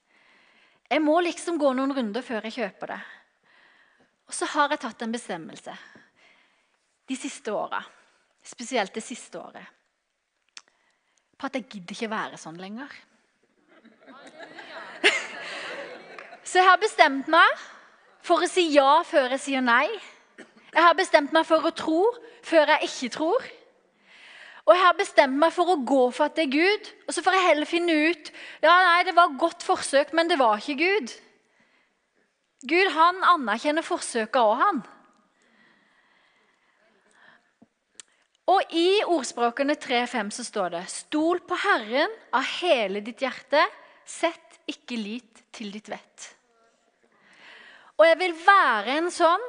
Jeg 0.90 1.02
må 1.02 1.18
liksom 1.26 1.58
gå 1.58 1.72
noen 1.74 1.94
runder 1.98 2.26
før 2.26 2.46
jeg 2.46 2.60
kjøper 2.60 2.94
det. 2.94 3.02
Og 4.26 4.34
så 4.34 4.48
har 4.54 4.74
jeg 4.74 4.82
tatt 4.82 5.06
en 5.06 5.14
bestemmelse 5.14 5.74
de 7.06 7.16
siste 7.18 7.54
åra, 7.54 7.82
spesielt 8.46 8.94
det 8.94 9.04
siste 9.06 9.38
året, 9.38 9.66
på 11.38 11.46
at 11.46 11.60
jeg 11.60 11.68
gidder 11.70 11.94
ikke 11.94 12.10
være 12.10 12.40
sånn 12.42 12.58
lenger. 12.58 12.90
Så 16.46 16.62
jeg 16.62 16.70
har 16.70 16.82
bestemt 16.82 17.30
meg 17.30 17.66
for 18.26 18.42
å 18.42 18.50
si 18.50 18.68
ja 18.74 19.04
før 19.06 19.36
jeg 19.36 19.44
sier 19.44 19.66
nei. 19.66 19.88
Jeg 20.38 20.84
har 20.84 20.98
bestemt 20.98 21.34
meg 21.36 21.46
for 21.48 21.66
å 21.66 21.74
tro 21.76 22.02
før 22.46 22.74
jeg 22.74 22.90
ikke 22.90 23.14
tror. 23.18 23.46
Og 24.66 24.74
jeg 24.74 24.82
har 24.82 24.97
bestemt 24.97 25.38
meg 25.38 25.53
for 25.53 25.76
å 25.76 25.82
gå 25.86 26.01
for 26.09 26.26
at 26.26 26.38
det 26.38 26.47
er 26.47 26.55
Gud. 26.55 26.89
Og 27.05 27.13
så 27.13 27.22
får 27.22 27.38
jeg 27.38 27.47
heller 27.51 27.70
finne 27.70 27.95
ut 28.09 28.32
ja, 28.63 28.74
nei, 28.74 29.03
det 29.05 29.13
var 29.18 29.38
godt 29.38 29.66
forsøk, 29.66 30.13
men 30.18 30.32
det 30.32 30.39
var 30.41 30.57
ikke 30.57 30.80
Gud. 30.82 31.13
Gud 32.66 32.91
han 32.95 33.22
anerkjenner 33.36 33.86
forsøket 33.86 34.41
òg, 34.41 34.55
han. 34.63 34.84
Og 38.49 38.76
i 38.78 39.01
ordspråkene 39.09 39.74
3.5 39.82 40.32
så 40.34 40.45
står 40.45 40.74
det 40.76 40.84
Stol 40.93 41.41
på 41.45 41.57
Herren 41.61 42.11
av 42.34 42.45
hele 42.59 43.01
ditt 43.05 43.22
hjerte. 43.22 43.61
Sett 44.05 44.59
ikke 44.70 44.97
lit 44.97 45.45
til 45.53 45.72
ditt 45.74 45.89
vett. 45.89 46.30
Og 47.97 48.05
jeg 48.05 48.18
vil 48.20 48.36
være 48.45 48.97
en 48.99 49.09
sånn 49.13 49.45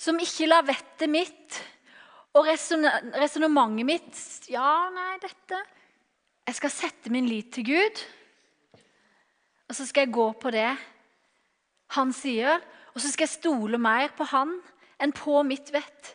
som 0.00 0.18
ikke 0.22 0.48
lar 0.48 0.66
vettet 0.66 1.10
mitt 1.10 1.58
og 2.36 2.44
resonnementet 2.46 3.88
mitt 3.88 4.20
Ja, 4.52 4.90
nei, 4.92 5.16
dette 5.22 5.60
Jeg 6.46 6.58
skal 6.58 6.72
sette 6.74 7.12
min 7.12 7.28
lit 7.28 7.52
til 7.56 7.66
Gud. 7.66 8.02
Og 9.66 9.74
så 9.74 9.86
skal 9.88 10.06
jeg 10.06 10.14
gå 10.14 10.28
på 10.38 10.52
det 10.54 10.68
han 11.94 12.10
sier, 12.14 12.58
og 12.94 12.98
så 12.98 13.08
skal 13.12 13.26
jeg 13.26 13.36
stole 13.36 13.78
mer 13.78 14.10
på 14.18 14.26
han 14.32 14.56
enn 15.02 15.12
på 15.14 15.38
mitt 15.46 15.70
vett. 15.74 16.12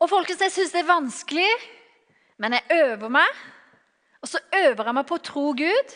Og 0.00 0.10
folkens, 0.10 0.40
Jeg 0.40 0.52
syns 0.52 0.72
det 0.74 0.82
er 0.82 0.90
vanskelig, 0.90 1.48
men 2.38 2.52
jeg 2.52 2.80
øver 2.84 3.08
meg. 3.08 3.38
Og 4.20 4.28
så 4.28 4.40
øver 4.52 4.84
jeg 4.84 4.96
meg 4.98 5.06
på 5.08 5.16
å 5.16 5.24
tro 5.24 5.46
Gud, 5.56 5.94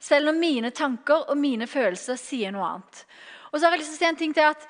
selv 0.00 0.32
om 0.32 0.40
mine 0.40 0.70
tanker 0.72 1.28
og 1.28 1.36
mine 1.36 1.68
følelser 1.68 2.16
sier 2.16 2.52
noe 2.54 2.68
annet. 2.68 3.04
Og 3.52 3.58
så 3.58 3.66
har 3.66 3.76
jeg 3.76 3.82
lyst 3.82 3.92
til 3.96 3.98
å 3.98 4.00
si 4.00 4.08
en 4.08 4.20
ting 4.20 4.34
til 4.36 4.48
at 4.48 4.68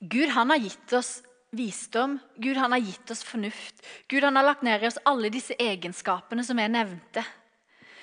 Gud 0.00 0.32
han 0.32 0.52
har 0.52 0.62
gitt 0.62 0.96
oss 0.96 1.18
visdom. 1.56 2.18
Gud 2.36 2.58
han 2.60 2.74
har 2.74 2.84
gitt 2.84 3.10
oss 3.10 3.24
fornuft. 3.26 3.82
Gud 4.08 4.24
han 4.24 4.36
har 4.36 4.46
lagt 4.46 4.64
ned 4.66 4.82
i 4.82 4.88
oss 4.88 5.00
alle 5.08 5.30
disse 5.32 5.56
egenskapene 5.58 6.44
som 6.46 6.60
jeg 6.60 6.72
nevnte. 6.72 7.24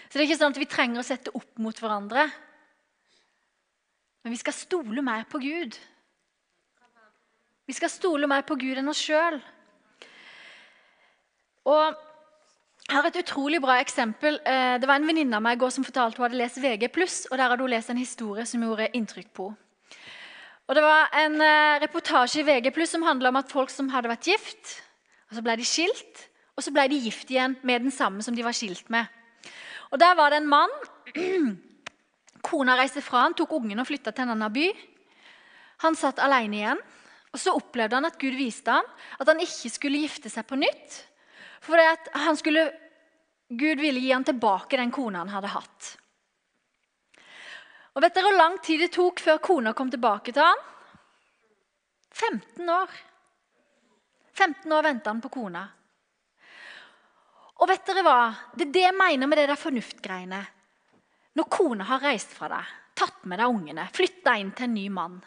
Så 0.10 0.18
det 0.18 0.24
er 0.24 0.28
ikke 0.30 0.40
sånn 0.42 0.54
at 0.54 0.62
vi 0.62 0.70
trenger 0.70 1.02
å 1.02 1.08
sette 1.08 1.34
opp 1.34 1.62
mot 1.62 1.80
hverandre. 1.80 2.28
Men 4.24 4.36
vi 4.36 4.40
skal 4.40 4.56
stole 4.56 5.04
mer 5.06 5.26
på 5.30 5.42
Gud. 5.42 5.78
Vi 7.66 7.76
skal 7.76 7.92
stole 7.92 8.28
mer 8.28 8.44
på 8.48 8.58
Gud 8.60 8.80
enn 8.80 8.92
oss 8.92 9.02
sjøl. 9.02 9.40
Og 11.64 12.02
jeg 12.84 12.98
har 12.98 13.08
et 13.08 13.20
utrolig 13.24 13.62
bra 13.64 13.80
eksempel. 13.80 14.40
Eh, 14.46 14.78
det 14.80 14.88
var 14.88 15.00
En 15.00 15.08
venninne 15.08 15.36
av 15.40 15.44
meg 15.44 15.58
i 15.58 15.62
går 15.64 15.72
som 15.72 15.86
fortalte 15.88 16.20
hun 16.20 16.28
hadde 16.28 16.42
lest 16.42 16.60
VG+, 16.60 16.90
og 17.32 17.38
der 17.38 17.50
hadde 17.50 17.64
hun 17.64 17.72
lest 17.72 17.90
en 17.90 18.02
historie 18.02 18.46
som 18.46 18.64
gjorde 18.64 18.92
inntrykk 18.94 19.32
på 19.34 19.50
henne. 19.50 19.63
Og 20.68 20.76
Det 20.76 20.84
var 20.84 21.10
en 21.20 21.42
eh, 21.44 21.80
reportasje 21.84 22.40
i 22.42 22.46
VG+, 22.48 22.72
som 22.88 23.04
handla 23.04 23.30
om 23.30 23.40
at 23.42 23.52
folk 23.52 23.72
som 23.74 23.90
hadde 23.92 24.12
vært 24.12 24.30
gift, 24.32 24.78
og 25.28 25.36
så 25.36 25.44
ble 25.44 25.58
de 25.60 25.68
skilt, 25.68 26.24
og 26.56 26.64
så 26.64 26.72
ble 26.72 26.88
de 26.88 27.02
gift 27.04 27.32
igjen 27.34 27.58
med 27.68 27.84
den 27.84 27.92
samme 27.92 28.24
som 28.24 28.36
de 28.36 28.46
var 28.46 28.56
skilt 28.56 28.90
med. 28.94 29.10
Og 29.92 30.00
Der 30.00 30.16
var 30.16 30.32
det 30.32 30.42
en 30.42 30.50
mann 30.50 30.72
Kona 32.44 32.76
reiste 32.76 33.02
fra 33.04 33.26
han, 33.26 33.36
tok 33.38 33.52
ungen 33.56 33.80
og 33.80 33.88
flytta 33.88 34.12
til 34.12 34.26
en 34.26 34.34
annen 34.34 34.54
by. 34.54 34.68
Han 35.84 35.96
satt 35.96 36.20
alene 36.20 36.58
igjen. 36.58 36.82
og 37.32 37.40
Så 37.40 37.54
opplevde 37.56 37.96
han 37.96 38.08
at 38.08 38.20
Gud 38.20 38.36
viste 38.36 38.72
ham 38.72 38.88
at 39.20 39.30
han 39.30 39.40
ikke 39.40 39.72
skulle 39.72 40.02
gifte 40.04 40.32
seg 40.32 40.48
på 40.48 40.60
nytt. 40.60 40.98
For 41.64 41.80
skulle, 42.36 42.66
Gud 43.48 43.80
ville 43.80 44.04
gi 44.04 44.12
ham 44.12 44.26
tilbake 44.28 44.78
den 44.78 44.92
kona 44.92 45.24
han 45.24 45.32
hadde 45.32 45.54
hatt. 45.56 45.94
Og 47.94 48.02
Vet 48.02 48.16
dere 48.16 48.30
hvor 48.30 48.40
lang 48.40 48.58
tid 48.66 48.82
det 48.82 48.94
tok 48.96 49.22
før 49.22 49.42
kona 49.44 49.74
kom 49.78 49.92
tilbake 49.94 50.34
til 50.34 50.42
han? 50.42 50.62
15 52.14 52.70
år. 52.70 52.90
15 54.34 54.74
år 54.74 54.86
venta 54.86 55.12
han 55.12 55.22
på 55.22 55.32
kona. 55.34 55.64
Og 57.62 57.70
vet 57.70 57.86
dere 57.86 58.04
hva? 58.06 58.18
Det 58.54 58.68
er 58.68 58.74
det 58.74 58.86
jeg 58.88 58.98
mener 58.98 59.30
med 59.30 59.40
det 59.40 59.46
der 59.52 59.62
fornuftgreiene. 59.62 60.42
Når 61.38 61.50
kona 61.54 61.86
har 61.90 62.02
reist 62.04 62.34
fra 62.34 62.50
deg, 62.52 62.74
tatt 62.98 63.24
med 63.30 63.42
deg 63.42 63.54
ungene, 63.54 63.86
flytta 63.94 64.36
inn 64.42 64.52
til 64.58 64.68
en 64.68 64.76
ny 64.78 64.88
mann, 64.94 65.22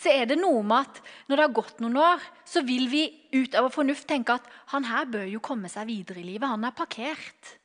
så 0.00 0.12
er 0.14 0.28
det 0.30 0.38
noe 0.40 0.62
med 0.64 0.86
at 0.86 1.00
når 1.28 1.36
det 1.36 1.44
har 1.44 1.56
gått 1.56 1.80
noen 1.82 1.98
år, 2.00 2.22
så 2.48 2.62
vil 2.64 2.86
vi 2.88 3.02
ut 3.36 3.56
av 3.58 3.68
fornuft 3.74 4.06
tenke 4.08 4.38
at 4.38 4.46
han 4.72 4.86
her 4.88 5.08
bør 5.10 5.26
jo 5.28 5.42
komme 5.44 5.68
seg 5.68 5.90
videre 5.90 6.22
i 6.22 6.28
livet. 6.28 6.48
Han 6.48 6.64
er 6.64 6.76
parkert. 6.76 7.56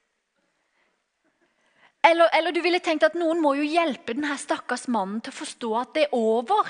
Eller, 2.05 2.29
eller 2.37 2.53
du 2.53 2.61
ville 2.61 2.81
tenkt 2.83 3.05
at 3.07 3.17
noen 3.17 3.41
må 3.41 3.55
jo 3.57 3.65
hjelpe 3.65 4.13
denne 4.13 4.35
stakkars 4.37 4.85
mannen 4.93 5.23
til 5.25 5.33
å 5.33 5.39
forstå 5.39 5.71
at 5.79 5.95
det 5.95 6.03
er 6.05 6.13
over. 6.17 6.69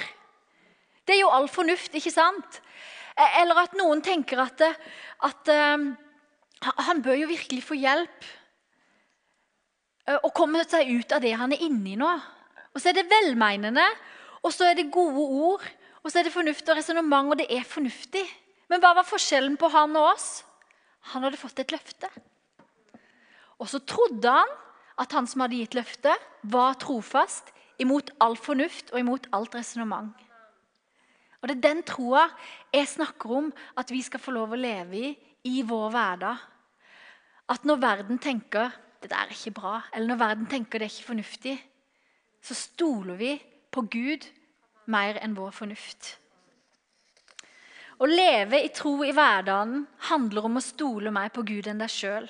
Det 1.06 1.18
er 1.18 1.22
jo 1.26 1.34
all 1.34 1.50
fornuft, 1.52 1.94
ikke 1.98 2.14
sant? 2.14 2.62
E, 3.16 3.26
eller 3.42 3.66
at 3.66 3.76
noen 3.78 4.02
tenker 4.06 4.40
at, 4.46 4.64
at 5.28 5.52
um, 5.76 5.90
han 6.88 7.04
bør 7.04 7.20
jo 7.20 7.32
virkelig 7.34 7.66
få 7.68 7.78
hjelp 7.80 8.32
og 10.22 10.32
komme 10.38 10.62
seg 10.70 10.92
ut 10.94 11.16
av 11.16 11.24
det 11.24 11.32
han 11.34 11.54
er 11.56 11.64
inni 11.66 11.96
nå. 11.98 12.10
Og 12.76 12.82
så 12.82 12.92
er 12.92 13.00
det 13.00 13.10
velmeinende, 13.10 13.86
og 14.46 14.54
så 14.54 14.70
er 14.70 14.78
det 14.78 14.92
gode 14.94 15.24
ord, 15.50 15.64
og 16.04 16.12
så 16.12 16.20
er 16.20 16.28
det 16.28 16.36
fornuft 16.36 16.68
og 16.70 16.78
resonnement, 16.78 17.32
og 17.34 17.40
det 17.40 17.48
er 17.50 17.66
fornuftig. 17.66 18.22
Men 18.70 18.82
hva 18.84 18.94
var 18.98 19.08
forskjellen 19.08 19.56
på 19.58 19.70
han 19.74 19.96
og 19.98 20.12
oss? 20.12 20.30
Han 21.14 21.26
hadde 21.26 21.40
fått 21.42 21.64
et 21.64 21.74
løfte. 21.74 22.10
Og 23.58 23.70
så 23.72 23.82
trodde 23.88 24.30
han 24.30 24.54
at 25.02 25.12
han 25.16 25.28
som 25.28 25.44
hadde 25.44 25.60
gitt 25.60 25.76
løftet, 25.76 26.16
var 26.44 26.78
trofast 26.80 27.52
imot 27.82 28.14
all 28.24 28.38
fornuft 28.40 28.94
og 28.94 29.02
imot 29.02 29.28
alt 29.36 29.56
resonnement. 29.58 30.14
Og 31.42 31.50
Det 31.50 31.58
er 31.58 31.68
den 31.68 31.84
troa 31.86 32.24
jeg 32.74 32.88
snakker 32.90 33.32
om 33.38 33.52
at 33.78 33.92
vi 33.92 34.02
skal 34.02 34.20
få 34.24 34.34
lov 34.34 34.56
å 34.56 34.60
leve 34.60 34.98
i 34.98 35.14
i 35.46 35.62
vår 35.62 35.92
hverdag. 35.94 36.42
At 37.54 37.66
når 37.70 37.82
verden 37.82 38.18
tenker 38.18 38.74
det 39.02 39.12
der 39.12 39.28
er 39.28 39.34
ikke 39.36 39.54
bra, 39.54 39.76
eller 39.94 40.08
når 40.10 40.22
verden 40.24 40.48
tenker 40.50 40.82
det 40.82 40.88
er 40.88 40.94
ikke 40.96 41.12
fornuftig, 41.12 41.56
så 42.42 42.58
stoler 42.58 43.20
vi 43.20 43.36
på 43.70 43.84
Gud 43.94 44.26
mer 44.90 45.20
enn 45.22 45.36
vår 45.38 45.54
fornuft. 45.54 46.16
Å 48.02 48.08
leve 48.10 48.60
i 48.66 48.72
tro 48.76 48.98
i 49.06 49.14
hverdagen 49.16 49.86
handler 50.10 50.50
om 50.50 50.58
å 50.58 50.64
stole 50.64 51.14
mer 51.14 51.30
på 51.36 51.46
Gud 51.48 51.70
enn 51.70 51.80
deg 51.80 51.94
sjøl. 51.94 52.26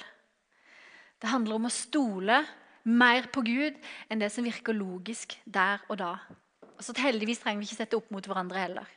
Det 1.26 1.32
handler 1.32 1.58
om 1.58 1.66
å 1.66 1.74
stole 1.74 2.44
mer 2.86 3.26
på 3.34 3.42
Gud 3.42 3.78
enn 4.14 4.20
det 4.22 4.28
som 4.30 4.46
virker 4.46 4.78
logisk 4.78 5.32
der 5.42 5.82
og 5.90 5.98
da. 5.98 6.12
Så 6.78 6.94
Heldigvis 7.02 7.40
trenger 7.42 7.64
vi 7.64 7.66
ikke 7.66 7.80
sette 7.80 7.98
opp 7.98 8.12
mot 8.14 8.28
hverandre 8.30 8.62
heller. 8.62 8.92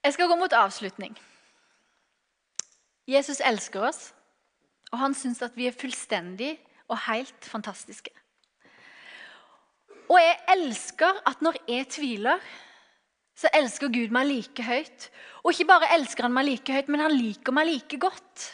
Jeg 0.00 0.14
skal 0.16 0.30
gå 0.30 0.38
mot 0.40 0.54
avslutning. 0.56 1.12
Jesus 3.04 3.42
elsker 3.44 3.90
oss. 3.90 4.06
Og 4.88 5.02
han 5.02 5.12
syns 5.12 5.42
at 5.44 5.52
vi 5.52 5.66
er 5.68 5.76
fullstendig 5.76 6.54
og 6.88 6.96
helt 7.10 7.44
fantastiske. 7.44 8.14
Og 10.08 10.16
jeg 10.16 10.38
elsker 10.54 11.18
at 11.28 11.42
når 11.44 11.58
jeg 11.68 11.90
tviler, 11.92 12.40
så 13.36 13.52
elsker 13.52 13.92
Gud 13.92 14.16
meg 14.16 14.30
like 14.30 14.64
høyt. 14.64 15.10
Og 15.44 15.52
ikke 15.52 15.68
bare 15.74 15.92
elsker 15.98 16.24
han 16.24 16.32
meg 16.32 16.48
like 16.48 16.72
høyt, 16.72 16.88
men 16.88 17.04
han 17.04 17.12
liker 17.12 17.52
meg 17.52 17.68
like 17.68 18.00
godt. 18.00 18.48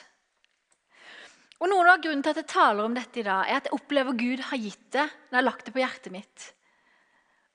Og 1.65 1.71
Noe 1.73 1.89
av 1.89 2.03
grunnen 2.05 2.21
til 2.21 2.35
at 2.35 2.43
jeg 2.43 2.51
taler 2.53 2.85
om 2.85 2.93
dette 2.93 3.23
i 3.23 3.25
dag, 3.25 3.47
er 3.49 3.57
at 3.57 3.71
jeg 3.71 3.73
opplever 3.73 4.13
Gud 4.21 4.43
har 4.51 4.61
gitt 4.61 4.85
det 4.93 5.07
når 5.09 5.33
jeg 5.33 5.39
har 5.39 5.47
lagt 5.47 5.65
det 5.65 5.73
på 5.73 5.81
hjertet 5.81 6.13
mitt. 6.13 6.43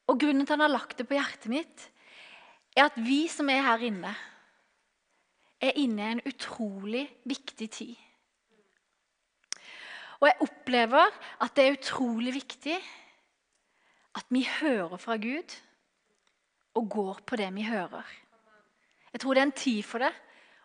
Og 0.10 0.18
grunnen 0.24 0.48
til 0.48 0.50
at 0.50 0.56
han 0.56 0.64
har 0.66 0.74
lagt 0.74 0.98
det 0.98 1.06
på 1.06 1.14
hjertet 1.14 1.52
mitt, 1.54 1.84
er 2.74 2.88
at 2.88 2.98
vi 2.98 3.20
som 3.30 3.52
er 3.54 3.62
her 3.68 3.84
inne, 3.86 4.14
er 5.62 5.78
inne 5.78 6.02
i 6.02 6.16
en 6.16 6.24
utrolig 6.26 7.04
viktig 7.30 7.68
tid. 7.76 7.94
Og 10.18 10.26
jeg 10.26 10.42
opplever 10.48 11.14
at 11.46 11.54
det 11.54 11.68
er 11.68 11.78
utrolig 11.78 12.34
viktig 12.40 12.80
at 14.18 14.34
vi 14.34 14.42
hører 14.58 14.98
fra 14.98 15.20
Gud 15.22 15.54
og 16.82 16.90
går 16.98 17.22
på 17.30 17.38
det 17.38 17.52
vi 17.54 17.70
hører. 17.70 18.10
Jeg 19.14 19.22
tror 19.22 19.38
det 19.38 19.46
er 19.46 19.50
en 19.52 19.56
tid 19.62 19.86
for 19.86 20.02
det, 20.02 20.12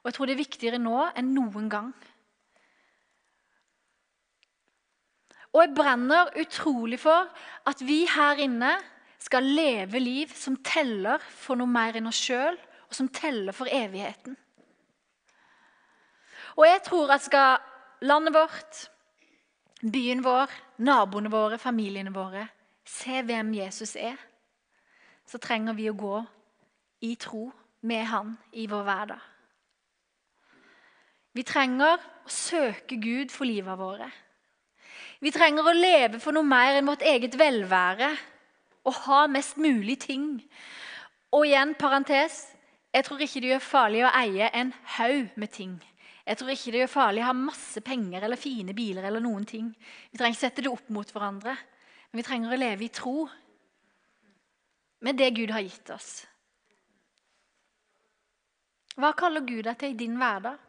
og 0.01 0.09
jeg 0.09 0.17
tror 0.17 0.33
det 0.33 0.39
er 0.39 0.45
viktigere 0.47 0.81
nå 0.81 0.97
enn 1.13 1.37
noen 1.37 1.69
gang. 1.69 1.93
Og 5.55 5.63
jeg 5.63 5.75
brenner 5.77 6.33
utrolig 6.41 6.99
for 6.99 7.29
at 7.67 7.83
vi 7.87 8.03
her 8.11 8.41
inne 8.43 8.73
skal 9.23 9.47
leve 9.47 10.01
liv 10.03 10.33
som 10.35 10.57
teller 10.67 11.23
for 11.23 11.57
noe 11.57 11.71
mer 11.71 11.97
enn 11.97 12.11
oss 12.11 12.19
sjøl, 12.21 12.59
og 12.91 12.97
som 12.97 13.09
teller 13.09 13.55
for 13.57 13.71
evigheten. 13.71 14.37
Og 16.55 16.67
jeg 16.67 16.83
tror 16.87 17.15
at 17.15 17.25
skal 17.25 17.63
landet 18.05 18.35
vårt 18.35 18.83
byen 19.81 20.23
vår, 20.25 20.51
naboene 20.77 21.31
våre, 21.33 21.59
familiene 21.59 22.13
våre, 22.15 22.47
se 22.85 23.23
hvem 23.23 23.55
Jesus 23.57 23.97
er, 23.97 24.19
så 25.27 25.41
trenger 25.41 25.77
vi 25.79 25.89
å 25.91 25.97
gå 25.97 26.19
i 27.07 27.15
tro 27.21 27.49
med 27.85 28.05
Han 28.11 28.35
i 28.53 28.67
vår 28.71 28.85
hverdag. 28.85 29.23
Vi 31.35 31.43
trenger 31.43 31.99
å 31.99 32.31
søke 32.31 33.01
Gud 33.03 33.33
for 33.35 33.49
livet 33.49 33.79
våre. 33.81 34.07
Vi 35.23 35.33
trenger 35.35 35.67
å 35.67 35.77
leve 35.77 36.21
for 36.23 36.35
noe 36.35 36.47
mer 36.47 36.79
enn 36.79 36.89
vårt 36.89 37.05
eget 37.07 37.37
velvære 37.39 38.11
og 38.85 38.99
ha 39.07 39.25
mest 39.31 39.57
mulig 39.61 39.99
ting. 40.05 40.27
Og 41.35 41.47
igjen, 41.49 41.75
parentes, 41.79 42.43
jeg 42.95 43.07
tror 43.07 43.23
ikke 43.25 43.43
det 43.43 43.53
gjør 43.55 43.65
farlig 43.65 44.05
å 44.07 44.13
eie 44.15 44.51
en 44.55 44.73
haug 44.99 45.39
med 45.41 45.53
ting. 45.55 45.79
Jeg 46.25 46.39
tror 46.41 46.53
ikke 46.55 46.73
det 46.73 46.83
gjør 46.85 46.93
farlig 46.93 47.25
å 47.25 47.29
ha 47.29 47.37
masse 47.37 47.81
penger 47.85 48.25
eller 48.25 48.41
fine 48.41 48.75
biler. 48.75 49.05
eller 49.05 49.21
noen 49.21 49.45
ting. 49.45 49.75
Vi 50.11 50.19
trenger 50.19 50.37
ikke 50.37 50.47
sette 50.47 50.63
det 50.63 50.71
opp 50.73 50.89
mot 50.89 51.11
hverandre, 51.11 51.57
men 52.11 52.21
vi 52.21 52.27
trenger 52.27 52.55
å 52.55 52.61
leve 52.61 52.85
i 52.85 52.93
tro 52.93 53.29
med 55.05 55.19
det 55.21 55.35
Gud 55.37 55.51
har 55.51 55.61
gitt 55.61 55.91
oss. 55.91 56.25
Hva 58.97 59.11
kaller 59.13 59.45
Gud 59.45 59.67
deg 59.67 59.77
til 59.79 59.93
i 59.93 59.99
din 59.99 60.17
hverdag? 60.17 60.64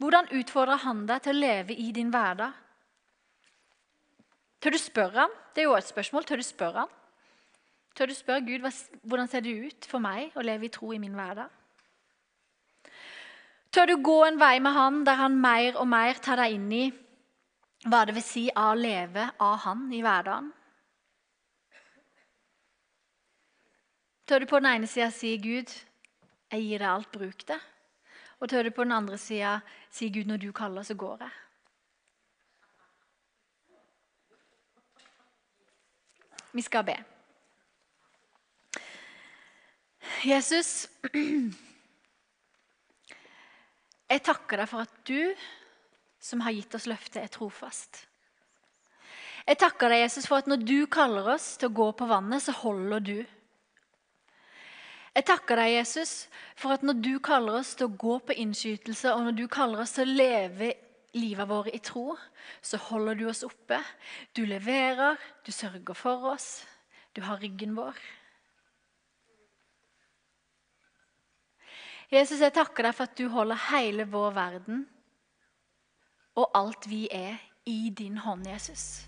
Hvordan 0.00 0.30
utfordrer 0.32 0.80
han 0.80 1.04
deg 1.08 1.20
til 1.26 1.36
å 1.36 1.40
leve 1.42 1.76
i 1.76 1.90
din 1.92 2.08
hverdag? 2.12 2.54
Tør 4.60 4.72
du 4.72 4.80
spørre 4.80 5.26
ham? 5.26 5.34
Det 5.52 5.62
er 5.62 5.68
jo 5.68 5.76
et 5.76 5.88
spørsmål. 5.88 6.24
Tør 6.24 6.40
du 6.40 6.46
spørre 6.46 6.84
ham? 6.84 6.94
Tør 7.96 8.08
du 8.08 8.14
spørre 8.16 8.44
Gud 8.46 8.64
hvordan 8.64 9.28
ser 9.28 9.44
det 9.44 9.52
ut 9.60 9.88
for 9.88 10.00
meg 10.00 10.36
å 10.38 10.44
leve 10.46 10.68
i 10.68 10.72
tro 10.72 10.92
i 10.94 11.00
min 11.02 11.16
hverdag? 11.16 11.50
Tør 13.70 13.90
du 13.90 13.96
gå 14.02 14.16
en 14.24 14.40
vei 14.40 14.56
med 14.64 14.72
han 14.74 15.02
der 15.04 15.20
han 15.20 15.36
mer 15.40 15.76
og 15.78 15.88
mer 15.90 16.16
tar 16.22 16.40
deg 16.40 16.56
inn 16.56 16.70
i 16.72 16.84
hva 17.84 18.02
det 18.04 18.16
vil 18.16 18.24
si 18.24 18.46
å 18.56 18.72
leve 18.76 19.28
av 19.40 19.60
han 19.66 19.84
i 19.92 20.00
hverdagen? 20.04 20.48
Tør 24.26 24.40
du 24.40 24.48
på 24.48 24.62
den 24.62 24.70
ene 24.70 24.88
sida 24.88 25.10
si, 25.10 25.36
'Gud, 25.36 25.70
jeg 26.52 26.64
gir 26.64 26.78
deg 26.78 26.88
alt, 26.88 27.12
bruk 27.12 27.44
det'? 27.48 27.68
Og 28.40 28.48
tør 28.48 28.62
du 28.62 28.70
på 28.70 28.84
den 28.84 28.96
andre 28.96 29.18
sida 29.18 29.60
si, 29.90 30.08
'Gud, 30.10 30.26
når 30.26 30.36
du 30.36 30.52
kaller, 30.52 30.82
så 30.82 30.94
går 30.94 31.16
jeg'? 31.24 31.38
Vi 36.52 36.62
skal 36.62 36.84
be. 36.84 36.96
Jesus, 40.24 40.88
jeg 44.10 44.22
takker 44.26 44.56
deg 44.60 44.68
for 44.68 44.82
at 44.82 44.94
du, 45.08 45.34
som 46.20 46.40
har 46.44 46.52
gitt 46.52 46.74
oss 46.74 46.88
løftet, 46.90 47.22
er 47.22 47.32
trofast. 47.32 48.06
Jeg 49.46 49.58
takker 49.62 49.88
deg, 49.88 50.02
Jesus, 50.04 50.26
for 50.28 50.42
at 50.42 50.50
når 50.50 50.64
du 50.66 50.86
kaller 50.92 51.32
oss 51.34 51.56
til 51.60 51.70
å 51.70 51.76
gå 51.78 51.88
på 51.96 52.08
vannet, 52.10 52.42
så 52.44 52.52
holder 52.52 53.00
du. 53.06 53.18
Jeg 55.10 55.26
takker 55.26 55.58
deg, 55.58 55.72
Jesus, 55.74 56.12
for 56.54 56.76
at 56.76 56.84
når 56.86 57.00
du 57.02 57.14
kaller 57.24 57.58
oss 57.60 57.74
til 57.74 57.88
å 57.88 57.96
gå 57.98 58.20
på 58.22 58.36
innskytelse, 58.44 59.10
og 59.10 59.26
når 59.26 59.38
du 59.40 59.44
kaller 59.50 59.82
oss 59.82 59.96
til 59.96 60.06
å 60.06 60.18
leve 60.20 60.70
livet 61.18 61.50
vårt 61.50 61.72
i 61.74 61.80
tro, 61.82 62.14
så 62.62 62.78
holder 62.90 63.18
du 63.18 63.26
oss 63.30 63.42
oppe. 63.46 63.80
Du 64.36 64.44
leverer, 64.46 65.18
du 65.42 65.50
sørger 65.50 65.98
for 65.98 66.30
oss, 66.30 66.62
du 67.16 67.24
har 67.26 67.42
ryggen 67.42 67.74
vår. 67.74 67.98
Jesus, 72.10 72.40
jeg 72.42 72.54
takker 72.54 72.86
deg 72.86 72.94
for 72.94 73.06
at 73.06 73.18
du 73.18 73.28
holder 73.30 73.68
hele 73.70 74.06
vår 74.10 74.32
verden 74.34 74.86
og 76.38 76.50
alt 76.54 76.86
vi 76.90 77.04
er, 77.12 77.38
i 77.66 77.90
din 77.94 78.16
hånd, 78.18 78.46
Jesus. 78.48 79.04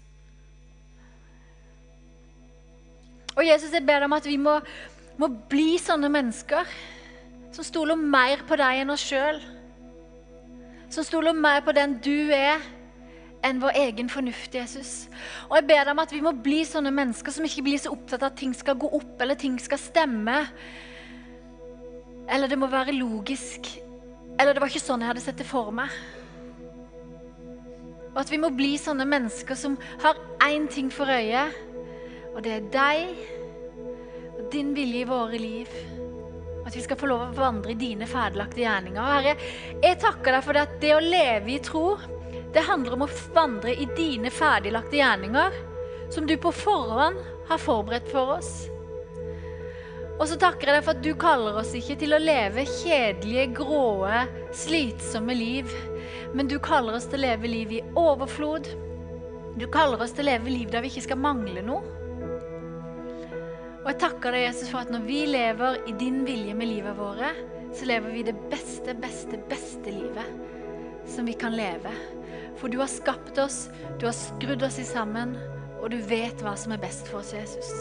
Og 3.33 3.47
Jesus, 3.47 3.73
jeg 3.73 3.87
ber 3.87 4.03
deg 4.03 4.11
om 4.11 4.15
at 4.19 4.27
vi 4.29 4.37
må, 4.37 4.59
må 5.21 5.29
bli 5.51 5.77
sånne 5.81 6.11
mennesker 6.13 6.69
som 7.53 7.67
stoler 7.67 7.99
mer 7.99 8.45
på 8.49 8.57
deg 8.57 8.83
enn 8.83 8.93
oss 8.95 9.05
sjøl. 9.05 9.41
Som 10.93 11.05
stoler 11.05 11.37
mer 11.37 11.61
på 11.65 11.75
den 11.77 11.99
du 12.05 12.33
er, 12.33 12.63
enn 13.43 13.61
vår 13.63 13.77
egen 13.81 14.09
fornuft, 14.13 14.55
Jesus. 14.55 15.09
Og 15.49 15.57
jeg 15.59 15.67
ber 15.69 15.83
deg 15.83 15.93
om 15.95 16.03
at 16.05 16.15
vi 16.15 16.23
må 16.25 16.33
bli 16.45 16.63
sånne 16.69 16.93
mennesker 16.95 17.35
som 17.35 17.47
ikke 17.47 17.65
blir 17.67 17.81
så 17.83 17.93
opptatt 17.95 18.23
av 18.23 18.31
at 18.31 18.39
ting 18.39 18.55
skal 18.55 18.79
gå 18.79 18.91
opp 18.95 19.21
eller 19.23 19.39
ting 19.39 19.59
skal 19.61 19.81
stemme. 19.83 20.39
Eller 22.31 22.49
det 22.49 22.59
må 22.61 22.71
være 22.71 22.95
logisk. 22.97 23.69
Eller 24.39 24.55
det 24.55 24.63
var 24.63 24.71
ikke 24.71 24.85
sånn 24.85 25.03
jeg 25.03 25.13
hadde 25.13 25.25
sett 25.25 25.41
det 25.43 25.49
for 25.49 25.75
meg. 25.75 25.91
Og 28.13 28.21
at 28.21 28.31
vi 28.31 28.41
må 28.41 28.53
bli 28.55 28.75
sånne 28.81 29.09
mennesker 29.09 29.57
som 29.59 29.79
har 30.05 30.19
én 30.45 30.69
ting 30.71 30.91
for 30.93 31.09
øye, 31.09 31.47
og 32.33 32.43
det 32.45 32.53
er 32.59 32.67
deg 32.73 33.42
din 34.53 34.75
vilje 34.75 35.01
i 35.01 35.09
våre 35.09 35.39
liv. 35.39 35.69
At 36.67 36.77
vi 36.77 36.83
skal 36.85 36.99
få 37.01 37.09
lov 37.11 37.23
å 37.25 37.37
vandre 37.37 37.73
i 37.73 37.79
dine 37.79 38.07
ferdiglagte 38.07 38.63
gjerninger. 38.63 39.13
Herre, 39.15 39.37
jeg 39.83 40.01
takker 40.03 40.37
deg 40.37 40.45
for 40.45 40.57
det 40.57 40.65
at 40.67 40.75
det 40.83 40.93
å 40.95 41.05
leve 41.05 41.55
i 41.55 41.63
tro, 41.65 41.87
det 42.53 42.67
handler 42.69 42.99
om 42.99 43.07
å 43.07 43.13
vandre 43.35 43.73
i 43.73 43.89
dine 43.97 44.31
ferdiglagte 44.31 45.01
gjerninger, 45.01 45.57
som 46.13 46.29
du 46.29 46.37
på 46.37 46.53
forhånd 46.53 47.19
har 47.49 47.63
forberedt 47.63 48.13
for 48.13 48.37
oss. 48.37 48.53
Og 50.21 50.29
så 50.29 50.37
takker 50.39 50.69
jeg 50.69 50.77
deg 50.77 50.85
for 50.85 50.95
at 50.95 51.03
du 51.03 51.13
kaller 51.19 51.57
oss 51.63 51.73
ikke 51.75 51.97
til 51.99 52.15
å 52.15 52.21
leve 52.21 52.67
kjedelige, 52.69 53.49
gråe, 53.57 54.21
slitsomme 54.55 55.35
liv. 55.35 55.73
Men 56.37 56.51
du 56.51 56.59
kaller 56.63 56.99
oss 56.99 57.09
til 57.09 57.23
å 57.23 57.25
leve 57.25 57.51
liv 57.51 57.73
i 57.75 57.81
overflod. 57.99 58.69
Du 59.59 59.67
kaller 59.73 60.05
oss 60.05 60.15
til 60.15 60.29
å 60.29 60.31
leve 60.31 60.53
liv 60.53 60.71
der 60.71 60.85
vi 60.85 60.93
ikke 60.93 61.09
skal 61.09 61.21
mangle 61.25 61.65
noe. 61.65 62.02
Og 63.83 63.89
jeg 63.91 63.99
takker 63.99 64.31
deg, 64.31 64.45
Jesus, 64.47 64.69
for 64.71 64.85
at 64.85 64.93
når 64.95 65.03
vi 65.09 65.25
lever 65.27 65.81
i 65.91 65.95
din 65.99 66.21
vilje 66.27 66.55
med 66.55 66.71
livet 66.71 66.95
våre, 66.99 67.33
så 67.75 67.89
lever 67.89 68.13
vi 68.15 68.23
det 68.23 68.37
beste, 68.51 68.95
beste, 68.95 69.41
beste 69.51 69.91
livet 69.91 71.09
som 71.11 71.27
vi 71.27 71.35
kan 71.35 71.57
leve. 71.57 71.91
For 72.61 72.71
du 72.71 72.79
har 72.79 72.91
skapt 72.91 73.41
oss, 73.43 73.65
du 73.99 74.07
har 74.07 74.15
skrudd 74.15 74.63
oss 74.63 74.79
i 74.79 74.87
sammen, 74.87 75.35
og 75.81 75.91
du 75.91 75.99
vet 76.07 76.45
hva 76.45 76.55
som 76.59 76.77
er 76.77 76.83
best 76.83 77.11
for 77.11 77.25
oss, 77.25 77.33
Jesus. 77.35 77.73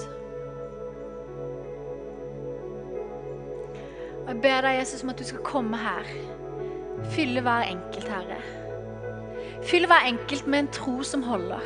Og 4.23 4.33
Jeg 4.33 4.41
ber 4.41 4.65
deg, 4.65 4.79
Jesus, 4.79 5.03
om 5.05 5.13
at 5.13 5.21
du 5.21 5.27
skal 5.27 5.45
komme 5.45 5.77
her. 5.77 6.09
Fylle 7.13 7.45
hver 7.45 7.69
enkelt, 7.69 8.09
Herre. 8.09 8.41
Fyll 9.69 9.85
hver 9.85 10.09
enkelt 10.09 10.49
med 10.49 10.65
en 10.65 10.73
tro 10.73 10.97
som 11.05 11.29
holder. 11.29 11.61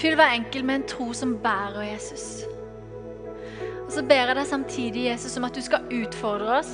Fyll 0.00 0.16
hver 0.16 0.32
enkelt 0.32 0.64
med 0.64 0.80
en 0.80 0.88
tro 0.88 1.12
som 1.12 1.36
bærer, 1.44 1.82
Jesus. 1.92 2.46
Så 3.94 4.02
ber 4.02 4.26
jeg 4.26 4.34
deg 4.34 4.46
samtidig, 4.50 5.04
Jesus, 5.06 5.36
om 5.38 5.44
at 5.46 5.54
du 5.54 5.62
skal 5.62 5.84
utfordre 5.94 6.56
oss, 6.58 6.72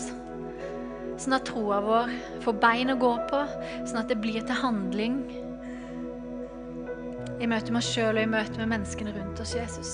sånn 1.21 1.37
at 1.37 1.45
troa 1.51 1.83
vår 1.85 2.15
får 2.41 2.57
bein 2.63 2.95
å 2.95 2.97
gå 3.01 3.11
på, 3.29 3.41
sånn 3.85 4.01
at 4.01 4.09
det 4.09 4.17
blir 4.23 4.41
til 4.41 4.57
handling 4.63 5.19
i 7.41 7.49
møte 7.49 7.73
med 7.73 7.83
oss 7.83 7.93
sjøl 7.93 8.17
og 8.17 8.25
i 8.25 8.33
møte 8.39 8.57
med 8.63 8.73
menneskene 8.73 9.13
rundt 9.17 9.45
oss, 9.45 9.53
Jesus. 9.57 9.93